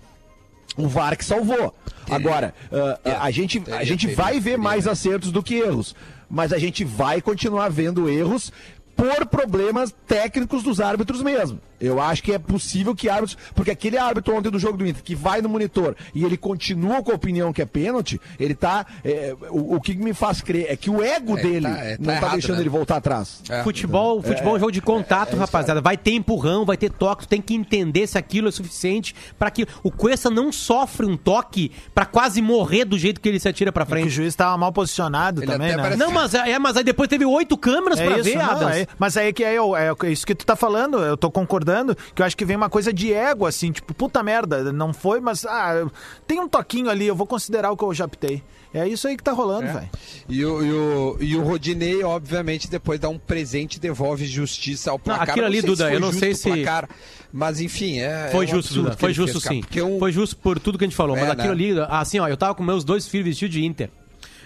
O 0.76 0.88
VAR 0.88 1.16
que 1.16 1.24
salvou. 1.24 1.74
Agora, 2.08 2.54
ah, 2.72 2.98
a, 3.04 3.24
a 3.26 3.30
gente, 3.30 3.62
a 3.72 3.84
gente 3.84 4.06
vai 4.14 4.38
ver 4.38 4.56
mais 4.56 4.86
acertos 4.86 5.32
do 5.32 5.42
que 5.42 5.56
erros. 5.56 5.96
Mas 6.30 6.52
a 6.52 6.58
gente 6.58 6.84
vai 6.84 7.20
continuar 7.20 7.70
vendo 7.70 8.08
erros 8.08 8.52
por 8.96 9.26
problemas 9.26 9.94
técnicos 10.06 10.62
dos 10.62 10.80
árbitros 10.80 11.22
mesmo. 11.22 11.60
Eu 11.84 12.00
acho 12.00 12.22
que 12.22 12.32
é 12.32 12.38
possível 12.38 12.94
que 12.94 13.08
árbitros. 13.08 13.36
Porque 13.54 13.70
aquele 13.70 13.96
árbitro 13.98 14.34
ontem 14.36 14.50
do 14.50 14.58
jogo 14.58 14.76
do 14.78 14.86
Inter 14.86 15.02
que 15.02 15.14
vai 15.14 15.40
no 15.42 15.48
monitor 15.48 15.94
e 16.14 16.24
ele 16.24 16.36
continua 16.36 17.02
com 17.02 17.12
a 17.12 17.14
opinião 17.14 17.52
que 17.52 17.62
é 17.62 17.66
pênalti, 17.66 18.20
ele 18.38 18.54
tá. 18.54 18.86
é, 19.04 19.34
o, 19.50 19.76
o 19.76 19.80
que 19.80 19.94
me 19.96 20.12
faz 20.14 20.40
crer 20.40 20.66
é 20.70 20.76
que 20.76 20.90
o 20.90 21.02
ego 21.02 21.38
É, 21.38 21.42
dele 21.42 21.68
tá- 21.68 21.78
é, 21.84 21.90
tá 21.92 21.96
não 21.98 22.06
tá 22.06 22.12
errado, 22.14 22.32
deixando 22.32 22.56
né? 22.56 22.62
ele 22.62 22.68
voltar 22.68 22.96
atrás. 22.96 23.42
É. 23.48 23.62
Futebol, 23.62 24.22
futebol 24.22 24.54
é 24.54 24.56
um 24.56 24.60
jogo 24.60 24.72
de 24.72 24.80
contato, 24.80 25.36
rapaziada. 25.36 25.80
Vai 25.80 25.96
ter 25.96 26.12
empurrão, 26.12 26.64
vai 26.64 26.76
ter 26.76 26.90
toque, 26.90 27.24
tu 27.24 27.28
tem 27.28 27.40
que 27.42 27.54
entender 27.54 28.06
se 28.06 28.16
aquilo 28.18 28.48
é 28.48 28.52
suficiente 28.52 29.14
para 29.38 29.50
que 29.50 29.66
o 29.82 29.90
Cuesta 29.90 30.30
não 30.30 30.50
sofre 30.52 31.06
um 31.06 31.16
toque 31.16 31.72
pra 31.94 32.04
quase 32.06 32.40
morrer 32.40 32.84
do 32.84 32.98
jeito 32.98 33.20
que 33.20 33.28
ele 33.28 33.38
se 33.40 33.48
atira 33.48 33.72
pra 33.72 33.82
É 33.82 33.86
que 33.86 33.92
o 33.92 33.94
frente. 33.96 34.10
juiz 34.10 34.34
tava 34.34 34.56
mal 34.56 34.72
posicionado 34.72 35.42
Ele 35.42 35.50
também, 35.50 35.76
né? 35.76 35.96
Não, 35.96 36.10
mas 36.10 36.34
é, 36.34 36.58
mas 36.58 36.76
aí 36.76 36.84
depois 36.84 37.08
teve 37.08 37.24
oito 37.24 37.56
câmeras 37.56 37.98
É 37.98 38.06
pra 38.06 38.14
isso, 38.18 38.24
ver, 38.24 38.36
não, 38.36 38.50
Adams. 38.50 38.76
é- 38.76 38.86
mas 38.98 39.16
aí 39.16 39.32
que 39.32 39.42
é, 39.44 39.54
eu- 39.54 39.76
é 39.76 39.92
isso 40.06 40.26
que 40.26 40.34
tu 40.34 40.44
tá 40.46 40.56
falando, 40.56 40.98
eu 40.98 41.16
tô 41.16 41.30
concordando, 41.30 41.73
que 42.14 42.22
eu 42.22 42.26
acho 42.26 42.36
que 42.36 42.44
vem 42.44 42.56
uma 42.56 42.68
coisa 42.70 42.92
de 42.92 43.12
ego, 43.12 43.46
assim, 43.46 43.72
tipo, 43.72 43.92
puta 43.94 44.22
merda, 44.22 44.72
não 44.72 44.92
foi, 44.92 45.20
mas 45.20 45.44
ah, 45.46 45.86
tem 46.26 46.40
um 46.40 46.48
toquinho 46.48 46.90
ali, 46.90 47.06
eu 47.06 47.14
vou 47.16 47.26
considerar 47.26 47.70
o 47.72 47.76
que 47.76 47.84
eu 47.84 47.94
já 47.94 48.06
pitei. 48.06 48.42
É 48.72 48.88
isso 48.88 49.06
aí 49.06 49.16
que 49.16 49.22
tá 49.22 49.30
rolando, 49.30 49.72
velho. 49.72 49.88
E 50.28 50.44
o, 50.44 50.62
e, 50.64 50.72
o, 50.72 51.16
e 51.20 51.36
o 51.36 51.42
Rodinei, 51.44 52.02
obviamente, 52.02 52.68
depois 52.68 52.98
dá 52.98 53.08
um 53.08 53.18
presente 53.18 53.76
e 53.76 53.80
devolve 53.80 54.26
justiça 54.26 54.90
ao 54.90 54.98
placar. 54.98 55.30
aquilo 55.30 55.46
ali, 55.46 55.62
Duda, 55.62 55.84
foi 55.86 55.94
eu 55.94 56.00
não 56.00 56.12
sei 56.12 56.34
se- 56.34 56.48
placar, 56.50 56.88
mas 57.32 57.60
enfim, 57.60 58.00
é. 58.00 58.30
Foi 58.32 58.44
é 58.44 58.48
um 58.48 58.50
justo, 58.50 58.74
Duda. 58.74 58.96
Foi 58.96 59.12
justo, 59.12 59.40
fez, 59.40 59.64
sim. 59.72 59.80
Um, 59.80 59.98
Foi 60.00 60.10
justo 60.10 60.36
por 60.36 60.58
tudo 60.58 60.76
que 60.76 60.84
a 60.84 60.88
gente 60.88 60.96
falou. 60.96 61.14
Mas 61.16 61.28
É, 61.28 61.30
aquilo 61.30 61.54
né? 61.54 61.70
ali, 61.70 61.74
assim, 61.88 62.18
ó, 62.18 62.26
eu 62.26 62.36
tava 62.36 62.54
com 62.54 62.64
meus 62.64 62.82
dois 62.82 63.06
filhos 63.06 63.26
vestidos 63.26 63.54
de 63.54 63.64
Inter. 63.64 63.90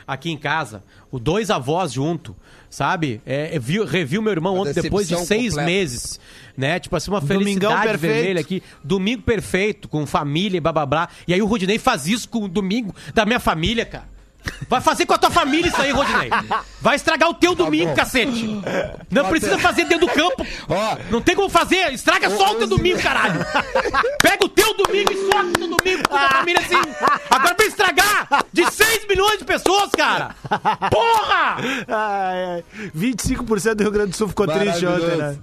Aqui 0.09 0.31
em 0.31 0.39
casa, 0.39 0.83
os 1.13 1.21
dois 1.21 1.51
avós 1.51 1.93
junto, 1.93 2.35
sabe? 2.71 3.21
É, 3.27 3.55
é, 3.55 3.59
viu, 3.59 3.85
reviu 3.85 4.23
meu 4.23 4.33
irmão 4.33 4.55
Uma 4.55 4.63
ontem 4.63 4.73
depois 4.81 5.07
de 5.07 5.15
seis 5.19 5.51
completa. 5.51 5.71
meses, 5.71 6.19
né? 6.57 6.81
Tipo 6.81 6.97
assim, 6.97 7.11
uma 7.11 7.21
Domingão 7.21 7.43
felicidade 7.43 7.83
perfeito. 7.83 8.15
vermelha 8.15 8.41
aqui. 8.41 8.63
Domingo 8.83 9.23
perfeito, 9.23 9.87
com 9.87 10.07
família 10.07 10.57
e 10.57 10.61
blá. 10.61 11.11
E 11.27 11.35
aí 11.35 11.43
o 11.43 11.47
Rodinei 11.47 11.79
faz 11.79 12.07
isso 12.07 12.27
com 12.27 12.45
o 12.45 12.49
domingo 12.49 12.95
da 13.13 13.27
minha 13.27 13.39
família, 13.39 13.85
cara. 13.85 14.18
Vai 14.69 14.81
fazer 14.81 15.07
com 15.07 15.15
a 15.15 15.19
tua 15.19 15.31
família 15.31 15.69
isso 15.69 15.81
aí, 15.81 15.91
Rodinei. 15.91 16.31
Vai 16.81 16.97
estragar 16.97 17.29
o 17.29 17.35
teu 17.35 17.55
domingo, 17.55 17.95
cacete. 17.95 18.47
Não 19.11 19.23
Tá 19.25 19.29
precisa 19.31 19.59
fazer 19.59 19.85
dentro 19.85 20.07
do 20.07 20.13
campo. 20.13 20.47
Ó. 20.69 20.97
Não 21.11 21.21
tem 21.21 21.35
como 21.35 21.49
fazer. 21.49 21.93
Estraga 21.93 22.31
só 22.31 22.53
o 22.53 22.55
teu 22.57 22.67
domingo, 22.67 23.01
caralho. 23.01 23.41
Pega 24.23 24.45
o 24.45 24.49
teu 24.49 24.75
domingo 24.77 25.13
e 25.13 25.17
soca 25.27 25.45
o 25.47 25.53
teu 25.53 25.69
domingo 25.69 26.09
com 26.09 26.17
a 26.17 26.19
tua 26.21 26.29
família 26.39 26.61
assim. 26.61 26.77
Agora 27.31 27.55
pra 27.55 27.67
estragar 27.67 28.29
de 28.53 28.71
6 28.71 29.07
milhões 29.09 29.39
de 29.39 29.45
pessoas, 29.45 29.91
cara. 29.93 30.35
Porra! 30.91 31.57
Ai, 31.89 32.45
ai. 32.45 32.65
25% 32.97 33.75
do 33.75 33.83
Rio 33.83 33.93
Grande 33.93 34.11
do 34.11 34.17
Sul 34.17 34.29
ficou 34.29 34.47
triste 34.47 34.87
ontem, 34.87 35.17
né? 35.17 35.37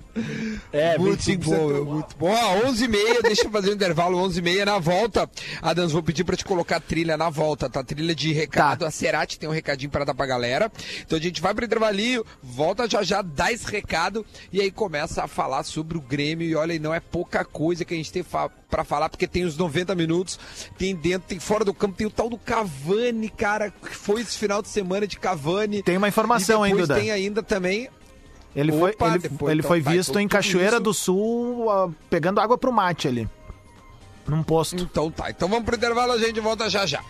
É, 0.71 0.97
Muito 0.97 1.21
25% 1.23 1.39
bom, 1.43 1.67
meu, 1.67 1.85
muito 1.85 2.15
bom. 2.17 2.31
Ó, 2.31 2.67
11h30, 2.69 3.21
deixa 3.23 3.43
eu 3.45 3.51
fazer 3.51 3.69
um 3.69 3.73
intervalo, 3.73 4.17
11h30 4.17 4.65
na 4.65 4.79
volta. 4.79 5.29
Adams, 5.61 5.91
vou 5.91 6.01
pedir 6.01 6.23
pra 6.23 6.35
te 6.37 6.45
colocar 6.45 6.77
a 6.77 6.79
trilha 6.79 7.17
na 7.17 7.29
volta, 7.29 7.69
tá? 7.69 7.83
Trilha 7.83 8.15
de 8.15 8.31
recado. 8.31 8.79
Tá. 8.79 8.91
Cerati 8.95 9.37
tem 9.37 9.47
um 9.49 9.51
recadinho 9.51 9.91
pra 9.91 10.03
dar 10.05 10.13
pra 10.13 10.25
galera. 10.25 10.71
Então 11.01 11.17
a 11.17 11.21
gente 11.21 11.41
vai 11.41 11.53
pro 11.53 11.65
intervalinho, 11.65 12.25
volta 12.41 12.89
já 12.89 13.03
já, 13.03 13.21
dá 13.21 13.51
esse 13.51 13.69
recado 13.69 14.25
e 14.51 14.61
aí 14.61 14.71
começa 14.71 15.23
a 15.23 15.27
falar 15.27 15.63
sobre 15.63 15.97
o 15.97 16.01
Grêmio. 16.01 16.47
E 16.47 16.55
olha, 16.55 16.73
e 16.73 16.79
não 16.79 16.93
é 16.93 16.99
pouca 16.99 17.43
coisa 17.45 17.83
que 17.85 17.93
a 17.93 17.97
gente 17.97 18.11
tem 18.11 18.23
fa 18.23 18.49
pra 18.69 18.83
falar, 18.83 19.09
porque 19.09 19.27
tem 19.27 19.45
os 19.45 19.55
90 19.57 19.95
minutos, 19.95 20.37
tem 20.77 20.93
dentro, 20.95 21.27
tem 21.29 21.39
fora 21.39 21.63
do 21.63 21.73
campo, 21.73 21.95
tem 21.95 22.07
o 22.07 22.09
tal 22.11 22.29
do 22.29 22.37
Cavani, 22.37 23.29
cara, 23.29 23.71
que 23.71 23.95
foi 23.95 24.21
esse 24.21 24.37
final 24.37 24.61
de 24.61 24.67
semana 24.67 25.07
de 25.07 25.17
Cavani. 25.17 25.81
Tem 25.81 25.95
uma 25.97 26.07
informação 26.09 26.65
hein, 26.65 26.73
depois 26.73 26.87
Duda? 26.89 26.99
tem 26.99 27.11
ainda 27.11 27.41
também 27.41 27.87
Ele 28.55 28.71
foi, 28.71 28.91
Opa, 28.91 29.07
ele, 29.09 29.19
depois, 29.19 29.51
ele 29.51 29.59
então, 29.61 29.69
foi 29.69 29.81
visto 29.81 30.19
em 30.19 30.27
Cachoeira 30.27 30.75
isso- 30.77 30.83
do 30.83 30.93
Sul, 30.93 31.69
ah, 31.69 31.89
pegando 32.09 32.39
água 32.41 32.57
pro 32.57 32.71
mate 32.71 33.07
ali. 33.07 33.29
Num 34.27 34.41
posto. 34.43 34.75
Então 34.75 35.09
tá, 35.11 35.29
então 35.29 35.47
vamos 35.47 35.63
pro 35.65 35.75
intervalo, 35.75 36.11
a 36.13 36.17
gente 36.17 36.39
volta 36.39 36.69
já 36.69 36.85
já. 36.85 37.01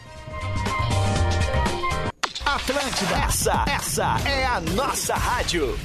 Atlântida, 2.45 3.15
essa, 3.15 3.65
essa 3.67 4.17
é 4.27 4.45
a 4.45 4.61
nossa 4.61 5.15
rádio. 5.15 5.77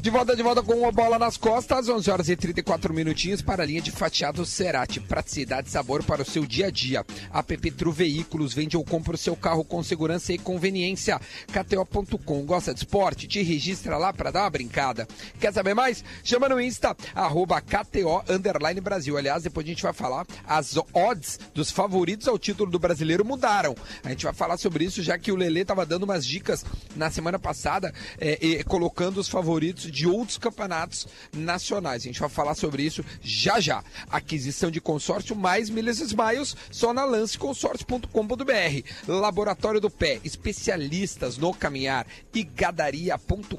De 0.00 0.10
volta, 0.10 0.36
de 0.36 0.42
volta 0.44 0.62
com 0.62 0.74
uma 0.74 0.92
bola 0.92 1.18
nas 1.18 1.36
costas, 1.36 1.88
11 1.88 2.08
horas 2.08 2.28
e 2.28 2.36
34 2.36 2.94
minutinhos 2.94 3.42
para 3.42 3.64
a 3.64 3.66
linha 3.66 3.80
de 3.80 3.90
fatiado 3.90 4.46
Cerati. 4.46 5.00
Praticidade 5.00 5.68
e 5.68 5.72
sabor 5.72 6.04
para 6.04 6.22
o 6.22 6.24
seu 6.24 6.46
dia 6.46 6.68
a 6.68 6.70
dia. 6.70 7.04
APP 7.32 7.72
Tru 7.72 7.90
Veículos 7.90 8.54
vende 8.54 8.76
ou 8.76 8.84
compra 8.84 9.16
o 9.16 9.18
seu 9.18 9.34
carro 9.34 9.64
com 9.64 9.82
segurança 9.82 10.32
e 10.32 10.38
conveniência. 10.38 11.20
KTO.com. 11.52 12.46
Gosta 12.46 12.72
de 12.72 12.80
esporte? 12.80 13.26
Te 13.26 13.42
registra 13.42 13.98
lá 13.98 14.12
para 14.12 14.30
dar 14.30 14.44
uma 14.44 14.50
brincada. 14.50 15.06
Quer 15.40 15.52
saber 15.52 15.74
mais? 15.74 16.04
Chama 16.22 16.48
no 16.48 16.60
Insta, 16.60 16.96
arroba 17.12 17.60
KTO 17.60 18.22
Underline 18.28 18.80
Brasil. 18.80 19.18
Aliás, 19.18 19.42
depois 19.42 19.66
a 19.66 19.68
gente 19.68 19.82
vai 19.82 19.92
falar, 19.92 20.24
as 20.46 20.76
odds 20.94 21.40
dos 21.52 21.72
favoritos 21.72 22.28
ao 22.28 22.38
título 22.38 22.70
do 22.70 22.78
brasileiro 22.78 23.24
mudaram. 23.24 23.74
A 24.04 24.10
gente 24.10 24.24
vai 24.24 24.32
falar 24.32 24.58
sobre 24.58 24.84
isso, 24.84 25.02
já 25.02 25.18
que 25.18 25.32
o 25.32 25.36
Lelê 25.36 25.62
estava 25.62 25.84
dando 25.84 26.04
umas 26.04 26.24
dicas 26.24 26.64
na 26.94 27.10
semana 27.10 27.38
passada, 27.38 27.92
é, 28.20 28.38
e 28.40 28.62
colocando 28.62 29.18
os 29.18 29.28
favoritos 29.28 29.87
de 29.90 30.06
outros 30.06 30.38
campeonatos 30.38 31.06
nacionais. 31.32 32.02
A 32.02 32.06
gente 32.06 32.20
vai 32.20 32.28
falar 32.28 32.54
sobre 32.54 32.82
isso 32.82 33.04
já 33.22 33.60
já. 33.60 33.82
Aquisição 34.10 34.70
de 34.70 34.80
consórcio 34.80 35.34
mais 35.34 35.70
milhas 35.70 36.00
e 36.00 36.04
smiles 36.04 36.56
só 36.70 36.92
na 36.92 37.04
lanceconsórcio.com.br. 37.04 38.82
Laboratório 39.06 39.80
do 39.80 39.90
Pé, 39.90 40.20
especialistas 40.24 41.36
no 41.36 41.52
caminhar 41.52 42.06
e 42.34 42.42
gadaria.com.br. 42.42 43.58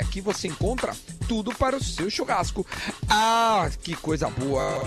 Aqui 0.00 0.20
você 0.20 0.48
encontra 0.48 0.94
tudo 1.28 1.54
para 1.54 1.76
o 1.76 1.82
seu 1.82 2.10
churrasco. 2.10 2.66
Ah, 3.08 3.70
que 3.82 3.94
coisa 3.94 4.28
boa! 4.28 4.82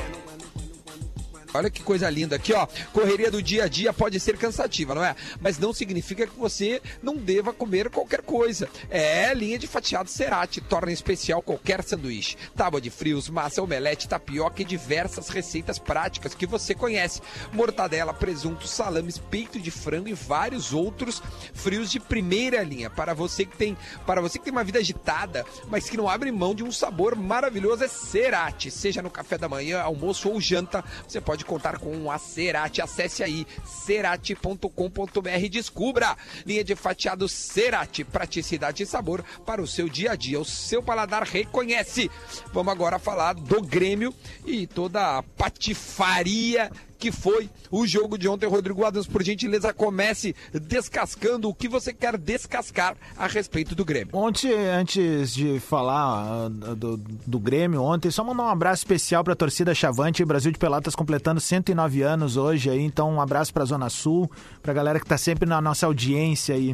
Olha 1.54 1.70
que 1.70 1.84
coisa 1.84 2.10
linda 2.10 2.36
aqui, 2.36 2.52
ó. 2.52 2.68
Correria 2.92 3.30
do 3.30 3.42
dia 3.42 3.66
a 3.66 3.68
dia 3.68 3.94
pode 3.94 4.20
ser 4.20 4.38
cansativa, 4.38 4.96
não 4.96 5.04
é? 5.04 5.16
Mas 5.40 5.60
não 5.60 5.72
significa 5.72 6.26
que 6.26 6.38
você 6.38 6.82
não 7.02 7.16
deva 7.16 7.54
comer 7.54 7.90
qualquer 7.90 8.22
coisa. 8.24 8.68
É, 8.90 9.32
linha 9.34 9.60
de 9.60 9.68
fatiado 9.68 10.10
Cerati 10.10 10.60
torna 10.62 10.92
especial 10.92 11.42
qualquer 11.42 11.84
sanduíche. 11.84 12.38
Tábua 12.56 12.82
de 12.82 12.90
frios, 12.90 13.30
massa, 13.30 13.62
omelete, 13.62 14.08
tapioca 14.08 14.62
e 14.62 14.66
diversas 14.66 15.30
receitas 15.30 15.78
práticas 15.78 16.34
que 16.34 16.48
você 16.48 16.74
conhece. 16.74 17.22
Mortadela, 17.52 18.14
presunto, 18.14 18.68
salames, 18.68 19.18
peito 19.18 19.60
de 19.60 19.70
frango 19.70 20.08
e 20.08 20.14
vários 20.14 20.74
outros 20.74 21.22
frios 21.54 21.92
de 21.92 22.00
primeira 22.00 22.64
linha. 22.64 22.90
Para 22.90 23.14
você 23.14 23.46
que 23.46 23.56
tem, 23.56 23.78
para 24.06 24.22
você 24.22 24.40
que 24.40 24.46
tem 24.46 24.52
uma 24.52 24.64
vida 24.64 24.80
agitada, 24.80 25.46
mas 25.68 25.90
que 25.90 25.98
não 25.98 26.10
abre 26.10 26.32
mão 26.32 26.56
de 26.56 26.64
um 26.64 26.72
sabor 26.72 27.16
maravilhoso 27.16 27.84
é 27.84 27.88
Cerati. 27.88 28.72
Seja 28.72 29.02
no 29.02 29.10
café 29.10 29.38
da 29.38 29.48
manhã, 29.48 29.80
almoço 29.82 30.30
ou 30.30 30.42
janta, 30.42 30.84
você 31.08 31.22
pode 31.22 31.43
contar 31.44 31.80
com 31.80 32.12
a 32.12 32.18
Cerati. 32.18 32.82
Acesse 32.82 33.24
aí 33.24 33.46
cerati.com.br 33.66 35.30
e 35.44 35.50
descubra. 35.50 36.16
Linha 36.46 36.64
de 36.64 36.76
fatiado 36.76 37.28
Cerati, 37.28 38.04
praticidade 38.04 38.84
e 38.84 38.86
sabor 38.86 39.24
para 39.46 39.62
o 39.62 39.68
seu 39.68 39.88
dia 39.90 40.12
a 40.12 40.16
dia. 40.16 40.40
O 40.40 40.46
seu 40.46 40.82
paladar 40.82 41.24
reconhece. 41.24 42.10
Vamos 42.52 42.72
agora 42.72 43.00
falar 43.00 43.34
do 43.34 43.62
Grêmio 43.62 44.14
e 44.46 44.68
toda 44.68 45.18
a 45.18 45.24
patifaria 45.24 46.72
que 47.04 47.12
foi 47.12 47.50
o 47.70 47.86
jogo 47.86 48.18
de 48.18 48.30
ontem. 48.30 48.46
Rodrigo 48.46 48.86
Adams, 48.86 49.06
por 49.06 49.22
gentileza, 49.22 49.74
comece 49.74 50.34
descascando 50.54 51.50
o 51.50 51.54
que 51.54 51.68
você 51.68 51.92
quer 51.92 52.18
descascar 52.18 52.96
a 53.18 53.28
respeito 53.28 53.76
do 53.76 53.84
Grêmio. 53.84 54.16
Ontem, 54.16 54.54
antes 54.54 55.34
de 55.34 55.60
falar 55.60 56.46
ah, 56.46 56.50
do, 56.50 56.96
do 56.96 57.40
Grêmio, 57.42 57.82
ontem, 57.84 58.10
só 58.10 58.24
mandar 58.24 58.44
um 58.44 58.48
abraço 58.48 58.84
especial 58.84 59.22
pra 59.22 59.36
torcida 59.36 59.76
Chavante, 59.76 60.24
Brasil 60.24 60.54
de 60.54 60.58
Pelotas 60.58 60.96
completando 60.96 61.42
109 61.42 62.02
anos 62.04 62.38
hoje 62.38 62.70
aí, 62.70 62.80
então 62.82 63.12
um 63.12 63.20
abraço 63.20 63.54
pra 63.54 63.66
Zona 63.66 63.90
Sul, 63.90 64.32
pra 64.62 64.72
galera 64.72 64.98
que 64.98 65.06
tá 65.06 65.18
sempre 65.18 65.46
na 65.46 65.60
nossa 65.60 65.86
audiência 65.86 66.56
aí. 66.56 66.74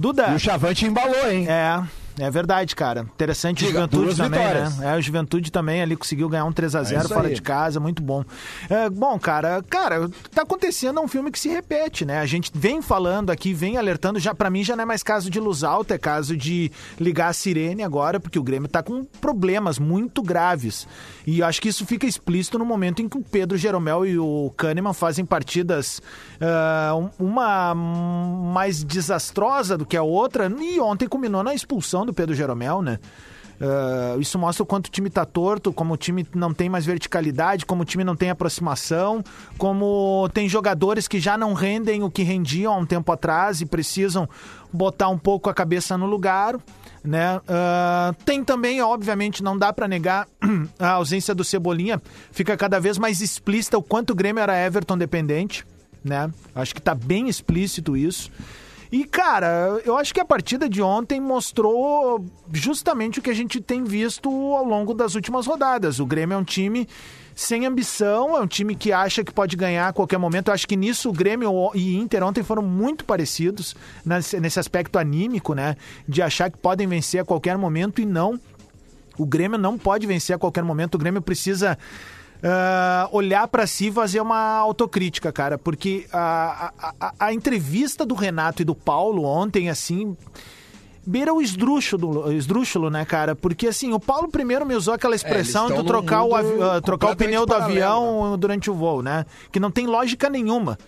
Duda, 0.00 0.28
E 0.30 0.36
o 0.36 0.40
Chavante 0.40 0.86
embalou, 0.86 1.30
hein? 1.30 1.46
é, 1.50 1.84
é 2.18 2.30
verdade, 2.30 2.74
cara. 2.74 3.02
Interessante 3.02 3.64
o 3.64 3.68
Juventude 3.68 4.16
também, 4.16 4.40
vitórias. 4.40 4.78
né? 4.78 4.94
É, 4.94 4.98
o 4.98 5.02
Juventude 5.02 5.52
também 5.52 5.82
ali 5.82 5.96
conseguiu 5.96 6.28
ganhar 6.28 6.44
um 6.44 6.52
3x0 6.52 6.92
É 6.92 6.98
isso 6.98 7.08
fora 7.08 7.28
aí. 7.28 7.34
de 7.34 7.42
casa, 7.42 7.78
muito 7.78 8.02
bom. 8.02 8.24
É, 8.70 8.88
bom, 8.88 9.18
cara, 9.18 9.62
cara, 9.68 10.08
tá 10.34 10.42
acontecendo 10.42 11.00
um 11.00 11.08
filme 11.08 11.30
que 11.30 11.38
se 11.38 11.48
repete, 11.48 12.04
né? 12.04 12.20
A 12.20 12.26
gente 12.26 12.50
vem 12.54 12.80
falando 12.80 13.30
aqui, 13.30 13.52
vem 13.52 13.76
alertando, 13.76 14.18
já 14.18 14.34
para 14.34 14.48
mim 14.48 14.64
já 14.64 14.74
não 14.74 14.82
é 14.82 14.86
mais 14.86 15.02
caso 15.02 15.28
de 15.30 15.38
luz 15.38 15.62
alta, 15.62 15.94
é 15.94 15.98
caso 15.98 16.36
de 16.36 16.72
ligar 16.98 17.28
a 17.28 17.32
sirene 17.32 17.82
agora, 17.82 18.18
porque 18.18 18.38
o 18.38 18.42
Grêmio 18.42 18.68
tá 18.68 18.82
com 18.82 19.04
problemas 19.04 19.78
muito 19.78 20.22
graves. 20.22 20.88
E 21.26 21.40
eu 21.40 21.46
acho 21.46 21.60
que 21.60 21.68
isso 21.68 21.84
fica 21.84 22.06
explícito 22.06 22.58
no 22.58 22.64
momento 22.64 23.02
em 23.02 23.08
que 23.08 23.18
o 23.18 23.22
Pedro 23.22 23.58
Jeromel 23.58 24.06
e 24.06 24.18
o 24.18 24.52
Kahneman 24.56 24.94
fazem 24.94 25.24
partidas 25.24 26.00
ah, 26.40 26.94
uma 27.18 27.74
mais 27.74 28.82
desastrosa 28.82 29.76
do 29.76 29.84
que 29.84 29.96
a 29.96 30.02
outra, 30.02 30.50
e 30.58 30.80
ontem 30.80 31.06
culminou 31.08 31.42
na 31.42 31.54
expulsão 31.54 32.05
do 32.06 32.14
Pedro 32.14 32.34
Jeromel, 32.34 32.80
né? 32.80 32.98
Ah, 33.60 34.16
isso 34.18 34.38
mostra 34.38 34.62
o 34.62 34.66
quanto 34.66 34.86
o 34.86 34.90
time 34.90 35.08
tá 35.10 35.24
torto, 35.24 35.72
como 35.72 35.94
o 35.94 35.96
time 35.96 36.26
não 36.34 36.52
tem 36.52 36.68
mais 36.68 36.84
verticalidade, 36.84 37.64
como 37.64 37.82
o 37.82 37.84
time 37.84 38.04
não 38.04 38.16
tem 38.16 38.30
aproximação, 38.30 39.22
como 39.58 40.28
tem 40.32 40.48
jogadores 40.48 41.08
que 41.08 41.18
já 41.18 41.36
não 41.38 41.54
rendem 41.54 42.02
o 42.02 42.10
que 42.10 42.22
rendiam 42.22 42.72
há 42.72 42.76
um 42.76 42.86
tempo 42.86 43.10
atrás 43.10 43.60
e 43.60 43.66
precisam 43.66 44.28
botar 44.72 45.08
um 45.08 45.18
pouco 45.18 45.48
a 45.48 45.54
cabeça 45.54 45.96
no 45.96 46.06
lugar. 46.06 46.56
Né? 47.02 47.40
Ah, 47.48 48.14
tem 48.24 48.44
também, 48.44 48.82
obviamente, 48.82 49.42
não 49.42 49.56
dá 49.56 49.72
pra 49.72 49.88
negar 49.88 50.26
a 50.78 50.90
ausência 50.90 51.34
do 51.34 51.44
Cebolinha. 51.44 52.02
Fica 52.32 52.56
cada 52.56 52.78
vez 52.80 52.98
mais 52.98 53.20
explícita 53.20 53.78
o 53.78 53.82
quanto 53.82 54.10
o 54.10 54.14
Grêmio 54.14 54.42
era 54.42 54.58
Everton 54.58 54.98
dependente. 54.98 55.64
Né? 56.04 56.30
Acho 56.54 56.74
que 56.74 56.82
tá 56.82 56.94
bem 56.94 57.28
explícito 57.28 57.96
isso. 57.96 58.30
E, 58.96 59.04
cara, 59.04 59.78
eu 59.84 59.94
acho 59.94 60.14
que 60.14 60.20
a 60.20 60.24
partida 60.24 60.70
de 60.70 60.80
ontem 60.80 61.20
mostrou 61.20 62.24
justamente 62.50 63.18
o 63.18 63.22
que 63.22 63.28
a 63.28 63.34
gente 63.34 63.60
tem 63.60 63.84
visto 63.84 64.30
ao 64.30 64.64
longo 64.64 64.94
das 64.94 65.14
últimas 65.14 65.46
rodadas. 65.46 66.00
O 66.00 66.06
Grêmio 66.06 66.34
é 66.34 66.38
um 66.38 66.42
time 66.42 66.88
sem 67.34 67.66
ambição, 67.66 68.38
é 68.38 68.40
um 68.40 68.46
time 68.46 68.74
que 68.74 68.92
acha 68.92 69.22
que 69.22 69.30
pode 69.30 69.54
ganhar 69.54 69.88
a 69.88 69.92
qualquer 69.92 70.16
momento. 70.16 70.48
Eu 70.48 70.54
acho 70.54 70.66
que 70.66 70.78
nisso 70.78 71.10
o 71.10 71.12
Grêmio 71.12 71.70
e 71.74 71.94
Inter 71.94 72.24
ontem 72.24 72.42
foram 72.42 72.62
muito 72.62 73.04
parecidos 73.04 73.76
nesse, 74.02 74.58
aspecto 74.58 74.98
anímico, 74.98 75.52
né? 75.52 75.76
De 76.08 76.22
achar 76.22 76.50
que 76.50 76.56
podem 76.56 76.86
vencer 76.86 77.20
a 77.20 77.24
qualquer 77.26 77.58
momento 77.58 78.00
e 78.00 78.06
não. 78.06 78.40
O 79.18 79.26
Grêmio 79.26 79.58
não 79.58 79.76
pode 79.76 80.06
vencer 80.06 80.34
a 80.34 80.38
qualquer 80.38 80.64
momento. 80.64 80.94
O 80.94 80.98
Grêmio 80.98 81.20
precisa 81.20 81.76
ah, 82.42 83.08
olhar 83.12 83.46
pra 83.48 83.66
si 83.66 83.88
e 83.88 83.92
fazer 83.92 84.20
uma 84.20 84.56
autocrítica, 84.58 85.32
cara, 85.32 85.56
porque 85.58 86.06
a, 86.12 86.72
a, 87.00 87.12
a- 87.18 87.32
entrevista 87.34 88.04
do 88.04 88.14
Renato 88.14 88.62
e 88.62 88.64
do 88.64 88.74
Paulo 88.74 89.24
ontem, 89.24 89.68
assim, 89.70 90.16
beira 91.06 91.32
o 91.32 91.40
esdrúxulo, 91.40 92.32
esdrúxulo, 92.32 92.90
né, 92.90 93.04
cara? 93.04 93.34
Porque, 93.34 93.68
assim, 93.68 93.92
o 93.92 94.00
Paulo 94.00 94.28
primeiro 94.28 94.66
me 94.66 94.74
usou 94.74 94.92
aquela 94.94 95.14
expressão 95.14 95.70
É, 95.70 95.76
de 95.76 95.84
trocar, 95.84 96.22
o, 96.24 96.34
avi- 96.34 96.62
ah, 96.62 96.80
trocar 96.80 97.12
o 97.12 97.16
pneu 97.16 97.46
do 97.46 97.54
avião 97.54 98.36
durante 98.38 98.70
o 98.70 98.74
voo, 98.74 99.02
né? 99.02 99.24
Que 99.52 99.60
não 99.60 99.70
tem 99.70 99.86
lógica 99.86 100.28
nenhuma. 100.28 100.78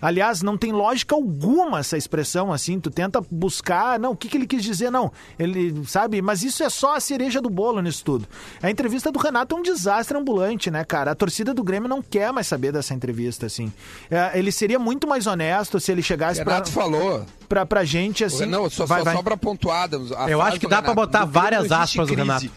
Aliás, 0.00 0.42
não 0.42 0.56
tem 0.56 0.72
lógica 0.72 1.14
alguma 1.14 1.80
essa 1.80 1.96
expressão 1.96 2.52
assim. 2.52 2.78
Tu 2.78 2.90
tenta 2.90 3.20
buscar, 3.30 3.98
não, 3.98 4.12
o 4.12 4.16
que, 4.16 4.28
que 4.28 4.36
ele 4.36 4.46
quis 4.46 4.62
dizer? 4.62 4.90
Não, 4.90 5.12
ele 5.38 5.84
sabe, 5.86 6.20
mas 6.22 6.42
isso 6.42 6.62
é 6.62 6.70
só 6.70 6.96
a 6.96 7.00
cereja 7.00 7.40
do 7.40 7.50
bolo 7.50 7.80
nisso 7.80 8.04
tudo. 8.04 8.26
A 8.62 8.70
entrevista 8.70 9.10
do 9.10 9.18
Renato 9.18 9.56
é 9.56 9.58
um 9.58 9.62
desastre 9.62 10.16
ambulante, 10.16 10.70
né, 10.70 10.84
cara? 10.84 11.10
A 11.10 11.14
torcida 11.14 11.52
do 11.52 11.62
Grêmio 11.62 11.88
não 11.88 12.02
quer 12.02 12.32
mais 12.32 12.46
saber 12.46 12.72
dessa 12.72 12.94
entrevista, 12.94 13.46
assim. 13.46 13.72
É, 14.10 14.38
ele 14.38 14.52
seria 14.52 14.78
muito 14.78 15.06
mais 15.06 15.26
honesto 15.26 15.78
se 15.80 15.90
ele 15.92 16.02
chegasse 16.02 16.42
pra, 16.42 16.54
Renato 16.54 16.72
falou. 16.72 17.24
pra, 17.48 17.66
pra 17.66 17.84
gente, 17.84 18.24
assim. 18.24 18.46
não, 18.46 18.68
só, 18.70 18.86
vai, 18.86 19.00
só, 19.00 19.04
vai. 19.04 19.16
só 19.16 19.22
pra 19.22 19.36
pontuar. 19.36 19.84
Adams, 19.84 20.10
a 20.12 20.28
Eu 20.28 20.42
acho 20.42 20.58
que 20.58 20.66
dá 20.66 20.82
pra 20.82 20.90
Renato, 20.92 21.06
botar 21.06 21.20
"No 21.20 21.26
Grêmio 21.26 21.42
várias 21.42 21.72
aspas 21.72 22.08
do 22.08 22.14
crise." 22.14 22.20
Renato. 22.28 22.50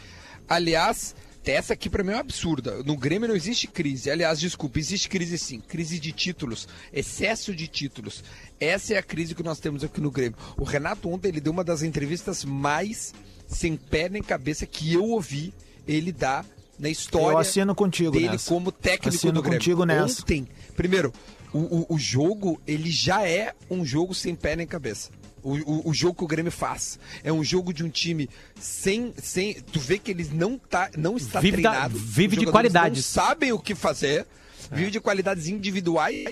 Aliás, 0.48 1.16
essa 1.44 1.74
aqui 1.74 1.90
pra 1.90 2.04
mim 2.04 2.12
é 2.12 2.16
uma 2.16 2.20
absurda. 2.22 2.84
No 2.84 2.96
Grêmio 2.96 3.28
não 3.28 3.36
existe 3.36 3.68
crise. 3.68 4.12
Aliás, 4.12 4.40
desculpa, 4.40 4.78
existe 4.80 5.10
crise 5.10 5.38
sim. 5.38 5.60
Crise 5.60 6.00
de 6.00 6.12
títulos. 6.12 6.68
Excesso 6.94 7.54
de 7.56 7.68
títulos. 7.68 8.24
Essa 8.60 8.94
é 8.94 8.98
a 8.98 9.04
crise 9.04 9.34
que 9.34 9.42
nós 9.44 9.60
temos 9.60 9.84
aqui 9.84 10.00
no 10.00 10.12
Grêmio. 10.12 10.38
O 10.58 10.64
Renato 10.64 11.10
ontem 11.10 11.30
ele 11.30 11.42
deu 11.42 11.52
uma 11.52 11.64
das 11.64 11.82
entrevistas 11.82 12.46
mais 12.46 13.14
sem 13.48 13.76
pé 13.76 14.08
nem 14.08 14.22
cabeça 14.22 14.66
que 14.66 14.94
eu 14.94 15.04
ouvi 15.06 15.54
ele 15.88 16.12
dar 16.12 16.46
na 16.80 16.90
história 16.90 17.34
Eu 17.36 17.38
assino 17.38 17.76
contigo 17.76 18.12
dele 18.12 18.30
nessa. 18.30 18.50
como 18.50 18.72
técnico 18.72 19.10
Assino 19.10 19.34
do 19.34 19.42
Grêmio. 19.42 19.60
contigo 19.60 19.84
nessa. 19.86 20.22
Ontem, 20.22 20.48
primeiro, 20.76 21.12
o, 21.52 21.60
o, 21.60 21.96
o 21.96 22.00
jogo, 22.00 22.62
ele 22.66 22.90
já 22.90 23.28
é 23.28 23.54
um 23.70 23.84
jogo 23.84 24.14
sem 24.16 24.36
pé 24.36 24.56
nem 24.56 24.66
cabeça. 24.66 25.10
O, 25.44 25.54
o, 25.56 25.90
o 25.90 25.94
jogo 25.94 26.16
que 26.18 26.24
o 26.24 26.28
Grêmio 26.28 26.52
faz. 26.52 27.00
É 27.24 27.32
um 27.34 27.44
jogo 27.44 27.74
de 27.74 27.84
um 27.84 27.90
time 27.90 28.30
sem. 28.60 29.14
sem 29.22 29.56
tu 29.62 29.80
vê 29.80 29.98
que 29.98 30.12
eles 30.12 30.32
não, 30.32 30.58
tá, 30.58 30.90
não 30.98 31.18
está 31.18 31.40
Vive 31.40 31.62
da- 31.62 31.72
treinado. 31.72 31.98
vive 31.98 32.38
Os 32.38 32.46
de 32.46 32.52
qualidades. 32.52 33.06
Sabem 33.06 33.52
o 33.52 33.60
que 33.60 33.74
fazer. 33.76 34.26
Vive 34.72 34.92
de 34.92 35.00
qualidades 35.00 35.48
individuais. 35.48 36.26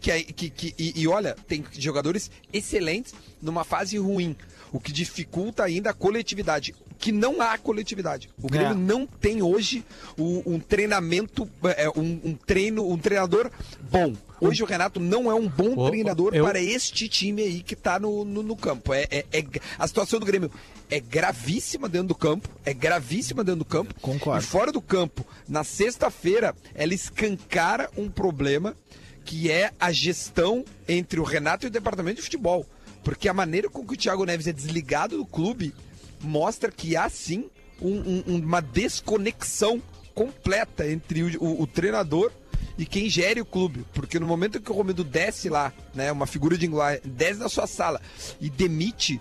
Que, 0.00 0.10
é- 0.10 0.22
que, 0.22 0.50
que, 0.50 0.74
e, 0.78 1.00
e 1.00 1.08
olha, 1.08 1.34
tem 1.46 1.64
jogadores 1.78 2.30
excelentes 2.52 3.14
numa 3.40 3.64
fase 3.64 3.96
ruim. 3.96 4.36
O 4.70 4.78
que 4.78 4.92
dificulta 4.92 5.64
ainda 5.64 5.90
a 5.90 5.94
coletividade. 5.94 6.74
Que 6.98 7.10
não 7.10 7.40
há 7.40 7.56
coletividade. 7.56 8.28
O 8.42 8.48
Grêmio 8.48 8.72
É. 8.72 8.74
não 8.74 9.06
tem 9.06 9.40
hoje 9.40 9.82
o- 10.18 10.42
um 10.44 10.58
treinamento, 10.60 11.48
é, 11.76 11.88
um, 11.90 12.20
um 12.22 12.34
treino, 12.34 12.86
um 12.90 12.98
treinador 12.98 13.50
bom. 13.90 14.14
Hoje 14.40 14.62
o 14.62 14.66
Renato 14.66 15.00
não 15.00 15.30
é 15.30 15.34
um 15.34 15.48
bom 15.48 15.88
treinador 15.88 16.34
eu- 16.34 16.44
para 16.44 16.60
este 16.60 17.08
time 17.08 17.42
aí 17.42 17.62
que 17.62 17.74
tá 17.74 17.98
no, 17.98 18.24
no, 18.24 18.42
no 18.42 18.56
campo. 18.56 18.92
É, 18.94 19.06
é- 19.10 19.24
é- 19.32 19.44
a 19.78 19.86
situação 19.88 20.20
do 20.20 20.26
Grêmio 20.26 20.50
é 20.90 21.00
gravíssima 21.00 21.88
dentro 21.88 22.08
do 22.08 22.14
campo. 22.14 22.48
É 22.64 22.72
gravíssima 22.72 23.42
dentro 23.42 23.60
do 23.60 23.64
campo. 23.64 23.94
Concordo. 24.00 24.42
E 24.42 24.46
fora 24.46 24.70
do 24.72 24.80
campo, 24.80 25.26
na 25.48 25.64
sexta-feira, 25.64 26.54
ela 26.74 26.94
escancara 26.94 27.90
um 27.96 28.08
problema 28.08 28.76
que 29.24 29.50
é 29.50 29.72
a 29.78 29.92
gestão 29.92 30.64
entre 30.88 31.20
o 31.20 31.24
Renato 31.24 31.66
e 31.66 31.68
o 31.68 31.70
departamento 31.70 32.16
de 32.16 32.22
futebol. 32.22 32.64
Porque 33.04 33.28
a 33.28 33.34
maneira 33.34 33.68
com 33.68 33.86
que 33.86 33.94
o 33.94 33.96
Thiago 33.96 34.24
Neves 34.24 34.46
é 34.46 34.52
desligado 34.52 35.16
do 35.16 35.26
clube 35.26 35.74
mostra 36.20 36.70
que 36.70 36.96
há 36.96 37.08
sim 37.08 37.48
um- 37.80 38.22
um- 38.26 38.36
uma 38.36 38.60
desconexão 38.60 39.82
completa 40.14 40.86
entre 40.90 41.22
o, 41.36 41.42
o- 41.44 41.62
o 41.62 41.66
treinador 41.66 42.32
e 42.76 42.84
quem 42.86 43.08
gere 43.08 43.40
o 43.40 43.44
clube. 43.44 43.84
Porque 43.92 44.18
no 44.18 44.26
momento 44.26 44.60
que 44.60 44.70
o 44.70 44.74
Romildo 44.74 45.04
desce 45.04 45.48
lá, 45.48 45.72
né, 45.94 46.10
uma 46.12 46.26
figura 46.26 46.56
de 46.56 46.66
linguagem, 46.66 47.00
desce 47.04 47.38
da 47.40 47.48
sua 47.48 47.66
sala 47.66 48.00
e 48.40 48.48
demite 48.50 49.20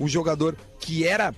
um 0.00 0.06
jogador 0.08 0.56
que 0.80 1.06
era 1.06 1.34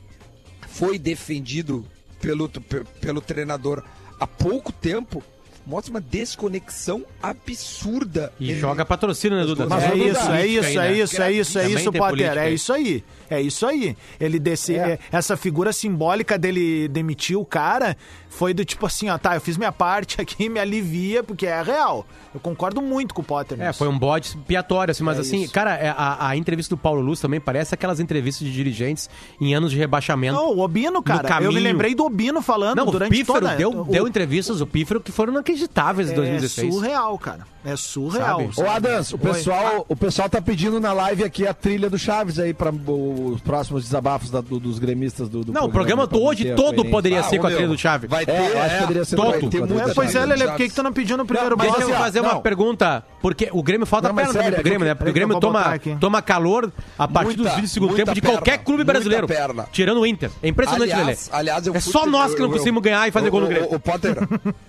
foi 0.69 0.99
defendido 0.99 1.85
pelo, 2.21 2.49
pe- 2.49 2.85
pelo 3.01 3.21
treinador 3.21 3.83
há 4.21 4.27
pouco 4.27 4.71
tempo, 4.73 5.23
mostra 5.67 5.91
uma 5.91 6.01
desconexão 6.01 7.05
absurda. 7.23 8.33
E 8.39 8.51
entre- 8.51 8.61
joga 8.61 8.85
patrocínio, 8.85 9.39
né, 9.39 9.45
Duda? 9.45 9.67
Mas 9.67 9.85
É 9.85 9.95
isso, 9.97 10.31
é 10.31 10.47
isso, 10.47 10.79
aí, 10.79 10.79
é 10.79 10.93
isso, 11.03 11.23
é 11.23 11.33
isso, 11.33 11.59
é 11.59 11.69
isso, 11.69 11.93
Potter. 11.93 12.37
É 12.39 12.51
isso 12.51 12.73
aí. 12.73 13.05
É 13.29 13.41
isso 13.41 13.67
aí. 13.67 13.97
Ele 14.19 14.39
desce, 14.39 14.75
é, 14.77 14.99
essa 15.13 15.37
figura 15.37 15.73
simbólica 15.73 16.37
dele 16.39 16.89
demitir 16.89 17.39
o 17.39 17.45
cara 17.45 17.97
foi 18.31 18.55
do 18.55 18.65
tipo 18.65 18.87
assim, 18.87 19.11
ó, 19.11 19.19
tá, 19.19 19.35
eu 19.35 19.41
fiz 19.41 19.57
minha 19.59 19.73
parte 19.73 20.19
aqui, 20.23 20.49
me 20.49 20.59
alivia, 20.59 21.23
porque 21.23 21.47
é 21.47 21.61
real. 21.63 22.07
Eu 22.33 22.41
concordo 22.41 22.81
muito 22.81 23.13
com 23.13 23.21
o 23.21 23.25
Potter. 23.25 23.61
É, 23.61 23.67
nisso. 23.67 23.79
foi 23.81 23.89
um 23.89 23.99
bode 23.99 24.29
expiatório, 24.29 24.93
assim, 24.93 25.03
mas 25.03 25.19
É 25.19 25.21
assim, 25.21 25.43
isso. 25.43 25.53
cara, 25.53 25.75
é, 25.77 25.89
a, 25.91 26.29
a 26.29 26.37
entrevista 26.37 26.75
do 26.75 26.79
Paulo 26.79 27.01
Luz 27.03 27.21
também 27.21 27.41
parece 27.41 27.75
aquelas 27.75 27.99
entrevistas 28.01 28.47
de 28.47 28.55
dirigentes 28.55 29.11
em 29.41 29.53
anos 29.55 29.71
de 29.73 29.77
rebaixamento. 29.77 30.35
Não, 30.35 30.55
o 30.55 30.61
Obino, 30.61 31.03
cara. 31.03 31.43
Eu 31.43 31.53
me 31.53 31.61
lembrei 31.61 31.95
do 31.95 32.05
Obino 32.05 32.41
falando 32.41 32.77
Não, 32.79 32.87
o 32.87 32.91
durante 32.93 33.11
Pífero 33.11 33.41
toda... 33.41 33.57
deu, 33.57 33.81
o- 33.81 33.85
deu 33.85 34.07
entrevistas, 34.09 34.61
o 34.61 34.67
Pífero, 34.67 35.01
que 35.01 35.11
foram 35.13 35.33
inacreditáveis 35.33 36.09
em 36.09 36.13
É 36.13 36.17
2016. 36.17 36.73
surreal, 36.75 37.19
cara. 37.19 37.47
É 37.65 37.77
surreal. 37.77 38.51
Sabe? 38.55 38.69
Ô, 38.69 38.71
Adams, 38.73 39.13
o 39.13 39.17
Oi. 39.17 39.21
pessoal, 39.21 39.85
o 39.89 39.97
pessoal 39.97 40.29
tá 40.31 40.41
pedindo 40.41 40.81
na 40.81 40.93
live 40.93 41.25
aqui 41.25 41.47
a 41.47 41.53
trilha 41.53 41.91
do 41.91 41.99
Chaves 41.99 42.39
aí 42.39 42.55
para 42.55 42.71
os 42.71 43.41
próximos 43.43 43.83
desabafos 43.85 44.31
da- 44.31 44.41
do- 44.41 44.59
dos 44.61 44.79
gremistas 44.79 45.29
do, 45.29 45.45
do 45.45 45.53
Não, 45.53 45.65
o 45.67 45.71
programa 45.71 46.07
pra 46.07 46.17
hoje 46.17 46.55
todo 46.55 46.85
poderia 46.87 47.21
Ah, 47.21 47.25
ser 47.25 47.39
com 47.39 47.47
a 47.47 47.51
trilha 47.51 47.69
do 47.69 47.77
Chaves. 47.77 48.09
Vai 48.09 48.20
ter, 48.27 48.33
É, 48.33 48.39
eu 48.53 48.61
acho 48.63 48.69
que 48.69 48.75
é, 48.75 48.81
poderia 48.81 49.05
ser 49.05 49.17
vai 49.17 49.27
ter 49.39 49.57
É, 49.57 49.61
muita 49.67 49.91
É, 49.91 49.95
pois 49.95 50.15
é. 50.15 50.25
Lele, 50.27 50.45
por 50.49 50.57
que, 50.57 50.69
que 50.69 50.75
tu 50.75 50.83
não 50.83 50.93
pediu 50.93 51.17
no 51.17 51.25
primeiro 51.27 51.57
Deixa 51.57 51.77
bloco? 51.77 51.91
eu 51.91 51.97
fazer 51.97 52.21
uma 52.21 52.35
não. 52.35 52.43
pergunta, 52.43 53.05
porque 53.21 53.49
o 53.53 53.63
Grêmio 53.63 53.87
falta 53.87 54.09
Não, 54.09 54.15
perna 54.15 54.29
também 54.33 54.43
sério, 54.45 54.57
pro 54.57 54.65
Grêmio, 54.65 54.85
é 54.85 54.89
né? 54.89 54.95
que- 54.95 54.99
Porque 54.99 55.11
o 55.11 55.13
é 55.13 55.15
Grêmio 55.15 55.41
toma, 55.41 55.79
toma 56.01 56.23
calor 56.23 56.73
a 56.99 57.09
partir 57.09 57.37
Muita, 57.37 57.43
dos 57.45 57.53
20 57.55 57.63
do 57.63 57.69
segundo 57.69 57.95
tempo 57.95 58.15
de 58.15 58.21
qualquer 58.21 58.59
clube 58.59 58.85
brasileiro. 58.85 59.27
perna. 59.27 59.67
Tirando 59.73 60.01
o 60.01 60.07
Inter. 60.07 60.31
É 60.43 60.49
impressionante, 60.49 60.95
Lelê. 60.95 61.17
aliás, 61.33 61.67
eu 61.67 61.75
É 61.75 61.81
fui- 61.81 61.93
só 61.93 62.07
nós 62.07 62.35
que 62.35 62.41
não 62.41 62.51
conseguimos 62.51 62.83
ganhar 62.83 63.07
e 63.09 63.11
fazer 63.11 63.29
o- 63.29 63.31
gol 63.31 63.41
no 63.43 63.49
Grêmio. 63.49 63.75
O, 63.75 63.79
Potter, 63.81 64.17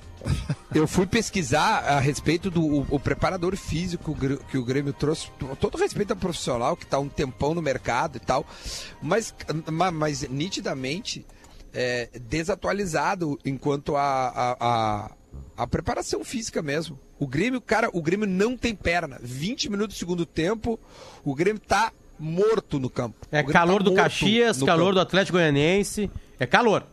eu 0.73 0.87
fui 0.87 1.05
pesquisar 1.05 1.83
a 1.87 1.99
respeito 1.99 2.49
do 2.51 2.61
o, 2.63 2.85
o 2.91 2.99
preparador 2.99 3.55
físico 3.55 4.15
que 4.49 4.57
o 4.57 4.63
Grêmio 4.63 4.93
trouxe. 4.93 5.27
Todo 5.59 5.77
respeito 5.77 6.11
ao 6.11 6.17
profissional 6.17 6.75
que 6.77 6.83
está 6.85 6.99
um 6.99 7.07
tempão 7.09 7.53
no 7.53 7.61
mercado 7.61 8.17
e 8.17 8.19
tal, 8.19 8.45
mas, 9.01 9.33
ma- 9.71 9.91
mas 9.91 10.27
nitidamente 10.29 11.25
é, 11.73 12.09
desatualizado 12.29 13.39
enquanto 13.45 13.95
a, 13.95 14.01
a, 14.01 14.57
a, 14.59 15.11
a 15.57 15.67
preparação 15.67 16.23
física 16.23 16.61
mesmo. 16.61 16.99
O 17.19 17.27
Grêmio, 17.27 17.61
cara, 17.61 17.89
o 17.93 18.01
Grêmio 18.01 18.27
não 18.27 18.57
tem 18.57 18.73
perna. 18.75 19.19
20 19.21 19.69
minutos 19.69 19.95
do 19.95 19.99
segundo 19.99 20.25
tempo, 20.25 20.79
o 21.23 21.35
Grêmio 21.35 21.61
tá 21.61 21.91
morto 22.19 22.79
no 22.79 22.89
campo. 22.89 23.15
É 23.31 23.39
O 23.39 23.43
Grêmio 23.43 23.53
calor 23.53 23.83
tá 23.83 23.89
do 23.89 23.93
Caxias, 23.95 24.61
calor 24.63 24.79
campo. 24.85 24.93
do 24.95 24.99
Atlético 25.01 25.37
Goianiense. 25.37 26.09
É 26.39 26.45
calor. 26.45 26.85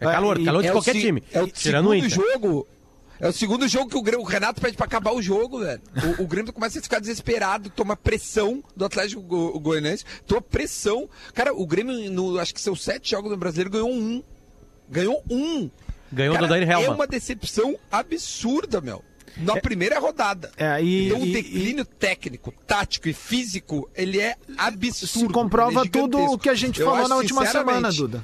É 0.00 0.06
É, 0.06 0.10
calor, 0.12 0.42
calor 0.44 0.62
de 0.62 0.68
É 0.68 0.70
o 0.70 0.74
qualquer 0.74 0.92
se- 0.94 1.00
time. 1.00 1.22
É 1.32 1.42
o 1.42 1.48
Tirando 1.48 1.86
o 1.88 1.92
segundo 1.92 2.06
Inter. 2.06 2.32
jogo. 2.40 2.66
É 3.24 3.28
o 3.28 3.32
segundo 3.32 3.66
jogo 3.66 3.88
que 3.90 3.96
o, 3.96 4.02
Grêmio- 4.02 4.24
o 4.24 4.28
Renato 4.28 4.60
pede 4.60 4.76
pra 4.76 4.84
acabar 4.84 5.12
o 5.14 5.22
jogo, 5.22 5.60
velho. 5.60 5.80
O, 6.18 6.24
o 6.24 6.26
Grêmio 6.26 6.52
começa 6.52 6.78
a 6.78 6.82
ficar 6.82 6.98
desesperado, 6.98 7.70
toma 7.70 7.96
pressão 7.96 8.62
do 8.76 8.84
Atlético 8.84 9.22
Go 9.22 9.58
Goianiense, 9.58 10.04
toma 10.26 10.42
pressão. 10.42 11.08
Cara, 11.32 11.54
o 11.54 11.66
Grêmio, 11.66 12.10
no, 12.10 12.38
acho 12.38 12.52
que 12.52 12.60
seus 12.60 12.82
sete 12.84 13.10
jogos 13.12 13.30
no 13.30 13.36
Brasileiro, 13.38 13.70
ganhou 13.70 13.90
um. 13.90 14.22
Ganhou 14.90 15.22
um. 15.30 15.70
Ganhou 16.12 16.34
Cara, 16.34 16.46
do 16.46 16.50
Dani 16.52 16.70
É 16.70 16.90
uma 16.90 17.06
decepção 17.06 17.76
absurda, 17.90 18.80
meu. 18.80 19.02
Na 19.38 19.56
primeira 19.60 19.98
rodada. 19.98 20.52
É, 20.56 20.80
e- 20.82 21.06
então 21.06 21.20
o 21.20 21.24
e- 21.26 21.32
declínio 21.32 21.84
técnico, 21.84 22.52
tático 22.66 23.08
e 23.08 23.12
físico, 23.12 23.88
ele 23.94 24.20
é 24.20 24.36
absurdo. 24.56 25.32
Comprova 25.32 25.80
é 25.84 25.88
tudo 25.88 26.18
o 26.18 26.38
que 26.38 26.48
a 26.48 26.54
gente 26.54 26.78
falou 26.78 27.00
acho, 27.00 27.08
na 27.08 27.16
última 27.16 27.46
semana, 27.46 27.90
Duda. 27.90 28.22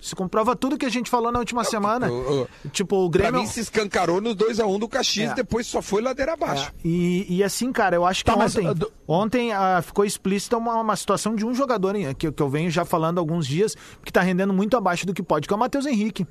Se 0.00 0.16
comprova 0.16 0.56
tudo 0.56 0.78
que 0.78 0.86
a 0.86 0.88
gente 0.88 1.10
falou 1.10 1.30
na 1.30 1.38
última 1.38 1.62
semana. 1.62 2.06
eu- 2.08 2.48
tipo, 2.72 3.04
o 3.04 3.10
Pra 3.10 3.22
Grêmio. 3.24 3.40
mim 3.42 3.46
se 3.46 3.60
escancarou 3.60 4.20
nos 4.20 4.34
2x1 4.34 4.78
do 4.78 4.88
Caxias, 4.88 5.32
É. 5.32 5.34
depois 5.34 5.66
só 5.66 5.82
foi 5.82 6.00
ladeira 6.00 6.32
abaixo. 6.32 6.68
É, 6.68 6.88
e, 6.88 7.36
e 7.36 7.44
assim, 7.44 7.70
cara, 7.70 7.96
eu 7.96 8.06
acho 8.06 8.24
que 8.24 8.30
Tá, 8.30 8.36
mas, 8.36 8.56
ontem, 8.56 8.66
ah, 8.66 8.86
ontem 9.06 9.52
ah, 9.52 9.82
ficou 9.82 10.04
explícita 10.04 10.56
uma, 10.56 10.80
uma 10.80 10.96
situação 10.96 11.34
de 11.34 11.44
um 11.44 11.54
jogador 11.54 11.94
hein, 11.94 12.14
que, 12.16 12.32
que 12.32 12.42
eu 12.42 12.48
venho 12.48 12.70
já 12.70 12.84
falando 12.84 13.18
há 13.18 13.20
alguns 13.20 13.46
dias, 13.46 13.76
que 14.04 14.10
tá 14.12 14.22
rendendo 14.22 14.54
muito 14.54 14.74
abaixo 14.76 15.04
do 15.06 15.12
que 15.12 15.22
pode, 15.22 15.46
que 15.46 15.52
é 15.52 15.56
o 15.56 15.60
Matheus 15.60 15.84
Henrique. 15.84 16.26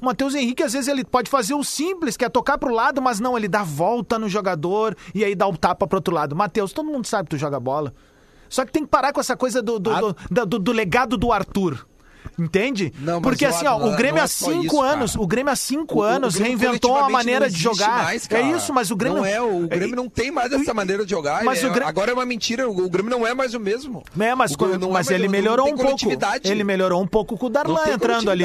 O 0.00 0.04
Matheus 0.06 0.34
Henrique, 0.34 0.62
às 0.62 0.72
vezes, 0.72 0.88
ele 0.88 1.04
pode 1.04 1.30
fazer 1.30 1.54
o 1.54 1.62
simples, 1.62 2.16
que 2.16 2.24
é 2.24 2.28
tocar 2.28 2.56
pro 2.58 2.74
lado, 2.74 3.00
mas 3.02 3.20
não, 3.20 3.36
ele 3.36 3.48
dá 3.48 3.62
volta 3.62 4.18
no 4.18 4.28
jogador 4.30 4.96
e 5.14 5.22
aí 5.24 5.34
dá 5.34 5.46
o 5.46 5.56
tapa 5.56 5.86
pro 5.86 5.98
outro 5.98 6.14
lado. 6.14 6.34
Matheus, 6.34 6.72
todo 6.72 6.86
mundo 6.90 7.06
sabe 7.06 7.28
que 7.28 7.36
tu 7.36 7.38
joga 7.38 7.60
bola. 7.60 7.94
Só 8.48 8.64
que 8.64 8.72
tem 8.72 8.82
que 8.82 8.88
parar 8.90 9.12
com 9.12 9.20
essa 9.20 9.36
coisa 9.36 9.62
do, 9.62 9.78
do, 9.78 9.90
Ah. 9.90 10.00
do, 10.30 10.46
do- 10.46 10.58
do 10.58 10.72
legado 10.72 11.16
do 11.16 11.32
Arthur. 11.32 11.86
Entende? 12.38 12.92
Não, 12.98 13.20
Porque 13.22 13.44
o 13.46 13.48
assim, 13.48 13.66
ó, 13.66 13.76
o 13.76 13.96
Grêmio 13.96 14.14
não 14.16 14.20
é 14.22 14.24
há 14.24 14.26
cinco 14.28 14.64
isso, 14.64 14.80
anos, 14.82 15.12
cara. 15.12 15.22
o 15.22 15.26
Grêmio 15.26 15.52
há 15.52 15.56
cinco 15.56 15.94
O- 15.96 15.98
o 15.98 16.02
anos 16.02 16.34
Grêmio 16.34 16.58
reinventou 16.58 16.90
coletivamente 16.90 17.12
maneira 17.12 17.46
não 17.46 17.52
de 17.54 17.62
jogar. 17.62 18.02
mais, 18.04 18.28
é 18.30 18.40
isso, 18.42 18.72
mas 18.72 18.90
o 18.90 18.96
Grêmio 18.96 19.18
Não 19.18 19.24
é, 19.26 19.40
o 19.40 19.68
Grêmio 19.68 19.96
não 19.96 20.08
tem 20.08 20.30
mais 20.30 20.52
essa 20.52 20.74
maneira 20.74 21.04
de 21.04 21.10
jogar. 21.10 21.44
Mas 21.44 21.62
é- 21.62 21.66
o 21.66 21.70
Grêmio- 21.70 21.88
Agora 21.88 22.10
é 22.10 22.14
uma 22.14 22.26
mentira, 22.26 22.68
o 22.68 22.88
Grêmio 22.90 23.10
não 23.10 23.26
é 23.26 23.34
mais 23.34 23.54
o 23.54 23.60
mesmo. 23.60 24.02
É, 24.18 24.34
mas, 24.34 24.52
O 24.52 24.58
não 24.58 24.66
é 24.74 24.78
mas 24.78 24.90
mais- 24.92 25.10
ele 25.10 25.24
não 25.24 25.30
melhorou 25.32 25.64
tem 25.66 25.74
um 25.74 25.76
pouco. 25.78 26.08
Ele 26.44 26.64
melhorou 26.64 27.02
um 27.02 27.06
pouco 27.06 27.36
com 27.36 27.46
o 27.46 27.48
Não 27.48 27.52
Darlan 27.52 27.84
tem 27.84 27.94
entrando 27.94 28.30
ali. 28.30 28.44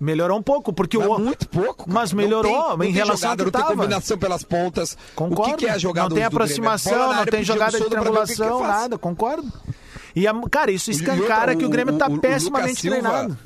Melhorou 0.00 0.36
um 0.36 0.42
pouco, 0.42 0.72
porque 0.72 0.98
Mas 0.98 1.06
o. 1.06 1.18
muito 1.20 1.48
pouco. 1.48 1.84
cara. 1.84 1.92
Mas 1.92 2.12
Não 2.12 2.16
melhorou 2.16 2.50
tem- 2.50 2.60
não 2.60 2.74
em 2.74 2.78
tem 2.78 2.90
relação 2.92 3.16
jogada, 3.18 3.30
ao 3.30 3.36
que 3.36 3.44
Não 3.44 3.50
tem 3.52 3.60
tava. 3.62 3.76
combinação 3.76 4.18
pelas 4.18 4.42
pontas. 4.42 4.98
Concordo. 5.14 5.52
O 5.52 5.56
que, 5.56 5.64
que 5.64 5.66
é 5.70 5.70
a 5.74 5.78
jogada 5.78 6.08
não 6.08 6.14
tem? 6.16 6.24
É 6.24 6.26
aproximação, 6.26 7.12
não 7.14 7.24
tem 7.24 7.44
jogada 7.44 7.70
de 7.70 7.76
o 7.76 7.78
que 7.78 7.84
que 7.84 7.90
triangulação, 8.00 8.62
nada, 8.62 8.98
concordo. 8.98 9.46
E, 10.14 10.26
a- 10.26 10.34
cara, 10.50 10.70
isso 10.70 10.90
escancara 10.90 11.52
outra, 11.52 11.56
que 11.56 11.64
o 11.64 11.68
Grêmio 11.68 11.96
tá 11.96 12.06
o- 12.08 12.12
o- 12.12 12.14
o 12.16 12.20
pessimamente 12.20 12.80
Silva- 12.80 12.96
treinado. 13.00 13.38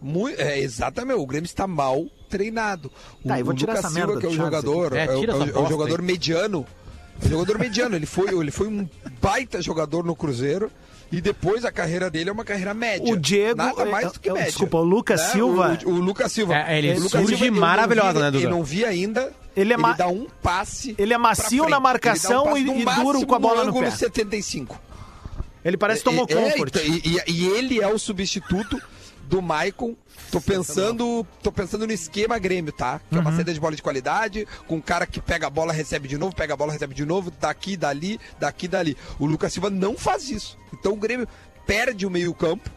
Mui- 0.00 0.34
é, 0.36 0.58
exatamente, 0.58 1.18
o 1.20 1.26
Grêmio 1.26 1.46
está 1.46 1.66
mal 1.66 2.04
treinado. 2.28 2.90
O, 3.24 3.28
Tá, 3.28 3.38
eu 3.38 3.44
vou 3.44 3.54
o 3.54 3.56
tirar 3.56 3.74
Lucas 3.74 3.84
essa 3.84 3.94
Silva, 3.94 4.06
merda 4.14 4.20
que 4.20 4.26
é 4.26 4.30
o 4.30 4.32
jogador. 4.32 4.92
É, 4.96 5.04
é, 5.04 5.08
o- 5.10 5.24
é 5.24 5.34
o- 5.34 5.58
é 5.58 5.60
o 5.60 5.68
jogador 5.68 6.00
aí. 6.00 6.06
mediano. 6.06 6.66
É 7.22 7.26
o 7.26 7.28
jogador 7.28 7.58
mediano, 7.58 7.94
ele 7.94 8.06
foi, 8.06 8.28
ele 8.36 8.50
foi 8.50 8.66
um 8.66 8.88
baita 9.20 9.62
jogador 9.62 10.02
no 10.02 10.16
Cruzeiro 10.16 10.72
e 11.12 11.20
depois 11.20 11.64
a 11.64 11.70
carreira 11.70 12.10
dele 12.10 12.30
é 12.30 12.32
uma 12.32 12.44
carreira 12.44 12.74
média. 12.74 13.12
O 13.12 13.16
Diego- 13.16 13.58
Nada 13.58 13.84
mais 13.84 14.10
do 14.12 14.18
que 14.18 14.28
é, 14.28 14.32
é, 14.32 14.34
média. 14.34 14.48
desculpa, 14.48 14.78
o 14.78 14.82
Lucas 14.82 15.20
Né? 15.20 15.26
Silva- 15.28 15.78
O, 15.84 15.90
o 15.90 16.00
Lucas 16.00 16.32
Silva. 16.32 16.56
É, 16.56 16.78
ele 16.78 16.90
O 16.94 17.02
Lucas 17.02 17.10
surge 17.20 17.36
Silva, 17.36 17.60
maravilhosa, 17.60 18.30
vi- 18.32 18.38
né? 18.38 18.44
Eu 18.44 18.50
não 18.50 18.64
vi 18.64 18.84
ainda. 18.84 19.32
Ele 19.54 19.72
é 19.74 19.76
ma- 19.76 19.92
dá 19.92 20.08
um 20.08 20.26
passe. 20.42 20.96
ele 20.98 21.12
é 21.14 21.18
macio 21.18 21.68
na 21.68 21.78
marcação 21.78 22.56
Ele 22.56 22.64
dá 22.66 22.72
um 22.72 22.84
passe 22.84 23.00
e- 23.00 23.02
no 23.02 23.02
e 23.02 23.04
duro 23.04 23.26
com 23.26 23.34
a 23.34 23.38
bola 23.38 23.62
no 23.62 23.68
ângulo 23.70 23.84
pé. 23.84 23.90
75. 23.92 24.80
Ele 25.64 25.76
parece 25.76 26.00
que 26.00 26.04
tomou 26.10 26.26
É, 26.28 26.34
comfort. 26.34 26.74
então, 26.76 26.82
E, 26.82 27.18
e- 27.26 27.32
e 27.32 27.46
ele 27.56 27.80
é 27.80 27.86
o 27.88 27.98
substituto 27.98 28.80
do 29.24 29.40
Maicon. 29.40 29.94
Tô 30.30 30.40
pensando, 30.40 31.26
tô 31.42 31.52
pensando 31.52 31.86
no 31.86 31.92
esquema 31.92 32.38
Grêmio, 32.38 32.72
tá? 32.72 32.98
Que 33.08 33.14
é 33.14 33.18
Uhum. 33.18 33.22
uma 33.24 33.32
saída 33.34 33.52
de 33.54 33.60
bola 33.60 33.76
de 33.76 33.82
qualidade, 33.82 34.46
com 34.66 34.76
um 34.76 34.80
cara 34.80 35.06
que 35.06 35.20
pega 35.20 35.46
a 35.46 35.50
bola, 35.50 35.72
recebe 35.72 36.08
de 36.08 36.18
novo, 36.18 36.34
pega 36.34 36.54
a 36.54 36.56
bola, 36.56 36.72
recebe 36.72 36.94
de 36.94 37.04
novo, 37.04 37.30
daqui, 37.30 37.76
dali, 37.76 38.18
daqui, 38.38 38.66
dali. 38.66 38.96
O 39.18 39.26
Lucas 39.26 39.52
Silva 39.52 39.70
não 39.70 39.96
faz 39.96 40.28
isso. 40.30 40.58
Então 40.72 40.92
o 40.92 40.96
Grêmio 40.96 41.28
perde 41.66 42.06
o 42.06 42.10
meio-campo, 42.10 42.68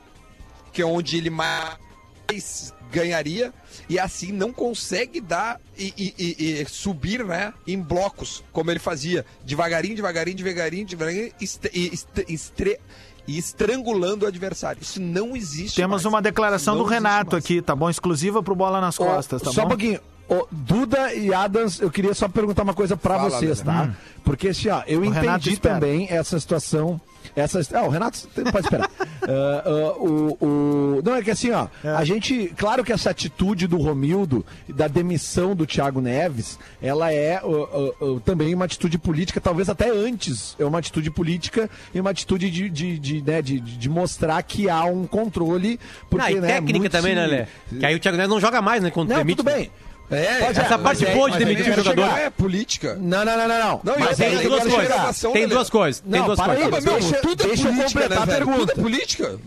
que 0.71 0.81
é 0.81 0.85
onde 0.85 1.17
ele 1.17 1.29
mais 1.29 2.73
ganharia, 2.95 3.53
e 3.89 3.99
assim 3.99 4.31
não 4.31 4.53
consegue 4.53 5.19
dar 5.19 5.59
e, 5.77 5.93
e- 5.97 6.61
e- 6.61 6.65
subir, 6.69 7.25
né, 7.25 7.53
em 7.67 7.77
blocos, 7.79 8.43
como 8.53 8.71
ele 8.71 8.79
fazia, 8.79 9.25
devagarinho, 9.43 9.95
devagarinho, 9.95 10.37
devagarinho, 10.37 10.85
devagarinho, 10.87 11.31
est- 11.41 11.69
e 11.73 11.93
estre- 11.93 12.25
estre- 12.29 12.79
e 13.27 13.37
estrangulando 13.37 14.25
o 14.25 14.27
adversário. 14.27 14.81
Isso 14.81 15.01
não 15.01 15.35
existe 15.35 15.75
Temos 15.75 16.03
mais. 16.03 16.05
uma 16.05 16.21
declaração 16.21 16.77
do 16.77 16.83
Renato 16.83 17.35
aqui, 17.35 17.61
tá 17.61 17.75
bom? 17.75 17.89
Exclusiva 17.89 18.41
pro 18.41 18.55
Bola 18.55 18.79
nas 18.79 18.97
Costas, 18.97 19.41
tá 19.41 19.51
só 19.51 19.61
bom? 19.61 19.65
um 19.65 19.69
pouquinho. 19.69 19.99
Ô, 20.27 20.47
Duda 20.51 21.13
e 21.13 21.33
Adams, 21.33 21.79
eu 21.79 21.91
queria 21.91 22.13
só 22.13 22.27
perguntar 22.27 22.63
uma 22.63 22.73
coisa 22.73 22.97
pra 22.97 23.15
Fala, 23.17 23.29
vocês, 23.29 23.63
Lelê. 23.63 23.77
tá? 23.87 23.95
Porque 24.23 24.47
assim, 24.49 24.69
ó, 24.69 24.81
eu 24.87 24.99
Hum. 24.99 25.03
O 25.03 25.05
entendi 25.05 25.57
também 25.57 26.07
essa 26.09 26.39
situação. 26.39 26.99
Essa, 27.35 27.59
ah, 27.77 27.83
o 27.83 27.89
Renato 27.89 28.27
pode 28.51 28.65
esperar. 28.65 28.89
Ah, 29.27 29.63
ah, 29.65 29.93
o, 29.97 30.37
o- 30.39 31.01
não, 31.03 31.15
é 31.15 31.23
que 31.23 31.31
assim, 31.31 31.49
ó, 31.49 31.65
É. 31.83 31.89
a 31.89 32.05
gente. 32.05 32.53
Claro 32.55 32.83
que 32.83 32.93
essa 32.93 33.09
atitude 33.09 33.65
do 33.65 33.77
Romildo, 33.77 34.45
da 34.69 34.87
demissão 34.87 35.55
do 35.55 35.65
Thiago 35.65 35.99
Neves, 35.99 36.59
ela 36.79 37.11
é 37.11 37.37
ah, 37.37 38.19
também 38.23 38.53
uma 38.53 38.65
atitude 38.65 38.99
política, 38.99 39.41
talvez 39.41 39.67
até 39.67 39.89
antes. 39.89 40.55
É 40.59 40.63
uma 40.65 40.77
atitude 40.77 41.09
política 41.09 41.67
e 41.91 41.99
uma 41.99 42.11
atitude 42.11 42.51
de, 42.51 42.69
de, 42.69 42.99
de, 42.99 43.21
né, 43.23 43.41
de, 43.41 43.59
de 43.59 43.89
mostrar 43.89 44.43
que 44.43 44.69
há 44.69 44.85
um 44.85 45.07
controle. 45.07 45.79
Porque, 46.07 46.29
Não, 46.33 46.37
e 46.37 46.41
né, 46.41 46.47
técnica 46.49 46.79
muito 46.79 46.91
também, 46.91 47.13
se- 47.15 47.19
né, 47.19 47.25
Lé? 47.25 47.47
Que 47.79 47.83
aí 47.87 47.95
o 47.95 47.99
Thiago 47.99 48.17
Neves 48.17 48.29
não 48.29 48.39
joga 48.39 48.61
mais, 48.61 48.83
né? 48.83 48.91
Quando 48.91 49.09
Não, 49.09 49.17
demite. 49.17 49.37
tudo 49.37 49.45
bem. 49.51 49.71
É, 50.11 50.45
Pode- 50.45 50.59
Essa 50.59 50.77
mas 50.77 50.81
parte 50.99 51.05
é- 51.05 51.13
boa 51.15 51.25
de 51.27 51.33
mas 51.33 51.41
é 51.41 51.45
demitir 51.45 51.63
que 51.65 51.69
o 51.69 51.73
eu 51.79 51.83
jogador. 51.83 52.09
chegar. 52.09 52.21
é 52.21 52.29
política. 52.29 52.95
Não, 53.01 53.25
não, 53.25 53.37
não, 53.37 53.47
não, 53.47 53.59
não. 53.59 53.81
Não, 53.83 53.99
Mas 53.99 54.19
é 54.19 54.29
Tem 54.29 54.43
eu 54.43 54.49
duas 54.49 54.63
coisas. 54.63 55.19
Tem 55.33 55.47
duas 55.47 55.69
coisas. 55.69 55.99
Tem 56.01 56.23
duas 56.23 56.39
coisas. 56.39 56.63
Ah, 56.63 56.69
mas, 56.71 56.85
meu, 56.85 57.21
tudo 57.21 57.43
é 57.43 57.47
deixa 57.47 57.67
eu 57.67 57.73
política, 57.73 58.01
completar 58.01 58.27
né, 58.27 58.33
a 58.33 58.37
pergunta. 58.37 58.59
Tudo 58.59 58.71
é 58.71 58.83
política. 58.83 59.39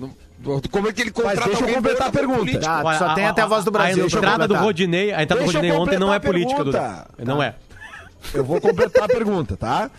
Como 0.71 0.89
é 0.89 0.93
que 0.93 1.01
ele 1.03 1.11
contrata 1.11 1.49
deixa 1.49 1.65
eu 1.65 1.75
completar 1.75 2.09
a 2.09 2.13
pergunta. 2.13 2.59
Tá, 2.61 2.83
Olha, 2.85 2.99
só 2.99 3.15
tem 3.15 3.27
até 3.27 3.43
a 3.43 3.47
voz 3.47 3.65
do 3.65 3.71
Brasil. 3.71 4.05
A 4.05 4.07
entrada 4.07 4.49
do. 4.49 4.55
Rodinei, 4.55 5.13
a 5.13 5.23
entrada 5.23 5.43
do 5.43 5.45
Deixa 5.45 5.59
eu 5.59 5.63
Rodinei 5.63 5.77
ontem 5.79 5.99
não 5.99 6.13
é 6.13 6.17
a 6.17 6.21
política, 6.21 6.65
Duda. 6.65 7.07
Não 7.19 7.43
é. 7.43 7.55
Eu 8.35 8.45
vou 8.45 8.61
completar 8.61 9.05
a 9.05 9.09
pergunta, 9.09 9.57
tá? 9.57 9.91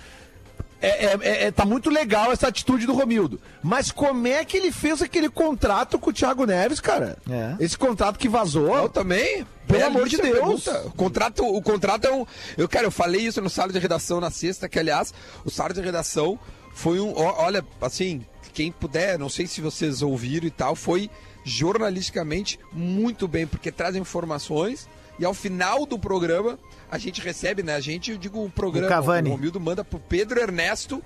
É, 0.82 1.06
é- 1.08 1.18
é- 1.22 1.44
é- 1.46 1.52
tá 1.52 1.66
muito 1.66 1.90
legal 1.90 2.32
essa 2.32 2.48
atitude 2.48 2.86
do 2.86 2.94
Romildo. 2.94 3.40
Mas 3.62 3.92
como 3.92 4.26
é 4.28 4.46
que 4.46 4.56
ele 4.56 4.72
fez 4.72 5.02
aquele 5.02 5.30
contrato 5.30 6.00
com 6.00 6.10
o 6.10 6.14
Thiago 6.14 6.46
Neves, 6.46 6.80
cara? 6.80 7.18
É. 7.30 7.56
Esse 7.64 7.78
contrato 7.78 8.18
que 8.18 8.30
vazou. 8.30 8.76
Eu 8.78 8.88
também. 8.90 9.46
Pelo 9.68 9.82
É, 9.82 9.86
amor 9.86 10.08
de 10.08 10.18
Deus. 10.18 10.32
pergunta. 10.38 10.82
O 10.88 10.92
contrato, 10.92 11.44
o 11.46 11.62
contrato 11.62 12.06
é 12.06 12.12
um. 12.14 12.26
Eu, 12.58 12.68
cara, 12.68 12.86
eu 12.88 12.92
falei 12.92 13.22
isso 13.22 13.42
no 13.42 13.50
sala 13.50 13.72
de 13.74 13.78
redação 13.80 14.20
na 14.22 14.32
sexta, 14.32 14.68
que 14.70 14.80
aliás, 14.80 15.14
o 15.46 15.50
sala 15.52 15.74
de 15.74 15.82
redação 15.82 16.40
foi 16.74 17.00
um. 17.00 17.14
Olha, 17.16 17.64
assim, 17.82 18.26
quem 18.54 18.72
puder, 18.72 19.20
não 19.20 19.30
sei 19.30 19.46
se 19.48 19.62
vocês 19.62 20.02
ouviram 20.02 20.48
e 20.48 20.52
tal, 20.52 20.76
foi 20.76 21.10
jornalisticamente 21.44 22.60
muito 22.74 23.28
bem, 23.28 23.46
porque 23.46 23.72
traz 23.72 23.96
informações 23.96 24.88
e 25.20 25.26
ao 25.26 25.34
final 25.34 25.86
do 25.86 26.00
programa 26.00 26.58
a 26.90 26.98
gente 26.98 27.22
recebe, 27.22 27.62
né? 27.62 27.76
A 27.76 27.80
gente, 27.80 28.12
eu 28.12 28.18
digo, 28.18 28.44
o 28.44 28.50
programa, 28.50 28.88
O 28.88 28.90
Cavani. 28.90 29.30
o 29.30 29.34
Romildo 29.34 29.60
manda 29.60 29.84
pro 29.84 30.00
Pedro 30.00 30.40
Ernesto 30.40 31.04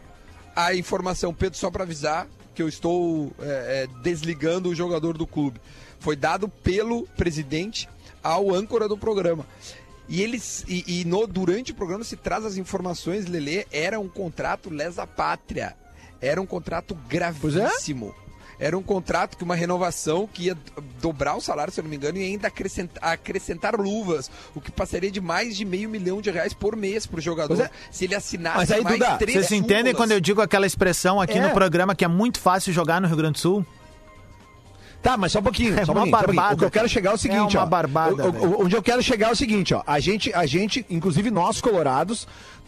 a 0.55 0.74
informação. 0.76 1.34
Pedro, 1.34 1.57
só 1.57 1.70
para 1.70 1.84
avisar 1.84 2.28
que 2.53 2.61
eu 2.61 2.70
estou 2.70 3.32
é, 3.39 3.84
é, 3.84 4.01
desligando 4.01 4.70
o 4.70 4.76
jogador 4.76 5.18
do 5.18 5.26
clube. 5.26 5.59
Foi 5.99 6.16
dado 6.16 6.47
pelo 6.47 7.07
presidente 7.18 7.89
ao 8.24 8.53
âncora 8.53 8.88
do 8.88 8.97
programa. 8.97 9.45
E 10.07 10.22
eles 10.22 10.64
e, 10.68 11.01
e 11.01 11.05
no, 11.05 11.26
durante 11.26 11.72
o 11.72 11.76
programa 11.76 12.03
se 12.03 12.16
traz 12.16 12.45
as 12.45 12.57
informações, 12.57 13.26
Lelê, 13.26 13.66
era 13.72 13.99
um 13.99 14.07
contrato 14.07 14.70
lesa 14.70 15.07
pátria. 15.07 15.76
Era 16.22 16.41
um 16.41 16.45
contrato 16.45 16.93
é. 16.93 17.09
gravíssimo. 17.09 18.14
Era 18.60 18.78
um 18.78 18.84
contrato 18.84 19.38
que 19.38 19.43
uma 19.43 19.56
renovação 19.56 20.28
que 20.32 20.43
ia 20.43 20.58
dobrar 21.01 21.36
o 21.36 21.41
salário, 21.41 21.74
se 21.74 21.80
eu 21.80 21.84
não 21.84 21.89
me 21.89 21.95
engano, 21.97 22.18
e 22.18 22.24
ainda 22.24 22.47
acrescentar, 22.47 23.04
acrescentar 23.14 23.76
luvas, 23.76 24.30
o 24.56 24.62
que 24.62 24.72
passaria 24.72 25.12
de 25.12 25.20
mais 25.20 25.58
de 25.58 25.66
meio 25.66 25.89
milhão 25.89 26.22
de 26.22 26.30
reais 26.32 26.54
por 26.54 26.76
mês 26.76 27.06
para 27.06 27.18
o 27.18 27.22
jogador. 27.22 27.60
É. 27.60 27.70
Se 27.91 28.06
ele 28.06 28.16
assinasse 28.16 28.58
Mas 28.58 28.72
aí, 28.72 28.82
mais 28.84 28.97
Duda, 28.99 29.18
três 29.18 29.45
Vocês 29.47 29.51
entendem 29.51 29.93
quando 29.93 30.12
eu 30.12 30.22
digo 30.22 30.41
aquela 30.41 30.66
expressão 30.66 31.20
aqui 31.20 31.38
É. 31.38 31.41
no 31.41 31.49
programa 31.51 31.95
que 31.95 32.06
é 32.06 32.08
muito 32.08 32.39
fácil 32.39 32.72
jogar 32.72 33.01
no 33.01 33.08
Rio 33.08 33.18
Grande 33.18 33.34
do 33.34 33.39
Sul? 33.39 33.66
Tá, 35.01 35.18
mas 35.18 35.32
só 35.34 35.39
um 35.39 35.43
pouquinho. 35.43 35.74
É 35.78 35.84
só 35.86 35.91
um 35.91 35.95
uma 35.95 36.01
pouquinho, 36.04 36.12
só 36.12 36.18
um 36.18 36.26
pouquinho. 36.26 36.36
barbada, 36.36 36.56
O 36.56 36.58
que 36.60 36.64
eu 36.66 36.72
quero 36.72 36.88
chegar 36.89 37.12
é 37.12 37.14
o 37.14 37.18
seguinte, 37.18 37.56
É 37.58 37.60
uma 37.60 37.66
ó. 37.66 37.70
barbada, 37.70 38.26
O- 38.30 38.30
o- 38.62 38.64
onde 38.66 38.76
eu 38.76 38.82
quero 38.82 39.04
chegar 39.04 39.30
é 39.30 39.32
o 39.32 39.36
seguinte, 39.36 39.74
ó. 39.74 39.84
A 39.86 39.99
gente, 39.99 40.34
a 40.34 40.45
gente, 40.45 40.86
inclusive 40.89 41.30
nós 41.30 41.60
colorados, 41.60 42.26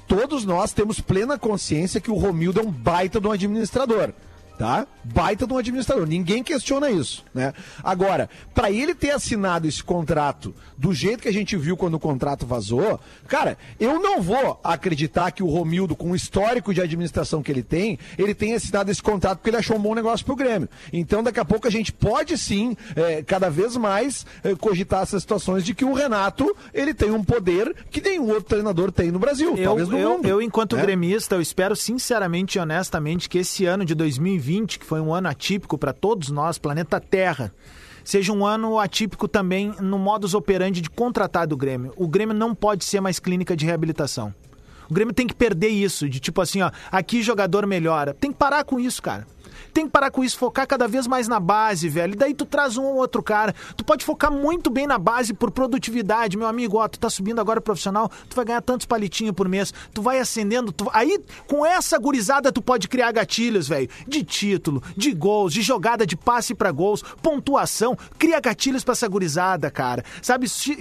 todos 0.07 0.43
nós 0.43 0.73
temos 0.73 0.99
plena 0.99 1.38
consciência 1.39 2.01
que 2.01 2.11
o 2.11 2.15
Romildo 2.15 2.59
é 2.59 2.63
um 2.63 2.71
baita 2.71 3.21
de 3.21 3.27
um 3.27 3.31
administrador. 3.31 4.11
Tá? 4.57 4.87
Baita 5.03 5.45
de 5.45 5.53
um 5.53 5.57
administrador. 5.57 6.07
Ninguém 6.07 6.41
questiona 6.41 6.89
isso, 6.89 7.25
né? 7.33 7.53
Agora, 7.83 8.29
para 8.53 8.71
ele 8.71 8.95
ter 8.95 9.11
assinado 9.11 9.67
esse 9.67 9.83
contrato 9.83 10.55
do 10.77 10.93
jeito 10.93 11.21
que 11.23 11.27
a 11.27 11.33
gente 11.33 11.57
viu 11.57 11.75
quando 11.75 11.95
o 11.95 11.99
contrato 11.99 12.45
vazou, 12.45 12.99
cara, 13.27 13.57
eu 13.77 13.99
não 13.99 14.21
vou 14.21 14.57
acreditar 14.63 15.31
que 15.31 15.43
o 15.43 15.47
Romildo, 15.47 15.93
com 15.93 16.11
o 16.11 16.15
histórico 16.15 16.73
de 16.73 16.81
administração 16.81 17.43
que 17.43 17.51
ele 17.51 17.63
tem, 17.63 17.99
ele 18.17 18.33
tenha 18.33 18.55
assinado 18.55 18.89
esse 18.89 19.03
contrato 19.03 19.39
porque 19.39 19.49
ele 19.49 19.57
achou 19.57 19.75
um 19.75 19.81
bom 19.81 19.93
negócio 19.93 20.25
pro 20.25 20.37
Grêmio. 20.37 20.69
Então, 20.93 21.21
daqui 21.21 21.39
a 21.39 21.45
pouco 21.45 21.67
a 21.67 21.71
gente 21.71 21.91
pode 21.91 22.37
sim, 22.37 22.77
é, 22.95 23.21
cada 23.23 23.49
vez 23.49 23.75
mais, 23.75 24.25
é, 24.41 24.55
cogitar 24.55 25.03
essas 25.03 25.21
situações 25.21 25.65
de 25.65 25.73
que 25.73 25.83
o 25.83 25.93
Renato, 25.93 26.55
ele 26.73 26.93
tem 26.93 27.11
um 27.11 27.23
poder 27.23 27.75
que 27.91 27.99
nenhum 27.99 28.29
outro 28.29 28.45
treinador 28.45 28.89
tem 28.89 29.11
no 29.11 29.19
Brasil, 29.19 29.53
Eu, 29.57 29.63
talvez 29.65 29.89
no 29.89 29.97
eu, 29.97 30.09
mundo. 30.11 30.27
eu, 30.27 30.41
enquanto 30.41 30.77
né? 30.77 30.81
gremista, 30.81 31.35
eu 31.35 31.41
espero 31.41 31.75
sinceramente 31.75 32.57
e 32.57 32.61
honestamente 32.61 33.27
que 33.27 33.39
esse 33.39 33.65
ano 33.65 33.83
de 33.83 33.93
2020, 33.93 34.44
que 34.79 34.85
foi 34.85 35.01
um 35.01 35.13
ano 35.13 35.27
atípico 35.27 35.77
para 35.77 35.93
todos 35.93 36.29
nós, 36.29 36.57
planeta 36.57 36.99
Terra, 36.99 37.53
seja 38.03 38.31
um 38.31 38.45
ano 38.45 38.79
atípico 38.79 39.27
também 39.27 39.73
no 39.79 39.97
modus 39.97 40.33
operandi 40.33 40.81
de 40.81 40.89
contratar 40.89 41.47
do 41.47 41.57
Grêmio. 41.57 41.93
O 41.97 42.07
Grêmio 42.07 42.35
não 42.35 42.53
pode 42.53 42.85
ser 42.85 43.01
mais 43.01 43.19
clínica 43.19 43.55
de 43.55 43.65
reabilitação. 43.65 44.33
O 44.89 44.93
Grêmio 44.93 45.13
tem 45.13 45.25
que 45.25 45.33
perder 45.33 45.69
isso, 45.69 46.07
de 46.07 46.19
tipo 46.19 46.39
assim, 46.41 46.61
ó, 46.61 46.71
aqui 46.91 47.23
jogador 47.23 47.65
melhora. 47.65 48.13
Tem 48.13 48.31
que 48.31 48.37
parar 48.37 48.63
com 48.63 48.79
isso, 48.79 49.01
cara. 49.01 49.25
Tem 49.76 49.86
que 49.88 49.91
parar 49.91 50.09
com 50.09 50.23
isso, 50.23 50.38
focar 50.38 50.65
cada 50.65 50.88
vez 50.88 51.05
mais 51.05 51.28
na 51.28 51.38
base, 51.38 51.89
velho. 51.89 52.13
E 52.13 52.15
daí 52.15 52.34
tu 52.34 52.45
traz 52.45 52.78
um 52.78 52.84
ou 52.86 52.95
outro 52.95 53.21
cara. 53.21 53.53
Tu 53.76 53.84
pode 53.84 54.05
focar 54.05 54.32
muito 54.32 54.69
bem 54.69 54.88
na 54.88 54.97
base 54.97 55.34
por 55.34 55.51
produtividade, 55.51 56.38
meu 56.38 56.47
amigo. 56.47 56.78
Ó, 56.78 56.88
tu 56.88 56.97
tá 56.97 57.09
subindo 57.09 57.41
agora 57.41 57.59
profissional, 57.59 58.09
tu 58.30 58.38
vai 58.38 58.45
ganhar 58.45 58.61
tantos 58.61 58.86
palitinhos 58.86 59.36
por 59.36 59.49
mês. 59.49 59.73
Tu 59.93 60.01
vai 60.01 60.17
acendendo. 60.19 60.71
tu- 60.71 60.89
Aí, 60.93 61.19
com 61.45 61.65
essa 61.65 61.97
gurizada, 61.99 62.53
tu 62.53 62.61
pode 62.61 62.88
criar 62.88 63.11
gatilhos, 63.11 63.67
velho. 63.67 63.89
De 64.07 64.23
título, 64.23 64.82
de 64.95 65.11
gols, 65.13 65.51
de 65.51 65.61
jogada 65.61 66.07
de 66.07 66.15
passe 66.15 66.55
pra 66.55 66.71
gols, 66.71 67.03
pontuação. 67.21 67.97
Cria 68.17 68.39
gatilhos 68.39 68.82
pra 68.82 68.93
essa 68.93 69.09
gurizada, 69.09 69.69
cara. 69.69 70.05
Sabe, 70.21 70.45
isso, 70.45 70.71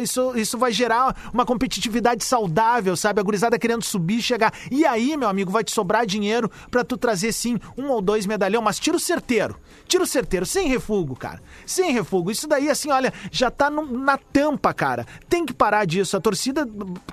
isso, 0.00 0.32
isso, 0.36 0.56
vai 0.56 0.72
gerar 0.72 1.14
uma 1.30 1.44
competitividade 1.44 2.24
saudável, 2.24 2.96
sabe? 2.96 3.20
A 3.20 3.22
gurizada 3.22 3.58
querendo 3.58 3.84
subir, 3.84 4.22
chegar. 4.22 4.50
E 4.70 4.86
aí, 4.86 5.14
meu 5.14 5.28
amigo, 5.28 5.50
vai 5.50 5.62
te 5.62 5.72
sobrar 5.72 6.06
dinheiro 6.06 6.50
pra 6.70 6.82
tu 6.82 6.96
trazer, 6.96 7.30
sim, 7.30 7.58
um 7.76 7.88
ou 7.90 8.00
dois 8.00 8.13
medalhão, 8.26 8.62
mas 8.62 8.78
tiro 8.78 8.98
certeiro. 8.98 9.58
Tiro 9.86 10.06
certeiro, 10.06 10.46
sem 10.46 10.66
refugo, 10.68 11.14
cara. 11.14 11.40
Sem 11.66 11.92
refugo. 11.92 12.30
Isso 12.30 12.48
daí, 12.48 12.68
assim, 12.70 12.90
olha, 12.90 13.12
já 13.30 13.50
tá 13.50 13.68
no- 13.70 13.86
na 13.98 14.16
tampa, 14.16 14.72
cara. 14.72 15.06
Tem 15.28 15.44
que 15.44 15.52
parar 15.52 15.84
disso. 15.84 16.16
A 16.16 16.20
torcida 16.20 16.66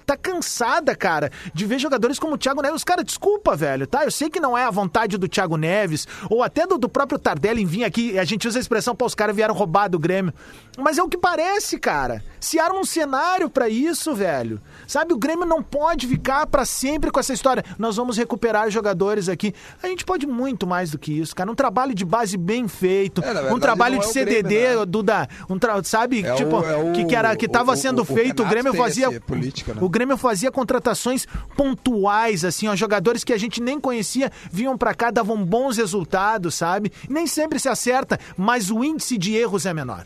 tá 0.05 0.15
cansada, 0.17 0.95
cara, 0.95 1.29
de 1.53 1.65
ver 1.65 1.79
jogadores 1.79 2.17
como 2.17 2.35
o 2.35 2.37
Thiago 2.37 2.61
Neves. 2.61 2.83
Cara, 2.83 3.03
desculpa, 3.03 3.55
velho, 3.55 3.85
tá? 3.85 4.03
Eu 4.05 4.11
sei 4.11 4.29
que 4.29 4.39
não 4.39 4.57
é 4.57 4.63
a 4.63 4.71
vontade 4.71 5.17
do 5.17 5.27
Thiago 5.27 5.57
Neves, 5.57 6.07
ou 6.29 6.41
até 6.41 6.65
do, 6.65 6.77
do 6.77 6.87
próprio 6.89 7.19
Tardelli 7.19 7.61
em 7.61 7.65
vir 7.65 7.83
aqui. 7.83 8.17
A 8.17 8.23
gente 8.23 8.47
usa 8.47 8.57
a 8.57 8.61
expressão, 8.61 8.95
pô, 8.95 9.05
os 9.05 9.15
caras 9.15 9.35
vieram 9.35 9.53
roubar 9.53 9.87
do 9.89 9.99
Grêmio. 9.99 10.33
Mas 10.77 10.97
é 10.97 11.03
o 11.03 11.09
que 11.09 11.17
parece, 11.17 11.77
cara. 11.77 12.23
Se 12.39 12.57
arma 12.57 12.79
um 12.79 12.85
cenário 12.85 13.49
pra 13.49 13.67
isso, 13.67 14.15
velho. 14.15 14.59
Sabe, 14.87 15.13
o 15.13 15.17
Grêmio 15.17 15.45
não 15.45 15.61
pode 15.61 16.07
ficar 16.07 16.47
pra 16.47 16.65
sempre 16.65 17.11
com 17.11 17.19
essa 17.19 17.33
história. 17.33 17.63
Nós 17.77 17.97
vamos 17.97 18.17
recuperar 18.17 18.69
jogadores 18.71 19.27
aqui. 19.29 19.53
A 19.83 19.87
gente 19.87 20.05
pode 20.05 20.25
muito 20.25 20.65
mais 20.65 20.91
do 20.91 20.97
que 20.97 21.11
isso, 21.19 21.35
cara. 21.35 21.51
Um 21.51 21.55
trabalho 21.55 21.93
de 21.93 22.05
base 22.05 22.37
bem 22.37 22.60
feito, 22.67 23.23
É, 23.23 23.53
um 23.53 23.59
trabalho 23.59 23.99
de 23.99 24.05
é 24.05 24.07
CDD, 24.09 24.41
Grêmio, 24.41 24.79
né? 24.81 24.85
Duda, 24.85 25.27
um 25.49 25.57
tra... 25.57 25.83
sabe, 25.83 26.25
É 26.25 26.33
tipo, 26.35 26.57
o- 26.59 26.65
é 26.65 26.77
o- 26.77 26.91
que, 26.93 27.05
que 27.05 27.15
era 27.15 27.35
que 27.35 27.47
tava 27.47 27.73
o- 27.73 27.75
sendo 27.77 28.03
feito, 28.05 28.43
o 28.43 28.45
Grêmio 28.47 28.73
fazia 28.73 29.19
política, 29.21 29.73
né? 29.73 29.79
o 29.81 29.89
Grêmio 29.89 30.17
fazia 30.17 30.51
contratações 30.51 31.25
pontuais, 31.55 32.43
assim, 32.43 32.67
ó, 32.67 32.75
jogadores 32.75 33.23
que 33.23 33.33
a 33.33 33.37
gente 33.37 33.61
nem 33.61 33.79
conhecia, 33.79 34.31
vinham 34.51 34.77
pra 34.77 34.93
cá, 34.93 35.11
davam 35.11 35.43
bons 35.45 35.77
resultados, 35.77 36.55
sabe? 36.55 36.91
Nem 37.09 37.27
sempre 37.27 37.59
se 37.59 37.69
acerta, 37.69 38.19
mas 38.37 38.69
o 38.71 38.83
índice 38.83 39.17
de 39.17 39.35
erros 39.35 39.65
é 39.65 39.73
menor. 39.73 40.05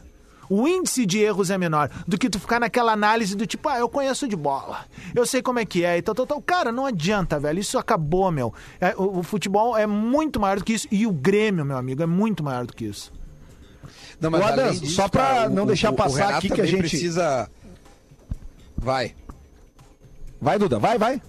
O 0.50 0.68
índice 0.68 1.06
de 1.06 1.20
erros 1.20 1.50
é 1.50 1.58
menor 1.58 1.90
do 2.08 2.18
que 2.18 2.30
tu 2.30 2.40
ficar 2.40 2.60
naquela 2.60 2.92
análise 2.92 3.36
do 3.36 3.46
tipo, 3.48 3.68
ah, 3.70 3.80
eu 3.80 3.90
conheço 3.90 4.28
de 4.28 4.36
bola, 4.36 4.86
eu 5.16 5.26
sei 5.26 5.42
como 5.42 5.60
é 5.60 5.66
que 5.66 5.84
é 5.84 5.98
e 5.98 6.02
tal, 6.02 6.14
tal, 6.14 6.26
tal. 6.28 6.42
Cara, 6.42 6.72
não 6.72 6.86
adianta, 6.86 7.40
velho, 7.40 7.60
isso 7.60 7.78
acabou, 7.78 8.32
meu. 8.32 8.54
É, 8.80 8.94
o, 8.98 9.20
o 9.20 9.24
futebol 9.24 9.76
é 9.78 9.86
muito 9.88 10.40
maior 10.40 10.58
do 10.60 10.64
que 10.64 10.74
isso 10.74 10.88
e 10.92 11.08
o 11.08 11.12
Grêmio, 11.12 11.66
meu 11.66 11.78
amigo, 11.78 12.04
é 12.04 12.06
muito 12.06 12.44
maior 12.44 12.66
do 12.66 12.74
que 12.74 12.86
isso. 12.86 13.12
Não, 14.20 14.30
mas 14.32 14.42
além 14.42 14.72
disso, 14.80 14.94
só 14.96 15.08
pra 15.10 15.24
cara, 15.24 15.50
não 15.50 15.66
deixar 15.66 15.92
passar 15.94 16.28
Renato 16.28 16.38
aqui 16.38 16.50
que 16.50 16.62
a 16.62 16.66
gente- 16.66 16.80
precisa... 16.80 17.50
Vai. 18.78 19.16
Vai, 20.40 20.58
Duda, 20.60 20.78
vai, 20.80 20.98
vai. 20.98 21.22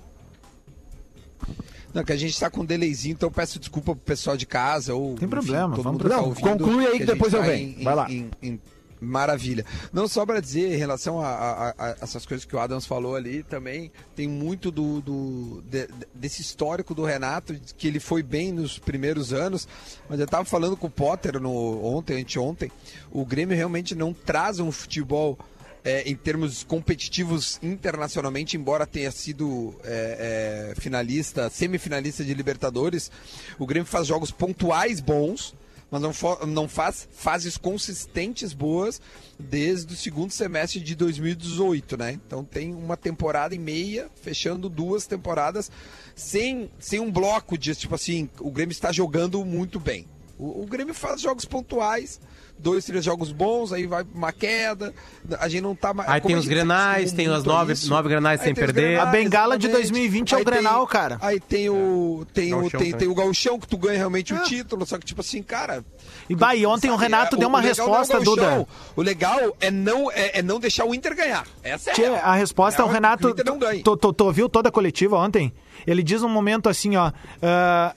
Não, 1.94 2.04
que 2.04 2.12
a 2.12 2.16
gente 2.16 2.38
tá 2.38 2.50
com 2.50 2.60
um 2.60 2.64
delayzinho, 2.64 3.14
então 3.14 3.28
eu 3.28 3.32
peço 3.32 3.58
desculpa 3.58 3.94
pro 3.94 4.04
pessoal 4.04 4.36
de 4.36 4.44
casa 4.44 4.94
ou... 4.94 5.14
Tem 5.14 5.26
problema, 5.26 5.74
todo 5.74 5.82
vamos 5.82 6.02
que 6.02 6.08
tá 6.08 6.16
Não, 6.16 6.24
ouvindo, 6.26 6.42
conclui 6.58 6.84
aí 6.86 6.92
que 6.92 6.98
gente 6.98 7.06
depois 7.06 7.32
eu 7.32 7.40
tá 7.40 7.46
venho. 7.46 7.82
Vai 7.82 7.94
lá. 7.94 8.10
em- 8.10 8.30
em- 8.42 8.60
Maravilha. 9.06 9.64
Não, 9.92 10.08
só 10.08 10.26
para 10.26 10.40
dizer, 10.40 10.72
em 10.72 10.76
relação 10.76 11.20
a, 11.20 11.28
a- 11.28 11.74
a- 11.78 11.96
essas 12.00 12.26
coisas 12.26 12.44
que 12.44 12.54
o 12.56 12.58
Adams 12.58 12.84
falou 12.86 13.14
ali, 13.14 13.42
também 13.44 13.90
tem 14.16 14.26
muito 14.28 14.70
do, 14.70 15.00
do- 15.00 15.62
de- 15.70 15.88
desse 16.14 16.42
histórico 16.42 16.94
do 16.94 17.04
Renato, 17.04 17.54
que 17.76 17.86
ele 17.86 18.00
foi 18.00 18.22
bem 18.22 18.52
nos 18.52 18.78
primeiros 18.78 19.32
anos, 19.32 19.68
mas 20.08 20.18
eu 20.18 20.26
tava 20.26 20.44
falando 20.44 20.76
com 20.76 20.88
o 20.88 20.90
Potter 20.90 21.40
no, 21.40 21.84
ontem, 21.84 22.20
anteontem, 22.20 22.70
o 23.12 23.24
Grêmio 23.24 23.56
realmente 23.56 23.94
não 23.94 24.12
traz 24.12 24.58
um 24.58 24.72
futebol 24.72 25.38
é, 25.84 26.02
em 26.02 26.16
termos 26.16 26.64
competitivos 26.64 27.60
internacionalmente, 27.62 28.56
embora 28.56 28.84
tenha 28.88 29.12
sido 29.12 29.72
é, 29.84 30.72
é, 30.74 30.80
finalista, 30.80 31.48
semifinalista 31.48 32.24
de 32.24 32.34
Libertadores, 32.34 33.08
o 33.56 33.64
Grêmio 33.64 33.86
faz 33.86 34.08
jogos 34.08 34.32
pontuais 34.32 34.98
bons, 35.00 35.54
mas 35.90 36.02
não, 36.02 36.12
não 36.46 36.68
faz 36.68 37.08
fases 37.12 37.56
consistentes 37.56 38.52
boas 38.52 39.00
desde 39.38 39.94
o 39.94 39.96
segundo 39.96 40.32
semestre 40.32 40.80
de 40.80 40.94
2018, 40.94 41.96
né? 41.96 42.12
Então 42.26 42.44
tem 42.44 42.74
uma 42.74 42.96
temporada 42.96 43.54
e 43.54 43.58
meia, 43.58 44.10
fechando 44.20 44.68
duas 44.68 45.06
temporadas, 45.06 45.70
sem, 46.14 46.70
sem 46.78 46.98
um 47.00 47.10
bloco 47.10 47.56
de 47.56 47.74
tipo 47.74 47.94
assim, 47.94 48.28
o 48.40 48.50
Grêmio 48.50 48.72
está 48.72 48.90
jogando 48.90 49.44
muito 49.44 49.78
bem. 49.78 50.06
O, 50.38 50.62
o 50.62 50.66
Grêmio 50.66 50.92
faz 50.94 51.20
jogos 51.20 51.44
pontuais, 51.46 52.20
dois, 52.58 52.84
três 52.84 53.02
jogos 53.04 53.32
bons, 53.32 53.72
aí 53.72 53.86
vai 53.86 54.04
uma 54.14 54.32
queda. 54.32 54.92
A 55.40 55.48
gente 55.48 55.62
não 55.62 55.74
tá 55.74 55.94
mais. 55.94 56.08
Aí 56.10 56.20
tem 56.20 56.36
os 56.36 56.44
gente 56.44 56.50
grenais, 56.54 57.12
tem 57.12 57.26
as 57.28 57.42
nove- 57.42 57.72
isso, 57.72 57.88
nove 57.88 58.08
grenais 58.08 58.40
aí 58.40 58.46
sem 58.46 58.54
perder. 58.54 59.00
A 59.00 59.06
bengala 59.06 59.56
de 59.58 59.66
exatamente. 59.66 59.92
2020 59.92 60.32
é 60.32 60.36
o 60.36 60.38
Aí 60.38 60.44
tem- 60.44 60.52
Grenal, 60.54 60.86
cara. 60.86 61.18
Aí 61.22 61.40
tem 61.40 61.70
o 61.70 62.26
tem 62.34 62.52
o 62.52 62.60
Gauchão 62.60 62.80
tem, 62.80 62.92
tem 62.92 63.08
o 63.08 63.14
gauchão 63.14 63.58
que 63.58 63.66
tu 63.66 63.78
ganha 63.78 63.96
realmente 63.96 64.34
o 64.34 64.42
título, 64.42 64.84
só 64.86 64.98
que 64.98 65.06
tipo 65.06 65.22
assim, 65.22 65.42
cara, 65.42 65.82
E 66.28 66.34
bah, 66.34 66.54
e 66.54 66.66
ontem 66.66 66.88
o 66.88 66.92
Sabe, 66.92 67.04
Renato 67.04 67.36
é, 67.36 67.38
deu 67.38 67.48
uma 67.48 67.58
o 67.58 67.60
é 67.62 67.64
o 67.64 67.68
resposta, 67.68 68.14
gauchão. 68.14 68.34
Duda. 68.34 68.66
O 68.94 69.00
legal 69.02 69.56
é 69.60 69.70
não, 69.70 70.10
é, 70.12 70.38
é 70.38 70.42
não 70.42 70.60
deixar 70.60 70.84
o 70.84 70.94
Inter 70.94 71.16
ganhar. 71.16 71.46
Essa 71.62 71.90
é 71.90 71.94
Tchê, 71.94 72.04
a 72.06 72.34
resposta 72.34 72.82
é 72.82 72.84
o 72.84 72.88
Renato. 72.88 73.22
que 73.22 73.26
O 73.26 73.30
Inter 73.30 73.44
não 73.46 73.58
ganha. 73.58 73.82
Tu, 73.82 73.96
tu- 73.96 74.12
tu 74.12 74.24
ouviu 74.24 74.48
toda 74.50 74.68
a 74.68 74.72
coletiva 74.72 75.16
ontem? 75.18 75.52
Ele 75.86 76.02
diz 76.02 76.22
um 76.22 76.28
momento 76.28 76.68
assim, 76.68 76.96
ó. 76.96 77.06
ah, 77.06 77.12
ah, 77.42 77.94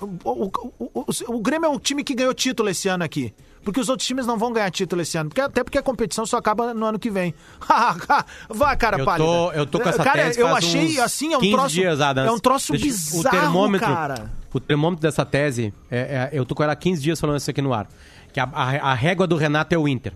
o, 0.00 0.30
o- 0.30 0.52
o- 0.78 1.04
o- 1.28 1.34
o 1.36 1.40
Grêmio 1.40 1.66
é 1.66 1.68
o 1.70 1.78
time 1.78 2.02
que 2.04 2.14
ganhou 2.14 2.32
título 2.34 2.68
esse 2.68 2.88
ano 2.88 3.04
aqui. 3.04 3.34
Porque 3.64 3.78
os 3.78 3.88
outros 3.88 4.06
times 4.06 4.26
não 4.26 4.36
vão 4.36 4.52
ganhar 4.52 4.68
título 4.72 5.02
esse 5.02 5.16
ano. 5.16 5.28
Porque, 5.30 5.40
até 5.40 5.62
porque 5.62 5.78
a 5.78 5.82
competição 5.82 6.26
só 6.26 6.36
acaba 6.36 6.74
no 6.74 6.84
ano 6.84 6.98
que 6.98 7.08
vem. 7.10 7.32
Vá, 8.48 8.74
cara 8.76 8.98
Eu 8.98 9.04
pálida. 9.04 9.24
tô, 9.24 9.52
eu 9.52 9.66
tô 9.66 9.78
com 9.80 9.88
essa 9.88 10.02
cara, 10.02 10.24
tese 10.24 10.40
eu 10.40 10.48
achei 10.48 10.98
assim, 11.00 11.32
é 11.32 11.36
um 11.36 11.40
15 11.40 11.52
troço. 11.52 11.74
dias, 11.74 12.00
Adams. 12.00 12.28
é 12.28 12.32
um 12.32 12.38
troço 12.40 12.72
Deixa- 12.72 12.86
bizarro, 12.86 13.20
o 13.20 13.30
termômetro, 13.30 13.86
cara. 13.86 14.30
O 14.52 14.58
termômetro 14.60 15.02
dessa 15.02 15.24
tese, 15.24 15.72
é, 15.90 15.98
é- 15.98 16.30
eu 16.32 16.44
tô 16.44 16.54
com 16.56 16.62
ela 16.64 16.72
há 16.72 16.76
15 16.76 17.00
dias 17.00 17.20
falando 17.20 17.38
isso 17.38 17.50
aqui 17.50 17.62
no 17.62 17.72
ar. 17.72 17.86
Que 18.32 18.40
a, 18.40 18.44
a- 18.52 18.90
a 18.90 18.94
régua 18.94 19.26
do 19.28 19.36
Renato 19.36 19.74
é 19.74 19.78
o 19.78 19.86
Inter. 19.86 20.12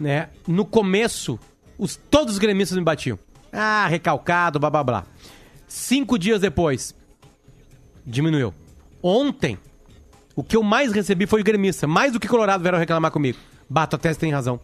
Né? 0.00 0.28
No 0.46 0.64
começo, 0.64 1.36
os, 1.76 1.96
todos 1.96 2.34
os 2.34 2.38
gremistas 2.38 2.78
me 2.78 2.84
batiam. 2.84 3.18
Ah, 3.52 3.86
recalcado, 3.88 4.60
blá 4.60 4.70
blá 4.70 4.84
blá. 4.84 5.04
Cinco 5.66 6.16
dias 6.18 6.40
depois, 6.40 6.94
diminuiu. 8.08 8.52
Ontem, 9.02 9.58
o 10.34 10.42
que 10.42 10.56
eu 10.56 10.62
mais 10.62 10.92
recebi 10.92 11.26
foi 11.26 11.42
gremista. 11.42 11.86
Mais 11.86 12.12
do 12.12 12.18
que 12.18 12.26
Colorado 12.26 12.62
vieram 12.62 12.78
reclamar 12.78 13.10
comigo. 13.10 13.38
Bato, 13.68 13.96
a 13.96 13.98
tese 13.98 14.18
tem 14.18 14.32
razão. 14.32 14.58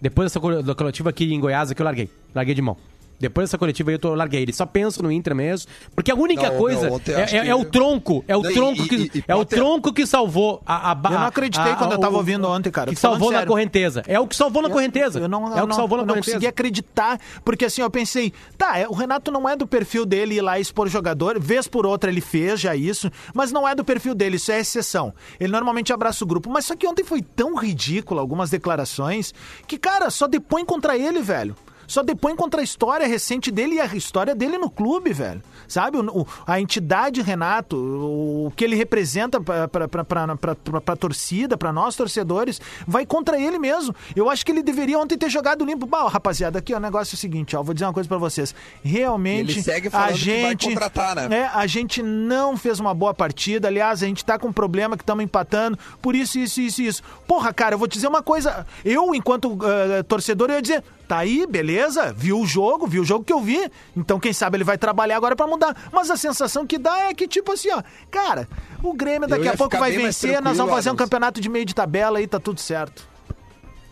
Depois 0.00 0.30
dessa 0.30 0.40
coletiva 0.74 1.10
aqui 1.10 1.32
em 1.32 1.40
Goiás, 1.40 1.70
aqui 1.70 1.80
eu 1.80 1.84
larguei. 1.84 2.10
Larguei 2.34 2.54
de 2.54 2.60
mão. 2.62 2.76
Depois 3.18 3.48
dessa 3.48 3.56
coletiva 3.58 3.90
aí 3.90 3.94
eu 3.94 3.98
tô, 3.98 4.14
larguei. 4.14 4.42
Ele 4.42 4.52
só 4.52 4.66
penso 4.66 5.02
no 5.02 5.10
Inter 5.10 5.34
mesmo. 5.34 5.70
Porque 5.94 6.10
a 6.10 6.14
única 6.14 6.50
Não, 6.50 6.58
coisa 6.58 6.88
não, 6.90 7.00
é, 7.06 7.36
é- 7.36 7.48
é 7.48 7.54
o 7.54 7.64
tronco. 7.64 8.24
É 8.28 8.36
o 8.36 8.42
Não, 8.42 8.52
tronco 8.52 8.82
e- 8.82 8.88
que, 8.88 8.94
e- 8.96 9.10
e 9.20 9.24
é 9.28 9.34
o 9.34 9.38
Potter- 9.38 9.58
tronco 9.58 9.92
que 9.92 10.06
salvou 10.06 10.60
a, 10.66 10.90
a 10.92 10.94
Eu 11.04 11.10
não 11.10 11.26
acreditei 11.26 11.72
a- 11.72 11.76
quando 11.76 11.92
eu 11.92 11.98
tava 11.98 12.14
o- 12.14 12.18
ouvindo 12.18 12.46
ontem, 12.48 12.70
cara. 12.70 12.90
Que 12.90 12.96
salvou 12.96 13.30
na 13.30 13.38
sério. 13.38 13.50
correnteza. 13.52 14.02
É 14.06 14.18
o 14.20 14.26
que 14.26 14.34
salvou 14.36 14.60
na 14.62 14.68
correnteza. 14.68 15.18
Eu 15.20 15.28
não, 15.28 15.46
é 15.46 15.50
o 15.50 15.62
que 15.62 15.68
não, 15.68 15.76
salvou 15.76 15.96
na 15.98 16.02
eu 16.02 16.06
não 16.06 16.14
correnteza. 16.14 16.36
consegui 16.36 16.46
acreditar, 16.46 17.18
porque 17.44 17.64
assim, 17.64 17.82
eu 17.82 17.90
pensei, 17.90 18.32
tá, 18.58 18.78
é, 18.78 18.86
o 18.88 18.92
Renato 18.92 19.30
não 19.30 19.48
é 19.48 19.56
do 19.56 19.66
perfil 19.66 20.04
dele 20.04 20.34
ir 20.36 20.40
lá 20.40 20.58
expor 20.58 20.88
jogador, 20.88 21.38
vez 21.40 21.66
por 21.68 21.86
outra 21.86 22.10
ele 22.10 22.20
fez 22.20 22.60
já 22.60 22.74
isso, 22.76 23.10
mas 23.32 23.50
não 23.52 23.66
é 23.66 23.74
do 23.74 23.84
perfil 23.84 24.14
dele, 24.14 24.36
isso 24.36 24.50
é 24.52 24.60
exceção. 24.60 25.14
Ele 25.38 25.52
normalmente 25.52 25.92
abraça 25.92 26.24
o 26.24 26.26
grupo, 26.26 26.50
mas 26.50 26.64
só 26.66 26.74
que 26.76 26.86
ontem 26.86 27.04
foi 27.04 27.22
tão 27.22 27.54
ridículo 27.56 28.20
algumas 28.20 28.50
declarações 28.50 29.32
que, 29.66 29.78
cara, 29.78 30.10
só 30.10 30.26
depõe 30.26 30.64
contra 30.64 30.96
ele, 30.98 31.20
velho. 31.22 31.54
Só 31.86 32.02
depõe 32.02 32.34
contra 32.36 32.60
a 32.60 32.64
história 32.64 33.06
recente 33.06 33.50
dele 33.50 33.76
e 33.76 33.80
a 33.80 33.86
história 33.96 34.34
dele 34.34 34.58
no 34.58 34.70
clube, 34.70 35.12
velho. 35.12 35.42
Sabe? 35.68 35.98
O- 35.98 36.26
a 36.46 36.60
entidade 36.60 37.22
Renato, 37.22 37.76
o, 37.76 38.52
que 38.54 38.64
ele 38.64 38.76
representa 38.76 39.40
pra 39.40 40.96
torcida, 40.96 41.56
pra 41.56 41.72
nós 41.72 41.96
torcedores, 41.96 42.60
vai 42.86 43.06
contra 43.06 43.38
ele 43.40 43.58
mesmo. 43.58 43.94
Eu 44.14 44.28
acho 44.30 44.44
que 44.44 44.52
ele 44.52 44.62
deveria 44.62 44.98
ontem 44.98 45.16
ter 45.16 45.30
jogado 45.30 45.64
limpo. 45.64 45.86
Bah, 45.86 46.08
rapaziada, 46.08 46.58
aqui 46.58 46.74
ó, 46.74 46.76
o 46.76 46.80
negócio 46.80 47.14
é 47.14 47.16
o 47.16 47.18
seguinte, 47.18 47.56
ó, 47.56 47.62
vou 47.62 47.74
dizer 47.74 47.86
uma 47.86 47.92
coisa 47.92 48.08
pra 48.08 48.18
vocês. 48.18 48.54
Realmente, 48.82 49.52
Ele 49.52 49.62
segue 49.62 49.90
a 49.92 50.12
gente, 50.12 50.68
contratar, 50.68 51.16
né? 51.28 51.36
é, 51.40 51.46
a 51.46 51.66
gente 51.66 52.02
não 52.02 52.56
fez 52.56 52.78
uma 52.80 52.94
boa 52.94 53.14
partida. 53.14 53.68
Aliás, 53.68 54.02
a 54.02 54.06
gente 54.06 54.24
tá 54.24 54.38
com 54.38 54.48
um 54.48 54.52
problema 54.52 54.96
que 54.96 55.02
estamos 55.02 55.24
empatando. 55.24 55.78
Por 56.00 56.14
isso, 56.14 56.38
isso, 56.38 56.60
isso, 56.60 56.82
isso. 56.82 57.02
Porra, 57.26 57.52
cara, 57.52 57.74
eu 57.74 57.78
vou 57.78 57.88
te 57.88 57.94
dizer 57.94 58.08
uma 58.08 58.22
coisa. 58.22 58.66
Eu, 58.84 59.14
enquanto 59.14 59.58
eh, 59.64 60.02
torcedor, 60.02 60.50
eu 60.50 60.56
ia 60.56 60.62
dizer. 60.62 60.84
Tá 61.14 61.18
aí, 61.20 61.46
beleza, 61.46 62.12
viu 62.12 62.40
o 62.40 62.44
jogo, 62.46 62.88
viu 62.88 63.02
o 63.02 63.04
jogo 63.04 63.24
que 63.24 63.32
eu 63.32 63.40
vi. 63.40 63.70
Então, 63.96 64.18
quem 64.18 64.32
sabe 64.32 64.56
ele 64.56 64.64
vai 64.64 64.76
trabalhar 64.76 65.16
agora 65.16 65.36
pra 65.36 65.46
mudar. 65.46 65.88
Mas 65.92 66.10
a 66.10 66.16
sensação 66.16 66.66
que 66.66 66.76
dá 66.76 67.02
é 67.08 67.14
que, 67.14 67.28
tipo 67.28 67.52
assim, 67.52 67.70
ó, 67.70 67.80
cara, 68.10 68.48
o 68.82 68.92
Grêmio 68.92 69.28
daqui 69.28 69.46
a 69.46 69.56
pouco 69.56 69.78
vai 69.78 69.92
vencer, 69.92 70.42
nós 70.42 70.56
vamos 70.56 70.72
fazer 70.74 70.90
um 70.90 70.96
campeonato 70.96 71.40
de 71.40 71.48
meio 71.48 71.64
de 71.64 71.72
tabela 71.72 72.18
aí, 72.18 72.26
tá 72.26 72.40
tudo 72.40 72.58
certo. 72.60 73.06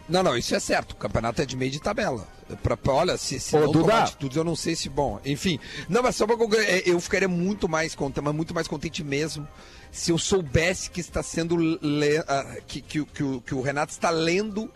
Não, 0.09 0.20
não, 0.25 0.37
isso 0.37 0.53
é 0.53 0.59
certo. 0.59 0.93
O 0.93 0.97
campeonato 0.97 1.41
é 1.41 1.47
de 1.47 1.57
meio 1.57 1.70
de 1.70 1.81
tabela. 1.81 2.27
Pra, 2.61 2.77
pra- 2.77 2.93
olha, 2.93 3.16
se, 3.16 3.39
se 3.39 3.55
Ô, 3.57 3.61
não 3.61 3.66
Duda. 3.73 3.85
tomar 3.93 4.03
atitudes, 4.03 4.37
eu 4.37 4.43
não 4.43 4.57
sei 4.57 4.75
se 4.75 4.89
bom. 4.89 5.20
Enfim, 5.25 5.61
não, 5.89 6.03
mas 6.03 6.16
só 6.16 6.27
pra 6.27 6.37
concluir, 6.37 6.64
é, 6.68 6.83
eu 6.87 6.99
ficaria 7.01 7.29
muito 7.29 7.68
mais 7.68 7.95
contente, 7.95 8.25
mas 8.25 8.35
muito 8.35 8.53
mais 8.53 8.66
contente 8.66 9.05
mesmo 9.05 9.47
se 9.93 10.11
eu 10.11 10.18
soubesse 10.18 10.91
que 10.91 11.01
está 11.01 11.23
sendo 11.23 11.55
le, 11.57 12.18
ah, 12.27 12.57
que, 12.66 12.81
que, 12.83 12.99
o- 13.01 13.07
que, 13.07 13.23
o, 13.23 13.41
que 13.41 13.55
o 13.55 13.62
Renato 13.62 13.93
está 13.93 14.11
lendo 14.11 14.68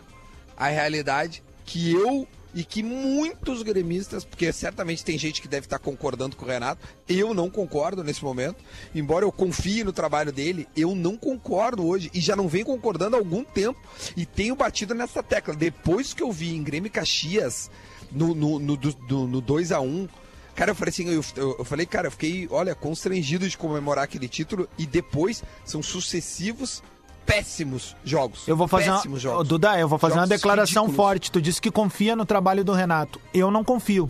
a 0.55 0.67
realidade 0.67 1.43
que 1.65 1.91
eu 1.91 2.25
e 2.57 2.63
que 2.63 2.81
muitos 2.81 3.61
gremistas, 3.61 4.25
porque 4.25 4.51
certamente 4.51 5.05
tem 5.05 5.15
gente 5.15 5.43
que 5.43 5.47
deve 5.47 5.67
estar 5.67 5.77
concordando 5.77 6.35
com 6.35 6.43
o 6.43 6.47
Renato, 6.47 6.81
eu 7.07 7.31
não 7.31 7.51
concordo 7.51 8.03
nesse 8.03 8.23
momento, 8.23 8.63
embora 8.95 9.23
eu 9.23 9.31
confie 9.31 9.83
no 9.83 9.93
trabalho 9.93 10.31
dele, 10.31 10.67
eu 10.75 10.95
não 10.95 11.15
concordo 11.15 11.85
hoje. 11.85 12.09
E 12.15 12.19
já 12.19 12.35
não 12.35 12.47
venho 12.47 12.65
concordando 12.65 13.15
há 13.15 13.19
algum 13.19 13.43
tempo. 13.43 13.79
E 14.15 14.25
tenho 14.25 14.55
batido 14.55 14.95
nessa 14.95 15.21
tecla. 15.21 15.53
Depois 15.53 16.15
que 16.15 16.23
eu 16.23 16.31
vi 16.31 16.55
em 16.55 16.63
Grêmio 16.63 16.89
Caxias 16.89 17.69
no, 18.11 18.33
no, 18.33 18.57
no, 18.57 19.27
no 19.27 19.39
2 19.39 19.71
a 19.71 19.79
1 19.79 20.07
Cara, 20.55 20.71
eu 20.71 20.75
falei 20.75 20.89
assim, 20.89 21.07
eu, 21.07 21.23
eu 21.59 21.63
falei, 21.63 21.85
cara, 21.85 22.07
eu 22.07 22.11
fiquei, 22.11 22.47
olha, 22.49 22.73
constrangido 22.73 23.47
de 23.47 23.55
comemorar 23.55 24.05
aquele 24.05 24.27
título. 24.27 24.67
E 24.79 24.87
depois 24.87 25.43
são 25.63 25.83
sucessivos 25.83 26.81
péssimos 27.27 27.95
jogos. 28.03 28.47
Eu 28.47 28.55
vou 28.57 28.67
fazer 28.67 28.89
uma, 28.89 28.95
péssimos 28.95 29.19
Ô, 29.19 29.21
jogos. 29.21 29.47
Duda, 29.47 29.77
eu 29.77 29.87
vou 29.87 29.99
fazer 29.99 30.13
uma 30.15 30.21
Jogos 30.25 30.29
declaração 30.37 30.85
ridículos. 30.85 30.95
forte. 31.07 31.31
Tu 31.31 31.41
disse 31.41 31.61
que 31.61 31.69
confia 31.69 32.15
no 32.15 32.25
trabalho 32.25 32.63
do 32.63 32.71
Renato. 32.73 33.19
Eu 33.33 33.51
não 33.51 33.63
confio. 33.63 34.09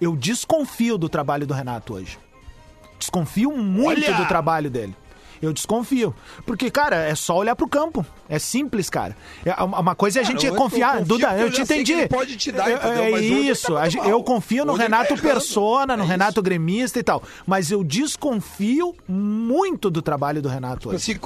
Eu 0.00 0.14
desconfio 0.14 0.96
do 0.96 1.08
trabalho 1.08 1.46
do 1.46 1.54
Renato 1.54 1.94
hoje. 1.94 2.18
Desconfio 2.98 3.56
muito 3.56 3.88
Olha! 4.06 4.14
do 4.14 4.26
trabalho 4.26 4.70
dele. 4.70 4.94
Eu 5.42 5.52
desconfio. 5.52 6.14
Porque, 6.44 6.70
cara, 6.70 6.96
é 6.96 7.14
só 7.14 7.36
olhar 7.36 7.56
pro 7.56 7.66
campo. 7.66 8.04
É 8.28 8.38
simples, 8.38 8.90
cara. 8.90 9.16
É, 9.44 9.52
uma 9.62 9.94
coisa 9.94 10.20
é 10.20 10.22
a 10.22 10.24
gente 10.24 10.44
eu- 10.46 10.54
confiar. 10.54 11.02
Duda, 11.02 11.34
eu 11.36 11.46
eu 11.46 11.50
te 11.52 11.62
entendi. 11.62 11.92
ele 11.92 12.08
pode 12.08 12.36
te 12.36 12.52
dar, 12.52 12.70
É- 12.70 12.74
entendeu? 12.74 13.04
É 13.04 13.10
tá 13.12 13.18
isso. 13.20 13.72
mal. 13.72 13.84
eu 14.08 14.22
confio 14.22 14.64
no 14.64 14.72
Hoje 14.72 14.78
tá 14.78 14.84
Renato 14.84 15.16
persona, 15.16 15.96
no 15.96 16.04
É 16.04 16.06
Renato 16.06 16.32
isso. 16.32 16.42
gremista 16.42 16.98
e 16.98 17.02
tal. 17.02 17.22
Mas 17.46 17.70
eu 17.70 17.82
desconfio 17.82 18.94
muito 19.08 19.90
do 19.90 20.02
trabalho 20.02 20.40
do 20.42 20.48
Renato 20.48 20.88
hoje. 20.90 20.96
Assim, 20.96 21.18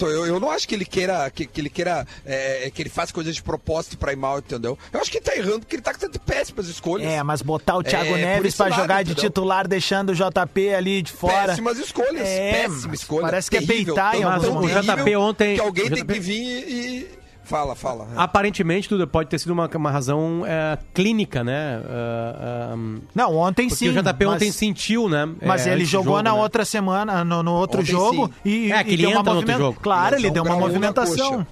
eu, 0.00 0.26
eu 0.26 0.40
não 0.40 0.50
acho 0.50 0.66
que 0.66 0.74
ele 0.74 0.84
queira 0.84 1.30
que, 1.30 1.46
que 1.46 1.60
ele 1.60 1.70
queira 1.70 2.06
é, 2.24 2.70
que 2.74 2.82
ele 2.82 2.88
faça 2.90 3.12
coisas 3.12 3.34
de 3.34 3.42
propósito 3.42 3.96
pra 3.98 4.12
ir 4.12 4.16
mal, 4.16 4.38
entendeu? 4.38 4.78
Eu 4.92 5.00
acho 5.00 5.10
que 5.10 5.18
ele 5.18 5.24
tá 5.24 5.36
errando 5.36 5.60
porque 5.60 5.76
ele 5.76 5.82
tá 5.82 5.92
tendo 5.92 6.18
péssimas 6.20 6.68
escolhas. 6.68 7.06
É, 7.06 7.22
mas 7.22 7.42
botar 7.42 7.76
o 7.76 7.82
Thiago 7.82 8.16
É, 8.16 8.22
Neves 8.22 8.54
pra 8.56 8.66
lado, 8.68 8.80
jogar 8.80 9.02
de 9.04 9.12
entendeu? 9.12 9.30
titular, 9.30 9.68
deixando 9.68 10.10
o 10.10 10.14
JP 10.14 10.74
ali 10.74 11.02
de 11.02 11.12
fora. 11.12 11.48
Péssimas 11.48 11.78
escolhas, 11.78 12.26
É, 12.26 12.52
péssima 12.52 12.88
mas 12.88 13.00
escolha. 13.00 13.22
parece 13.22 13.50
que 13.50 13.57
é 13.58 13.66
terrível, 13.66 13.94
peitar 13.94 14.14
em 14.16 14.24
O 14.24 14.68
JP 14.68 15.16
ontem- 15.16 15.54
Que 15.56 15.60
alguém 15.60 15.90
tem 15.90 16.04
que 16.04 16.20
vir 16.20 16.64
e. 16.68 17.18
Fala, 17.44 17.74
fala. 17.74 18.06
Aparentemente, 18.14 18.90
tudo 18.90 19.08
pode 19.08 19.30
ter 19.30 19.38
sido 19.38 19.52
uma, 19.52 19.70
uma 19.74 19.90
razão 19.90 20.42
é, 20.46 20.76
clínica, 20.92 21.42
né? 21.42 21.80
Ah, 21.88 22.72
ah, 22.74 22.76
Não, 23.14 23.34
ontem 23.36 23.70
sim. 23.70 23.88
o 23.88 23.92
JP 23.94 24.26
mas, 24.26 24.34
ontem 24.34 24.52
sentiu, 24.52 25.08
né? 25.08 25.26
Mas 25.40 25.66
é, 25.66 25.72
ele 25.72 25.86
jogou 25.86 26.16
jogo, 26.16 26.22
na 26.24 26.34
né? 26.34 26.38
outra 26.42 26.62
semana, 26.66 27.24
no, 27.24 27.42
no 27.42 27.52
outro 27.54 27.80
Ontem 27.80 27.90
jogo, 27.90 28.26
sim. 28.44 28.50
e, 28.50 28.70
É, 28.72 28.84
que 28.84 28.90
e 28.90 28.92
ele 28.94 29.02
deu 29.04 29.10
uma 29.12 29.20
entra 29.20 29.32
no 29.32 29.38
outro 29.38 29.52
movimentação. 29.52 29.58
jogo. 29.66 29.80
Claro, 29.80 30.16
ele 30.16 30.22
Lesão 30.28 30.34
deu 30.34 30.42
uma 30.44 30.56
movimentação. 30.60 31.46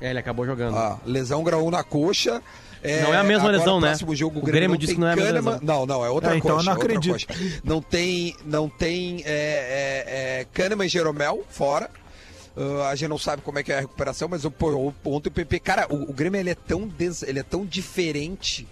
É, 0.00 0.10
ele 0.10 0.18
acabou 0.20 0.46
jogando. 0.46 0.76
Ah, 0.76 0.98
lesão 1.04 1.42
graú 1.42 1.70
na 1.72 1.82
coxa. 1.82 2.40
Não 3.02 3.14
é 3.14 3.16
a 3.16 3.22
mesma 3.24 3.48
lesão, 3.50 3.80
né? 3.80 3.88
próximo 3.88 4.14
Jogo, 4.16 4.40
O 4.40 4.42
Grêmio 4.42 4.70
não 4.70 4.76
disse 4.76 4.92
tem 4.92 4.96
que 4.96 5.00
não 5.00 5.08
é 5.08 5.12
a 5.12 5.16
mesma 5.16 5.32
Kahneman. 5.32 5.52
lesão. 5.60 5.66
Não, 5.66 5.86
não, 5.86 6.04
é 6.04 6.10
outra 6.10 6.34
É, 6.34 6.38
então 6.38 6.50
eu 6.50 6.56
coxa. 6.56 6.66
não 6.66 6.72
é 6.72 6.76
outra 6.76 6.88
acredito. 6.96 7.12
coxa. 7.26 7.60
Não 7.64 7.80
tem, 7.82 8.36
não 8.44 8.68
tem 8.68 9.22
é, 9.24 9.26
é, 9.26 10.40
é, 10.40 10.46
Kahneman 10.52 10.86
e 10.86 10.88
Jeromel 10.88 11.44
fora. 11.48 11.88
Ah, 12.56 12.88
a 12.90 12.94
gente 12.94 13.08
não 13.08 13.18
sabe 13.18 13.40
como 13.42 13.58
é 13.58 13.62
que 13.62 13.72
é 13.72 13.78
a 13.78 13.80
recuperação, 13.80 14.28
mas 14.28 14.44
eu, 14.44 14.50
pô, 14.50 14.92
ontem 15.04 15.28
o 15.28 15.32
PP... 15.32 15.60
Cara, 15.60 15.86
o, 15.88 16.10
o 16.10 16.12
Grêmio 16.12 16.38
ele 16.40 16.50
é, 16.50 16.54
tão 16.54 16.86
des- 16.88 17.22
ele 17.22 17.38
é 17.38 17.42
tão 17.42 17.64
diferente... 17.64 18.66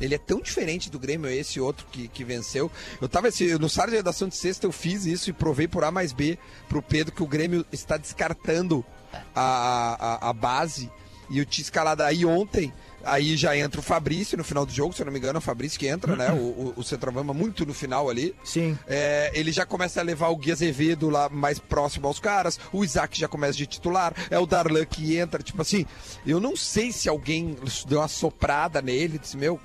Ele 0.00 0.12
é 0.14 0.18
tão 0.18 0.40
diferente 0.40 0.90
do 0.90 0.98
Grêmio, 0.98 1.30
esse 1.30 1.60
outro 1.60 1.86
que, 1.90 2.08
que 2.08 2.24
venceu. 2.24 2.68
Eu 3.00 3.08
tava 3.08 3.28
assim, 3.28 3.54
no 3.54 3.68
sábado 3.68 3.90
de 3.90 3.96
redação 3.98 4.26
de 4.26 4.34
sexta, 4.36 4.66
eu 4.66 4.72
fiz 4.72 5.06
isso 5.06 5.30
e 5.30 5.32
provei 5.32 5.68
por 5.68 5.84
A 5.84 5.90
mais 5.92 6.12
B 6.12 6.36
pro 6.68 6.82
Pedro 6.82 7.14
que 7.14 7.22
o 7.22 7.26
Grêmio 7.28 7.64
está 7.70 7.96
descartando 7.96 8.84
a, 9.32 10.18
a, 10.26 10.30
a 10.30 10.32
base. 10.32 10.90
E 11.30 11.38
eu 11.38 11.46
tinha 11.46 11.62
escalado 11.62 12.02
aí 12.02 12.24
ontem. 12.26 12.72
Aí 13.04 13.36
já 13.36 13.56
entra 13.56 13.80
o 13.80 13.82
Fabrício 13.82 14.36
no 14.36 14.44
final 14.44 14.64
do 14.64 14.72
jogo, 14.72 14.92
se 14.94 15.02
eu 15.02 15.06
não 15.06 15.12
me 15.12 15.18
engano, 15.18 15.36
é 15.36 15.38
o 15.38 15.42
Fabrício 15.42 15.78
que 15.78 15.86
entra, 15.86 16.16
né? 16.16 16.30
O, 16.32 16.74
o, 16.76 16.80
o 16.80 17.34
muito 17.34 17.66
no 17.66 17.74
final 17.74 18.08
ali. 18.08 18.34
Sim. 18.44 18.78
É, 18.86 19.30
ele 19.34 19.52
já 19.52 19.66
começa 19.66 20.00
a 20.00 20.02
levar 20.02 20.28
o 20.28 20.36
Gui 20.36 20.52
Azevedo 20.52 21.10
lá 21.10 21.28
mais 21.28 21.58
próximo 21.58 22.06
aos 22.06 22.18
caras, 22.18 22.58
o 22.72 22.84
Isaac 22.84 23.18
já 23.18 23.28
começa 23.28 23.54
de 23.54 23.66
titular, 23.66 24.14
é 24.30 24.38
o 24.38 24.46
Darlan 24.46 24.84
que 24.84 25.16
entra, 25.16 25.42
tipo 25.42 25.60
assim, 25.62 25.86
eu 26.26 26.40
não 26.40 26.56
sei 26.56 26.92
se 26.92 27.08
alguém 27.08 27.56
deu 27.86 28.00
uma 28.00 28.08
soprada 28.08 28.80
nele, 28.80 29.18
disse, 29.18 29.36
meu, 29.36 29.60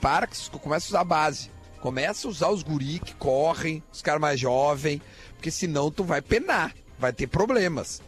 para 0.00 0.26
que 0.26 0.50
começa 0.50 0.86
a 0.86 0.90
usar 0.90 1.00
a 1.00 1.04
base. 1.04 1.50
Começa 1.80 2.26
a 2.26 2.30
usar 2.30 2.48
os 2.50 2.62
guri 2.62 2.98
que 2.98 3.14
correm, 3.14 3.82
os 3.92 4.02
caras 4.02 4.20
mais 4.20 4.38
jovens, 4.38 5.00
porque 5.36 5.50
senão 5.50 5.90
tu 5.90 6.04
vai 6.04 6.20
penar, 6.20 6.74
vai 6.98 7.12
ter 7.12 7.26
problemas. 7.26 8.02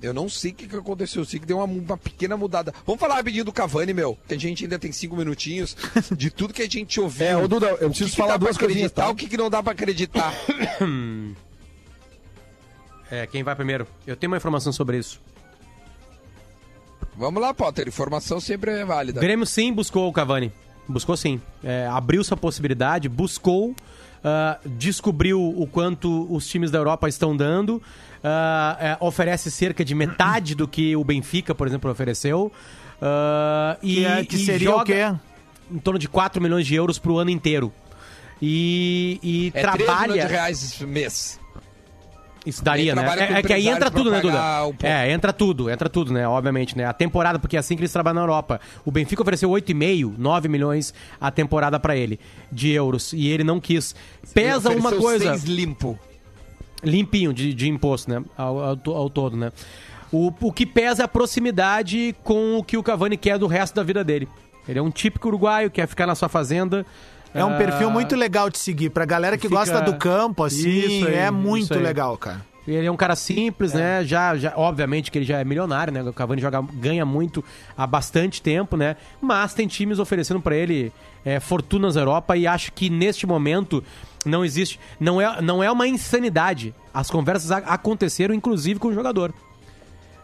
Eu 0.00 0.12
não 0.12 0.28
sei 0.28 0.50
o 0.50 0.54
que, 0.54 0.68
que 0.68 0.76
aconteceu, 0.76 1.22
eu 1.22 1.26
sei 1.26 1.40
que 1.40 1.46
deu 1.46 1.58
uma, 1.58 1.64
uma 1.64 1.96
pequena 1.96 2.36
mudada. 2.36 2.72
Vamos 2.84 3.00
falar 3.00 3.14
rapidinho 3.16 3.44
do 3.44 3.52
Cavani, 3.52 3.94
meu, 3.94 4.16
que 4.28 4.34
a 4.34 4.38
gente 4.38 4.64
ainda 4.64 4.78
tem 4.78 4.92
cinco 4.92 5.16
minutinhos, 5.16 5.76
de 6.14 6.30
tudo 6.30 6.52
que 6.52 6.62
a 6.62 6.68
gente 6.68 7.00
ouviu. 7.00 7.26
É, 7.26 7.36
ô 7.36 7.48
Duda, 7.48 7.68
eu 7.68 7.76
que 7.76 7.86
preciso 7.86 8.10
que 8.10 8.16
falar 8.16 8.38
pra 8.38 8.38
duas 8.38 8.58
coisinhas, 8.58 8.92
acreditar, 8.92 9.04
tá? 9.04 9.10
o 9.10 9.14
que, 9.14 9.26
que 9.26 9.36
não 9.36 9.48
dá 9.48 9.62
pra 9.62 9.72
acreditar. 9.72 10.32
É, 13.08 13.24
quem 13.24 13.44
vai 13.44 13.54
primeiro? 13.54 13.86
Eu 14.04 14.16
tenho 14.16 14.32
uma 14.32 14.36
informação 14.36 14.72
sobre 14.72 14.98
isso. 14.98 15.20
Vamos 17.16 17.40
lá, 17.40 17.54
Potter. 17.54 17.86
Informação 17.86 18.40
sempre 18.40 18.72
é 18.72 18.84
válida. 18.84 19.20
Grêmio 19.20 19.46
sim 19.46 19.72
buscou 19.72 20.08
o 20.08 20.12
Cavani. 20.12 20.52
Buscou 20.88 21.16
sim. 21.16 21.40
É, 21.64 21.86
abriu 21.86 22.22
sua 22.22 22.36
possibilidade, 22.36 23.08
buscou, 23.08 23.74
ah, 24.22 24.58
descobriu 24.64 25.40
o 25.40 25.66
quanto 25.66 26.26
os 26.32 26.46
times 26.46 26.70
da 26.70 26.78
Europa 26.78 27.08
estão 27.08 27.36
dando, 27.36 27.82
é, 28.80 28.96
oferece 29.00 29.50
cerca 29.50 29.84
de 29.84 29.94
metade 29.94 30.54
do 30.54 30.66
que 30.66 30.96
o 30.96 31.04
Benfica, 31.04 31.54
por 31.54 31.66
exemplo, 31.66 31.90
ofereceu. 31.90 32.50
ah, 33.00 33.76
e, 33.82 33.94
Que, 33.96 34.04
é- 34.06 34.24
que 34.24 34.36
e 34.36 34.44
seria 34.44 34.68
joga 34.70 34.82
o 34.82 34.84
quê? 34.84 35.14
em 35.70 35.78
torno 35.78 35.98
de 35.98 36.08
4 36.08 36.40
milhões 36.42 36.66
de 36.66 36.74
euros 36.74 36.98
pro 36.98 37.18
ano 37.18 37.30
inteiro. 37.30 37.72
E, 38.40 39.18
e 39.22 39.52
É 39.54 39.60
3 39.62 39.74
milhões 39.74 39.86
trabalha. 39.96 40.26
de 40.26 40.32
reais 40.32 40.80
mês. 40.80 41.40
Isso 42.44 42.62
daria, 42.62 42.94
né? 42.94 43.02
trabalha 43.02 43.22
É, 43.22 43.38
é 43.38 43.42
que 43.42 43.52
aí 43.52 43.66
entra 43.66 43.90
tudo, 43.90 44.08
né, 44.08 44.20
Duda? 44.20 44.38
um 44.68 44.74
é, 44.86 45.10
entra 45.10 45.32
tudo, 45.32 45.68
entra 45.68 45.88
tudo, 45.88 46.12
né? 46.12 46.28
Obviamente, 46.28 46.76
né? 46.78 46.84
A 46.84 46.92
temporada, 46.92 47.40
porque 47.40 47.56
é 47.56 47.58
assim 47.58 47.74
que 47.74 47.80
eles 47.80 47.90
trabalham 47.92 48.14
na 48.14 48.20
Europa. 48.20 48.60
O 48.84 48.92
Benfica 48.92 49.20
ofereceu 49.20 49.50
8,5, 49.50 50.14
9 50.16 50.48
milhões 50.48 50.94
a 51.20 51.28
temporada 51.32 51.80
pra 51.80 51.96
ele, 51.96 52.20
de 52.52 52.70
euros. 52.70 53.12
E 53.12 53.26
ele 53.26 53.42
não 53.42 53.58
quis. 53.58 53.96
Pesa 54.32 54.70
Ele 54.70 54.78
uma 54.80 54.92
coisa. 54.92 55.30
seis 55.36 55.42
limpo. 55.42 55.98
Limpinho 56.82 57.32
de, 57.32 57.52
de 57.54 57.68
imposto, 57.68 58.10
né? 58.10 58.22
Ao, 58.36 58.58
ao, 58.58 58.78
ao 58.94 59.10
todo, 59.10 59.36
né? 59.36 59.52
O, 60.12 60.32
o 60.40 60.52
que 60.52 60.64
pesa 60.64 61.02
é 61.02 61.04
a 61.04 61.08
proximidade 61.08 62.14
com 62.22 62.58
o 62.58 62.62
que 62.64 62.76
o 62.76 62.82
Cavani 62.82 63.16
quer 63.16 63.38
do 63.38 63.46
resto 63.46 63.74
da 63.74 63.82
vida 63.82 64.04
dele. 64.04 64.28
Ele 64.68 64.78
é 64.78 64.82
um 64.82 64.90
típico 64.90 65.28
uruguaio, 65.28 65.70
quer 65.70 65.86
ficar 65.86 66.06
na 66.06 66.14
sua 66.14 66.28
fazenda. 66.28 66.84
É 67.34 67.44
um 67.44 67.54
Ah, 67.54 67.58
perfil 67.58 67.90
muito 67.90 68.14
legal 68.16 68.48
de 68.48 68.58
seguir. 68.58 68.90
Pra 68.90 69.04
galera 69.04 69.36
que 69.36 69.48
fica- 69.48 69.58
gosta 69.60 69.80
do 69.80 69.94
campo, 69.96 70.44
assim, 70.44 71.04
aí, 71.06 71.14
é 71.14 71.30
muito 71.30 71.74
legal, 71.78 72.16
cara. 72.16 72.40
Ele 72.66 72.84
é 72.86 72.90
um 72.90 72.96
cara 72.96 73.14
simples, 73.14 73.72
né? 73.74 74.04
Já, 74.04 74.36
já, 74.36 74.52
obviamente 74.56 75.08
que 75.10 75.18
ele 75.18 75.24
já 75.24 75.38
é 75.38 75.44
milionário, 75.44 75.92
né? 75.92 76.02
O 76.02 76.12
Cavani 76.12 76.40
joga, 76.42 76.60
ganha 76.74 77.04
muito 77.06 77.44
há 77.76 77.86
bastante 77.86 78.42
tempo, 78.42 78.76
né? 78.76 78.96
Mas 79.20 79.54
tem 79.54 79.68
times 79.68 80.00
oferecendo 80.00 80.40
pra 80.40 80.56
ele 80.56 80.92
é, 81.24 81.38
fortunas 81.38 81.94
na 81.94 82.00
Europa 82.00 82.36
e 82.36 82.44
acho 82.46 82.72
que 82.72 82.90
neste 82.90 83.24
momento 83.24 83.84
não 84.26 84.44
existe. 84.44 84.78
Não 85.00 85.20
é, 85.20 85.40
não 85.40 85.62
é 85.62 85.70
uma 85.70 85.86
insanidade. 85.88 86.74
As 86.92 87.10
conversas 87.10 87.50
aconteceram, 87.50 88.34
inclusive, 88.34 88.78
com 88.80 88.88
o 88.88 88.92
jogador. 88.94 89.32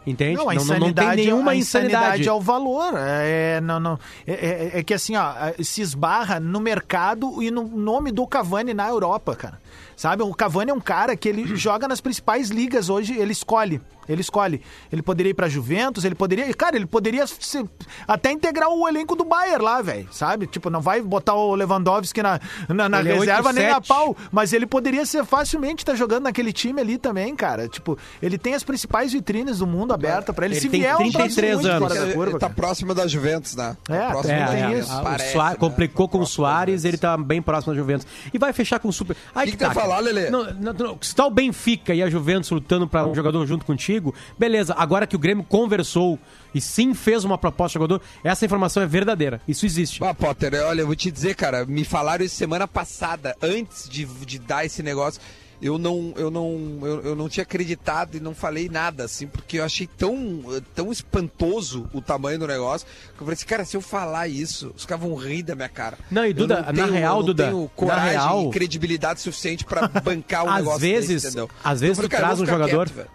Entende? 0.05 0.35
Não, 0.35 0.49
a 0.49 0.53
não, 0.55 0.65
não 0.79 0.93
tem 0.93 1.15
nenhuma 1.15 1.51
a 1.51 1.55
insanidade 1.55 1.93
insanidade. 1.93 2.27
é 2.27 2.33
o 2.33 2.41
valor. 2.41 2.93
É, 2.97 3.61
não, 3.61 3.79
não, 3.79 3.99
é, 4.27 4.33
é- 4.33 4.79
é 4.79 4.83
que 4.83 4.93
assim, 4.93 5.15
ó, 5.15 5.31
se 5.63 5.81
esbarra 5.81 6.41
no 6.41 6.59
mercado 6.59 7.41
e 7.41 7.49
no 7.49 7.63
nome 7.63 8.11
do 8.11 8.27
Cavani 8.27 8.73
na 8.73 8.87
Europa, 8.89 9.33
cara. 9.33 9.61
Sabe? 9.95 10.21
O 10.23 10.33
Cavani 10.33 10.71
é 10.71 10.73
um 10.73 10.79
cara 10.81 11.15
que 11.15 11.29
ele 11.29 11.55
joga 11.55 11.87
nas 11.87 12.01
principais 12.01 12.49
ligas 12.49 12.89
hoje, 12.89 13.17
ele 13.17 13.31
escolhe. 13.31 13.79
Ele 14.07 14.21
escolhe. 14.21 14.61
Ele 14.91 15.01
poderia 15.01 15.29
ir 15.31 15.33
pra 15.33 15.47
Juventus, 15.49 16.03
ele 16.05 16.15
poderia. 16.15 16.51
Cara, 16.53 16.75
ele 16.75 16.85
poderia 16.85 17.25
ser- 17.27 17.65
até 18.07 18.31
integrar 18.31 18.69
o 18.69 18.87
elenco 18.87 19.15
do 19.15 19.23
Bayern 19.23 19.63
lá, 19.63 19.81
velho. 19.81 20.07
Sabe? 20.11 20.47
Tipo, 20.47 20.69
não 20.69 20.81
vai 20.81 21.01
botar 21.01 21.33
o 21.35 21.55
Lewandowski 21.55 22.21
na, 22.21 22.39
na, 22.69 22.89
na 22.89 22.99
Ele 22.99 23.09
é 23.11 23.13
reserva 23.15 23.53
nem 23.53 23.67
a 23.69 23.79
8-7. 23.79 23.87
pau. 23.87 24.17
Mas 24.31 24.53
ele 24.53 24.65
poderia 24.65 25.05
ser 25.05 25.23
facilmente 25.25 25.83
estar 25.83 25.95
jogando 25.95 26.23
naquele 26.23 26.51
time 26.53 26.79
ali 26.81 26.97
também, 26.97 27.35
cara. 27.35 27.67
Tipo, 27.67 27.97
ele 28.21 28.37
tem 28.37 28.53
as 28.53 28.63
principais 28.63 29.11
vitrines 29.13 29.59
do 29.59 29.67
mundo 29.67 29.93
aberta 29.93 30.33
pra 30.33 30.45
ele. 30.45 30.55
Ele 30.55 30.61
Se 30.61 30.69
tem 30.69 30.81
vier, 30.81 30.91
é 30.91 30.95
um 30.95 31.11
troço 31.11 31.17
33 31.35 31.55
muito 31.55 31.67
anos. 31.67 31.79
fora 31.87 31.99
da 31.99 32.05
Ele 32.05 32.13
curva, 32.13 32.33
tá 32.39 32.47
cara. 32.47 32.53
próximo 32.53 32.93
da 32.93 33.07
Juventus, 33.07 33.55
né? 33.55 33.77
É, 33.89 33.97
Tá 33.99 34.09
próximo 34.11 34.33
é, 34.33 34.45
da 34.45 34.53
é, 34.57 34.67
Juventus, 34.67 34.89
o 34.91 35.01
parece, 35.03 35.31
Suá- 35.33 35.49
né? 35.51 35.55
complicou 35.55 36.07
com 36.07 36.19
o 36.19 36.25
Soares, 36.27 36.85
ele 36.85 36.97
tá 36.97 37.17
bem 37.17 37.41
próximo 37.41 37.73
da 37.73 37.79
Juventus. 37.79 38.07
E 38.33 38.37
vai 38.37 38.53
fechar 38.53 38.79
com 38.79 38.87
o 38.89 38.93
Super. 38.93 39.15
Aí 39.33 39.43
O 39.43 39.45
que, 39.45 39.51
que 39.51 39.57
que 39.57 39.57
quer 39.65 39.73
cara. 39.73 39.79
falar, 39.87 39.99
Lelê? 39.99 40.29
Não, 40.29 40.53
não, 40.53 40.73
não, 40.73 40.97
se 41.01 41.15
tá 41.15 41.25
o 41.25 41.29
Benfica 41.29 41.93
e 41.93 42.01
a 42.03 42.09
Juventus 42.09 42.49
lutando 42.51 42.87
pra 42.87 43.05
um 43.05 43.15
jogador 43.15 43.45
junto 43.45 43.65
contigo, 43.93 44.13
beleza. 44.37 44.73
Agora 44.77 45.05
que 45.05 45.15
o 45.15 45.19
Grêmio 45.19 45.43
conversou 45.43 46.17
e 46.53 46.61
sim 46.61 46.93
fez 46.93 47.23
uma 47.23 47.37
proposta 47.37 47.73
jogador, 47.77 48.01
essa 48.23 48.45
informação 48.45 48.81
é 48.83 48.87
verdadeira. 48.87 49.41
Isso 49.47 49.65
existe. 49.65 50.03
Ah, 50.03 50.13
Potter, 50.13 50.53
olha, 50.65 50.81
eu 50.81 50.85
vou 50.87 50.95
te 50.95 51.11
dizer, 51.11 51.35
cara, 51.35 51.65
me 51.65 51.83
falaram 51.83 52.23
isso 52.25 52.35
semana 52.35 52.67
passada, 52.67 53.35
antes 53.41 53.87
de, 53.89 54.05
de 54.05 54.39
dar 54.39 54.65
esse 54.65 54.81
negócio. 54.83 55.21
Eu 55.61 55.77
não, 55.77 56.13
eu, 56.17 56.29
não, 56.29 56.79
eu, 56.81 57.01
eu 57.03 57.15
não 57.15 57.29
tinha 57.29 57.43
acreditado 57.43 58.17
e 58.17 58.19
não 58.19 58.35
falei 58.35 58.67
nada, 58.67 59.05
assim, 59.05 59.27
porque 59.27 59.59
eu 59.59 59.63
achei 59.63 59.87
tão, 59.87 60.43
tão 60.75 60.91
espantoso 60.91 61.87
o 61.93 62.01
tamanho 62.01 62.37
do 62.37 62.45
negócio, 62.45 62.85
que 62.85 63.13
eu 63.13 63.25
falei 63.25 63.33
assim, 63.33 63.45
cara, 63.45 63.63
se 63.63 63.77
eu 63.77 63.81
falar 63.81 64.27
isso, 64.27 64.73
os 64.75 64.85
caras 64.85 65.05
vão 65.05 65.15
rir 65.15 65.41
da 65.41 65.55
minha 65.55 65.69
cara. 65.69 65.97
Não, 66.11 66.25
e 66.25 66.33
Duda, 66.33 66.63
na 66.73 66.85
real, 66.85 67.13
eu 67.13 67.19
não 67.19 67.25
Duda, 67.27 67.45
tenho 67.45 67.71
coragem 67.77 68.09
real- 68.11 68.47
e 68.49 68.51
credibilidade 68.51 69.21
suficiente 69.21 69.63
pra 69.63 69.87
bancar 69.87 70.43
um 70.43 70.49
Às 70.51 70.55
negócio 70.57 70.79
vezes, 70.81 71.09
desse, 71.23 71.27
entendeu? 71.27 71.49
às 71.63 71.79
vezes 71.79 71.97
tu 71.97 72.09
falei, 72.09 72.17
traz 72.19 72.41
um 72.41 72.45
jogador, 72.45 72.89
quieto. 72.89 73.09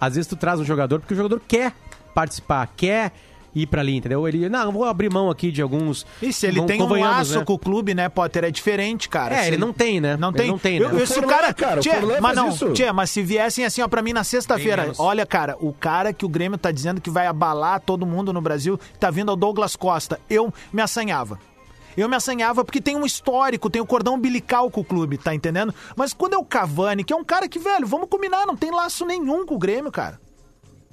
Às 0.00 0.14
vezes 0.14 0.28
tu 0.28 0.36
traz 0.36 0.60
um 0.60 0.64
jogador 0.64 1.00
porque 1.00 1.14
o 1.14 1.16
jogador 1.16 1.40
quer 1.46 1.72
participar, 2.14 2.68
quer 2.76 3.12
ir 3.54 3.66
pra 3.66 3.80
ali, 3.80 3.96
entendeu? 3.96 4.28
Ele, 4.28 4.48
não, 4.48 4.64
eu 4.64 4.72
vou 4.72 4.84
abrir 4.84 5.10
mão 5.10 5.30
aqui 5.30 5.50
de 5.50 5.60
alguns. 5.62 6.06
E 6.22 6.32
se 6.32 6.46
ele 6.46 6.60
con- 6.60 6.66
tem 6.66 6.80
um 6.82 7.00
laço 7.00 7.38
né? 7.38 7.44
com 7.44 7.54
o 7.54 7.58
clube, 7.58 7.94
né, 7.94 8.08
Potter? 8.08 8.44
É 8.44 8.50
diferente, 8.50 9.08
cara. 9.08 9.34
É, 9.34 9.42
Se 9.42 9.48
ele 9.48 9.56
não 9.56 9.72
tem, 9.72 10.00
né? 10.00 10.16
Não 10.16 10.28
Ele 10.28 10.38
tem. 10.38 10.48
não 10.48 10.58
tem, 10.58 10.78
né? 10.78 10.86
Eu, 10.92 11.06
se 11.06 11.18
o 11.18 11.26
cara, 11.26 11.52
cara, 11.54 11.80
o 11.80 11.82
Tchê, 11.82 11.90
Forlan 11.94 12.20
mas 12.20 12.36
não, 12.36 12.50
isso. 12.50 12.72
Tchê, 12.72 12.92
mas 12.92 13.10
se 13.10 13.22
viessem 13.22 13.64
assim, 13.64 13.80
ó, 13.82 13.88
pra 13.88 14.02
mim 14.02 14.12
na 14.12 14.22
sexta-feira, 14.22 14.92
olha, 14.98 15.24
cara, 15.26 15.56
o 15.60 15.72
cara 15.72 16.12
que 16.12 16.24
o 16.24 16.28
Grêmio 16.28 16.58
tá 16.58 16.70
dizendo 16.70 17.00
que 17.00 17.10
vai 17.10 17.26
abalar 17.26 17.80
todo 17.80 18.06
mundo 18.06 18.32
no 18.32 18.40
Brasil, 18.40 18.78
tá 19.00 19.10
vindo 19.10 19.30
ao 19.30 19.36
Douglas 19.36 19.74
Costa. 19.74 20.20
Eu 20.30 20.52
me 20.72 20.82
assanhava. 20.82 21.38
Eu 22.00 22.08
me 22.08 22.16
assanhava 22.16 22.64
porque 22.64 22.80
tem 22.80 22.96
um 22.96 23.04
histórico, 23.04 23.68
tem 23.68 23.82
o 23.82 23.86
cordão 23.86 24.14
umbilical 24.14 24.70
com 24.70 24.80
o 24.80 24.84
clube, 24.84 25.18
tá 25.18 25.34
entendendo? 25.34 25.74
Mas 25.96 26.12
quando 26.12 26.34
é 26.34 26.38
o 26.38 26.44
Cavani, 26.44 27.02
que 27.02 27.12
é 27.12 27.16
um 27.16 27.24
cara 27.24 27.48
que, 27.48 27.58
velho, 27.58 27.86
vamos 27.86 28.08
combinar, 28.08 28.46
não 28.46 28.56
tem 28.56 28.70
laço 28.70 29.04
nenhum 29.04 29.44
com 29.44 29.54
o 29.56 29.58
Grêmio, 29.58 29.90
cara. 29.90 30.20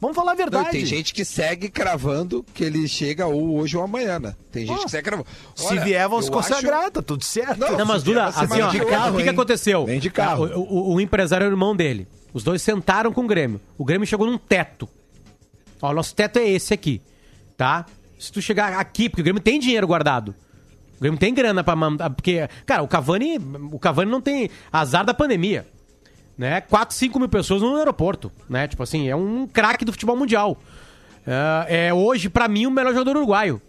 Vamos 0.02 0.16
falar 0.16 0.32
a 0.32 0.34
Não, 0.34 0.38
verdade. 0.38 0.68
e 0.70 0.72
tem 0.72 0.86
gente 0.86 1.14
que 1.14 1.24
segue 1.24 1.70
cravando 1.70 2.46
que 2.54 2.64
ele 2.64 2.88
chega 2.88 3.28
ou 3.28 3.58
hoje 3.58 3.78
ou 3.78 3.84
amanhã, 3.84 4.20
né? 4.20 4.36
Tem 4.52 4.66
gente 4.66 4.78
Pô, 4.78 4.84
que 4.86 4.92
segue 4.92 5.04
cravando. 5.04 5.28
Se 5.56 5.68
Olha, 5.68 5.82
vier, 5.82 6.10
vamos 6.10 6.30
consagrar, 6.30 6.92
tá 6.92 7.02
tudo 7.02 7.24
certo. 7.24 7.58
Não, 7.60 7.78
Não, 7.78 7.86
mas 7.86 8.00
se 8.02 8.06
Duda, 8.06 8.26
assim, 8.26 8.62
ó, 8.62 8.70
de 8.70 8.86
carro, 8.86 9.14
o 9.14 9.18
que, 9.18 9.24
que 9.24 9.30
aconteceu? 9.30 9.86
Vem 9.86 10.00
de 10.00 10.10
carro. 10.10 10.46
O, 10.48 10.60
o- 10.92 10.94
o 10.96 11.02
empresário 11.02 11.46
era 11.46 11.52
o 11.52 11.56
irmão 11.56 11.76
dele. 11.76 12.08
Os 12.34 12.44
dois 12.44 12.62
sentaram 12.62 13.14
com 13.14 13.22
o 13.24 13.28
Grêmio. 13.28 13.62
O 13.78 13.86
Grêmio 13.86 14.06
chegou 14.06 14.28
num 14.28 14.38
teto. 14.38 14.90
Ó, 15.82 15.94
nosso 15.94 16.14
teto 16.14 16.40
é 16.40 16.50
esse 16.50 16.74
aqui, 16.74 17.02
tá? 17.56 17.86
Se 18.20 18.32
tu 18.32 18.42
chegar 18.42 18.74
aqui, 18.80 19.08
porque 19.08 19.22
o 19.22 19.24
Grêmio 19.24 19.42
tem 19.42 19.60
dinheiro 19.60 19.88
guardado. 19.88 20.36
O 20.98 21.02
Grêmio 21.02 21.20
tem 21.20 21.34
grana 21.34 21.64
pra 21.64 21.76
mandar, 21.76 22.10
porque, 22.10 22.48
cara, 22.66 22.82
o 22.84 22.88
Cavani, 22.88 23.38
o 23.72 23.80
Cavani 23.80 24.10
não 24.10 24.22
tem 24.22 24.50
azar 24.72 25.06
da 25.06 25.14
pandemia. 25.14 25.68
Né? 26.38 26.60
4, 26.62 26.94
5 26.96 27.18
mil 27.18 27.30
pessoas 27.30 27.62
no 27.62 27.76
aeroporto, 27.78 28.30
né? 28.50 28.68
Tipo 28.68 28.84
assim, 28.84 29.08
é 29.08 29.16
um 29.16 29.48
craque 29.48 29.86
do 29.86 29.92
futebol 29.94 30.18
mundial. 30.18 30.58
É, 31.26 31.88
é 31.88 31.94
hoje, 31.94 32.30
pra 32.30 32.48
mim, 32.48 32.66
o 32.66 32.72
melhor 32.72 32.92
jogador 32.94 33.18
uruguaio. 33.18 33.62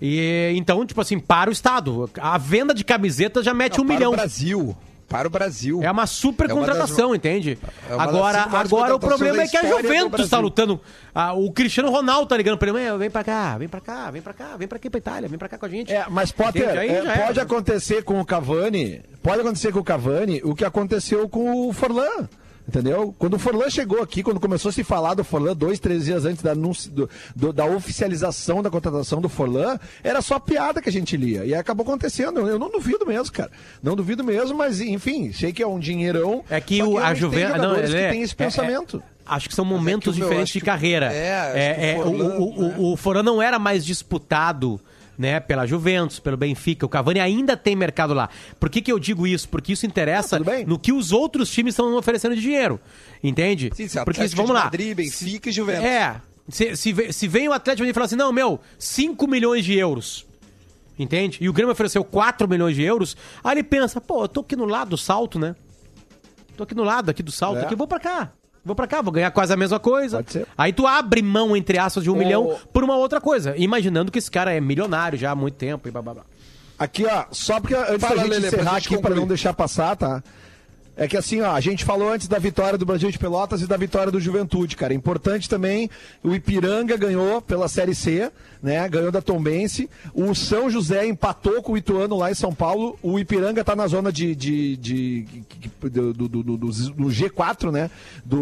E 0.00 0.52
então, 0.56 0.84
tipo 0.86 1.00
assim, 1.00 1.18
para 1.18 1.50
o 1.50 1.52
Estado. 1.52 2.08
A 2.20 2.38
venda 2.38 2.74
de 2.74 2.84
camiseta 2.84 3.42
já 3.42 3.52
mete 3.52 3.76
Não, 3.78 3.84
um 3.84 3.86
para 3.86 3.96
milhão. 3.96 4.12
o 4.12 4.16
Brasil. 4.16 4.76
Para 5.10 5.26
o 5.26 5.30
Brasil. 5.30 5.80
É 5.82 5.90
uma 5.90 6.06
super 6.06 6.48
É 6.48 6.54
uma 6.54 6.64
das- 6.64 6.76
contratação, 6.76 7.12
entende? 7.16 7.58
é 7.88 7.90
das 7.90 8.00
agora, 8.00 8.42
agora 8.42 8.94
o 8.94 9.00
problema 9.00 9.42
é 9.42 9.48
que 9.48 9.56
a 9.56 9.64
Juventus 9.64 10.20
está 10.20 10.38
lutando. 10.38 10.80
Ah, 11.12 11.32
o 11.34 11.50
Cristiano 11.52 11.90
Ronaldo 11.90 12.26
tá 12.28 12.36
ligando 12.36 12.56
pra 12.56 12.68
ele, 12.68 12.78
"Meu, 12.78 12.96
vem 12.96 13.10
pra 13.10 13.24
cá, 13.24 13.58
vem 13.58 13.66
pra 13.68 13.80
cá, 13.80 14.08
vem 14.12 14.22
pra 14.22 14.32
cá, 14.32 14.56
vem 14.56 14.68
pra 14.68 14.76
aqui 14.76 14.88
pra 14.88 14.98
Itália, 14.98 15.28
vem 15.28 15.36
pra 15.36 15.48
cá 15.48 15.58
com 15.58 15.66
a 15.66 15.68
gente. 15.68 15.92
É, 15.92 16.06
mas 16.08 16.30
Potter, 16.30 16.62
é, 16.78 17.26
pode 17.26 17.40
acontecer 17.40 18.04
com 18.04 18.20
o 18.20 18.24
Cavani, 18.24 19.02
pode 19.20 19.40
acontecer 19.40 19.72
com 19.72 19.80
o 19.80 19.84
Cavani 19.84 20.40
o 20.44 20.54
que 20.54 20.64
aconteceu 20.64 21.28
com 21.28 21.68
o 21.68 21.72
Forlan. 21.72 22.28
Entendeu? 22.70 23.12
Quando 23.18 23.34
o 23.34 23.38
Forlan 23.38 23.68
chegou 23.68 24.00
aqui, 24.00 24.22
quando 24.22 24.38
começou 24.38 24.68
a 24.68 24.72
se 24.72 24.84
falar 24.84 25.14
do 25.14 25.24
Forlan, 25.24 25.56
dois, 25.56 25.80
três 25.80 26.04
dias 26.04 26.24
antes 26.24 26.40
da, 26.40 26.52
anúncio- 26.52 26.88
do- 26.88 27.10
do- 27.34 27.52
da 27.52 27.64
oficialização 27.64 28.62
da 28.62 28.70
contratação 28.70 29.20
do 29.20 29.28
Forlan, 29.28 29.76
era 30.04 30.22
só 30.22 30.38
piada 30.38 30.80
que 30.80 30.88
a 30.88 30.92
gente 30.92 31.16
lia. 31.16 31.44
E 31.44 31.52
acabou 31.52 31.82
acontecendo. 31.82 32.46
Eu 32.48 32.60
não 32.60 32.70
duvido 32.70 33.04
mesmo, 33.04 33.32
cara. 33.32 33.50
Não 33.82 33.96
duvido 33.96 34.22
mesmo, 34.22 34.56
mas 34.56 34.80
enfim, 34.80 35.32
sei 35.32 35.52
que 35.52 35.60
é 35.60 35.66
um 35.66 35.80
dinheirão. 35.80 36.44
É 36.48 36.60
que 36.60 36.80
o, 36.80 36.96
a 36.96 37.12
Juventus. 37.12 37.58
Não, 37.60 37.76
ele 37.76 37.88
que 37.88 37.96
é- 37.96 38.10
tem 38.10 38.22
esse 38.22 38.34
é- 38.34 38.36
pensamento. 38.36 39.02
é- 39.04 39.20
acho 39.34 39.48
que 39.48 39.54
são 39.56 39.64
momentos 39.64 40.14
o 40.14 40.18
meu, 40.20 40.28
diferentes 40.28 40.52
de 40.52 40.60
que- 40.60 40.66
carreira. 40.66 41.12
é, 41.12 41.52
É, 41.54 41.74
que 41.74 41.84
é, 41.86 41.98
o 41.98 42.02
Forlan, 42.04 42.24
o, 42.38 42.62
né? 42.68 42.74
o, 42.78 42.92
o 42.92 42.96
Forlan 42.96 43.22
não 43.24 43.42
era 43.42 43.58
mais 43.58 43.84
disputado. 43.84 44.80
Né, 45.20 45.38
pela 45.38 45.66
Juventus, 45.66 46.18
pelo 46.18 46.34
Benfica. 46.38 46.86
O 46.86 46.88
Cavani 46.88 47.20
ainda 47.20 47.54
tem 47.54 47.76
mercado 47.76 48.14
lá. 48.14 48.30
Por 48.58 48.70
que, 48.70 48.80
que 48.80 48.90
eu 48.90 48.98
digo 48.98 49.26
isso? 49.26 49.46
Porque 49.50 49.74
isso 49.74 49.84
interessa 49.84 50.38
Ah, 50.38 50.64
no 50.66 50.78
que 50.78 50.94
os 50.94 51.12
outros 51.12 51.50
times 51.50 51.74
estão 51.74 51.94
oferecendo 51.94 52.34
de 52.34 52.40
dinheiro. 52.40 52.80
Entende? 53.22 53.70
Sim, 53.74 53.86
se 53.86 54.02
Porque 54.02 54.26
vamos 54.28 54.52
lá. 54.52 54.64
Madrid, 54.64 54.96
Benfica 54.96 55.50
e 55.50 55.52
Juventus. 55.52 55.84
É. 55.84 56.18
Se, 56.48 56.74
se, 56.74 57.12
se 57.12 57.28
vem 57.28 57.48
o 57.48 57.52
Atlético 57.52 57.86
e 57.86 57.92
fala 57.92 58.06
assim, 58.06 58.16
não, 58.16 58.32
meu, 58.32 58.58
5 58.78 59.26
milhões 59.28 59.62
de 59.62 59.74
euros. 59.76 60.24
Entende? 60.98 61.36
E 61.42 61.50
o 61.50 61.52
Grêmio 61.52 61.72
ofereceu 61.72 62.02
4 62.02 62.48
milhões 62.48 62.74
de 62.74 62.82
euros. 62.82 63.14
Aí 63.44 63.52
ele 63.58 63.62
pensa, 63.62 64.00
pô, 64.00 64.24
eu 64.24 64.28
tô 64.28 64.40
aqui 64.40 64.56
no 64.56 64.64
lado 64.64 64.88
do 64.88 64.96
salto, 64.96 65.38
né? 65.38 65.54
Tô 66.56 66.62
aqui 66.62 66.74
no 66.74 66.82
lado 66.82 67.10
aqui 67.10 67.22
do 67.22 67.30
salto, 67.30 67.58
É. 67.58 67.64
aqui, 67.64 67.74
vou 67.76 67.86
pra 67.86 68.00
cá. 68.00 68.32
Vou 68.64 68.74
pra 68.74 68.86
cá, 68.86 69.00
vou 69.00 69.12
ganhar 69.12 69.30
quase 69.30 69.52
a 69.52 69.56
mesma 69.56 69.78
coisa. 69.78 70.18
Pode 70.18 70.32
ser. 70.32 70.46
Aí 70.56 70.72
tu 70.72 70.86
abre 70.86 71.22
mão, 71.22 71.56
entre 71.56 71.78
aspas, 71.78 72.04
de 72.04 72.10
um 72.10 72.14
milhão 72.16 72.58
por 72.72 72.84
uma 72.84 72.96
outra 72.96 73.20
coisa. 73.20 73.54
Imaginando 73.56 74.12
que 74.12 74.18
esse 74.18 74.30
cara 74.30 74.52
é 74.52 74.60
milionário 74.60 75.18
já 75.18 75.30
há 75.30 75.34
muito 75.34 75.54
tempo 75.54 75.88
e 75.88 75.90
blá, 75.90 76.02
blá, 76.02 76.14
blá. 76.14 76.22
Aqui, 76.78 77.04
ó, 77.06 77.24
só 77.30 77.60
porque 77.60 77.74
antes 77.74 78.00
Fala, 78.00 78.16
da 78.16 78.22
gente 78.22 78.30
Lelê, 78.30 78.48
pra 78.48 78.58
encerrar 78.58 78.74
gente 78.74 78.86
aqui, 78.86 78.88
para 78.88 78.96
concluir. 79.02 79.20
não 79.20 79.28
deixar 79.28 79.52
passar, 79.52 79.96
tá? 79.96 80.22
É 80.96 81.08
que 81.08 81.16
assim, 81.16 81.40
ó, 81.40 81.52
a 81.52 81.60
gente 81.60 81.84
falou 81.84 82.12
antes 82.12 82.28
da 82.28 82.38
vitória 82.38 82.76
do 82.76 82.84
Brasil 82.84 83.10
de 83.10 83.18
Pelotas 83.18 83.62
e 83.62 83.66
da 83.66 83.76
vitória 83.76 84.12
do 84.12 84.20
Juventude, 84.20 84.76
cara. 84.76 84.92
Importante 84.92 85.48
também, 85.48 85.88
o 86.22 86.34
Ipiranga 86.34 86.96
ganhou 86.96 87.40
pela 87.40 87.68
Série 87.68 87.94
C, 87.94 88.30
né? 88.62 88.88
Ganhou 88.88 89.10
da 89.12 89.20
Tombense. 89.22 89.88
O 90.14 90.34
São 90.34 90.68
José 90.70 91.06
empatou 91.06 91.62
com 91.62 91.72
o 91.72 91.76
Ituano 91.78 92.16
lá 92.16 92.30
em 92.30 92.34
São 92.34 92.52
Paulo. 92.54 92.98
O 93.02 93.18
Ipiranga 93.18 93.64
tá 93.64 93.74
na 93.76 93.86
zona 93.86 94.12
de, 94.12 94.34
de, 94.34 94.76
de- 94.76 95.26
do, 95.82 96.12
do, 96.12 96.28
do- 96.28 96.42
do- 96.42 96.56
do 96.58 97.06
G4, 97.08 97.70
né? 97.70 97.90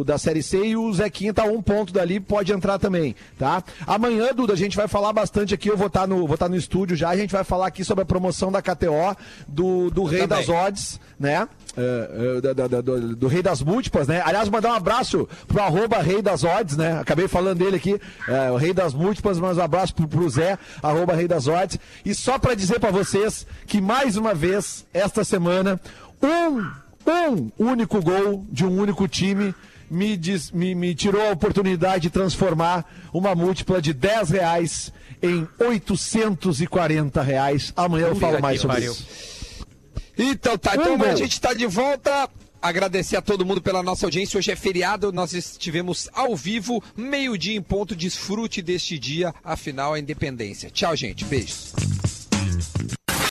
Da 0.05 0.19
Série 0.19 0.43
C 0.43 0.64
e 0.66 0.77
o 0.77 0.93
Zequinha 0.93 1.33
tá 1.35 1.43
a 1.45 1.47
um 1.47 1.62
ponto 1.62 1.93
dali, 1.93 2.19
pode 2.21 2.53
entrar 2.53 2.79
também, 2.79 3.14
tá? 3.39 3.62
Amanhã, 3.87 4.29
Duda, 4.35 4.53
a 4.53 4.57
gente 4.57 4.77
vai 4.77 4.89
falar 4.89 5.12
bastante 5.12 5.55
aqui, 5.55 5.69
eu 5.69 5.77
vou 5.77 5.87
estar 5.89 6.07
no, 6.07 6.27
vou 6.27 6.37
tá 6.37 6.49
no 6.49 6.57
estúdio 6.57 6.97
já, 6.97 7.09
a 7.11 7.16
gente 7.16 7.31
vai 7.33 7.45
falar 7.45 7.66
aqui 7.69 7.85
sobre 7.85 8.03
a 8.03 8.07
promoção 8.07 8.51
da 8.51 8.61
KTO, 8.61 9.16
do, 9.47 9.91
do 9.91 10.05
Rei 10.05 10.27
também. 10.27 10.47
das 10.47 10.49
Odds, 10.49 11.01
né? 11.19 11.49
Da- 12.43 12.53
da- 12.53 12.66
da- 12.69 12.81
do, 12.81 13.14
do 13.16 13.29
Rei 13.29 13.43
das 13.43 13.62
Múltiplas, 13.62 14.09
né? 14.09 14.21
Aliás, 14.25 14.49
mandar 14.49 14.71
um 14.73 14.75
abraço 14.75 15.29
pro 15.47 15.62
arroba 15.62 15.99
Rei 16.03 16.21
das 16.21 16.43
Odds, 16.43 16.77
né? 16.77 16.99
Acabei 16.99 17.29
falando 17.29 17.59
dele 17.59 17.77
aqui, 17.77 18.01
é, 18.27 18.51
o 18.51 18.57
Rei 18.57 18.73
das 18.75 18.93
Múltiplas, 18.95 19.39
mas 19.39 19.57
um 19.59 19.62
abraço 19.62 19.95
pro, 19.95 20.08
pro 20.09 20.29
Zé, 20.29 20.59
arroba 20.83 21.15
Rei 21.15 21.29
das 21.29 21.47
Odds. 21.47 21.79
E 22.05 22.15
só 22.15 22.39
pra 22.39 22.55
dizer 22.55 22.81
pra 22.81 22.91
vocês 22.91 23.47
que 23.67 23.81
mais 23.81 24.17
uma 24.17 24.35
vez, 24.35 24.85
esta 24.93 25.23
semana, 25.25 25.81
um, 26.23 26.67
um 27.07 27.51
único 27.59 28.03
gol 28.03 28.45
de 28.51 28.65
um 28.65 28.77
único 28.81 29.07
time 29.07 29.55
me, 29.91 30.17
diz- 30.17 30.51
me, 30.51 30.75
me 30.75 30.95
tirou 30.95 31.23
a 31.29 31.33
oportunidade 31.33 32.03
de 32.03 32.11
transformar 32.11 32.85
uma 33.13 33.35
múltipla 33.35 33.81
de 33.81 33.93
10 33.95 34.31
reais 34.31 34.93
em 35.23 35.47
840 35.59 37.23
reais. 37.23 37.73
Amanhã 37.77 38.09
eu 38.09 38.17
falo 38.17 38.41
mais 38.41 38.61
sobre 38.61 38.77
pariu. 38.77 38.93
isso. 38.93 39.07
Então 40.17 40.59
tá, 40.59 40.75
então 40.75 40.97
Um 40.97 41.03
a 41.03 41.15
gente 41.15 41.41
tá 41.41 41.55
de 41.55 41.67
volta. 41.67 42.29
Agradecer 42.61 43.17
a 43.17 43.23
todo 43.23 43.45
mundo 43.47 43.63
pela 43.63 43.83
nossa 43.83 44.07
audiência. 44.07 44.39
Hoje 44.39 44.51
é 44.51 44.57
feriado, 44.57 45.13
nós 45.13 45.33
estivemos 45.33 46.09
ao 46.13 46.35
vivo, 46.35 46.83
meio-dia 46.97 47.57
em 47.57 47.63
ponto. 47.63 47.95
Desfrute 47.95 48.61
deste 48.63 48.99
dia, 48.99 49.35
afinal, 49.45 49.95
a 49.95 49.99
independência. 49.99 50.71
Tchau, 50.71 50.97
gente. 50.97 51.25
Beijos. 51.25 51.73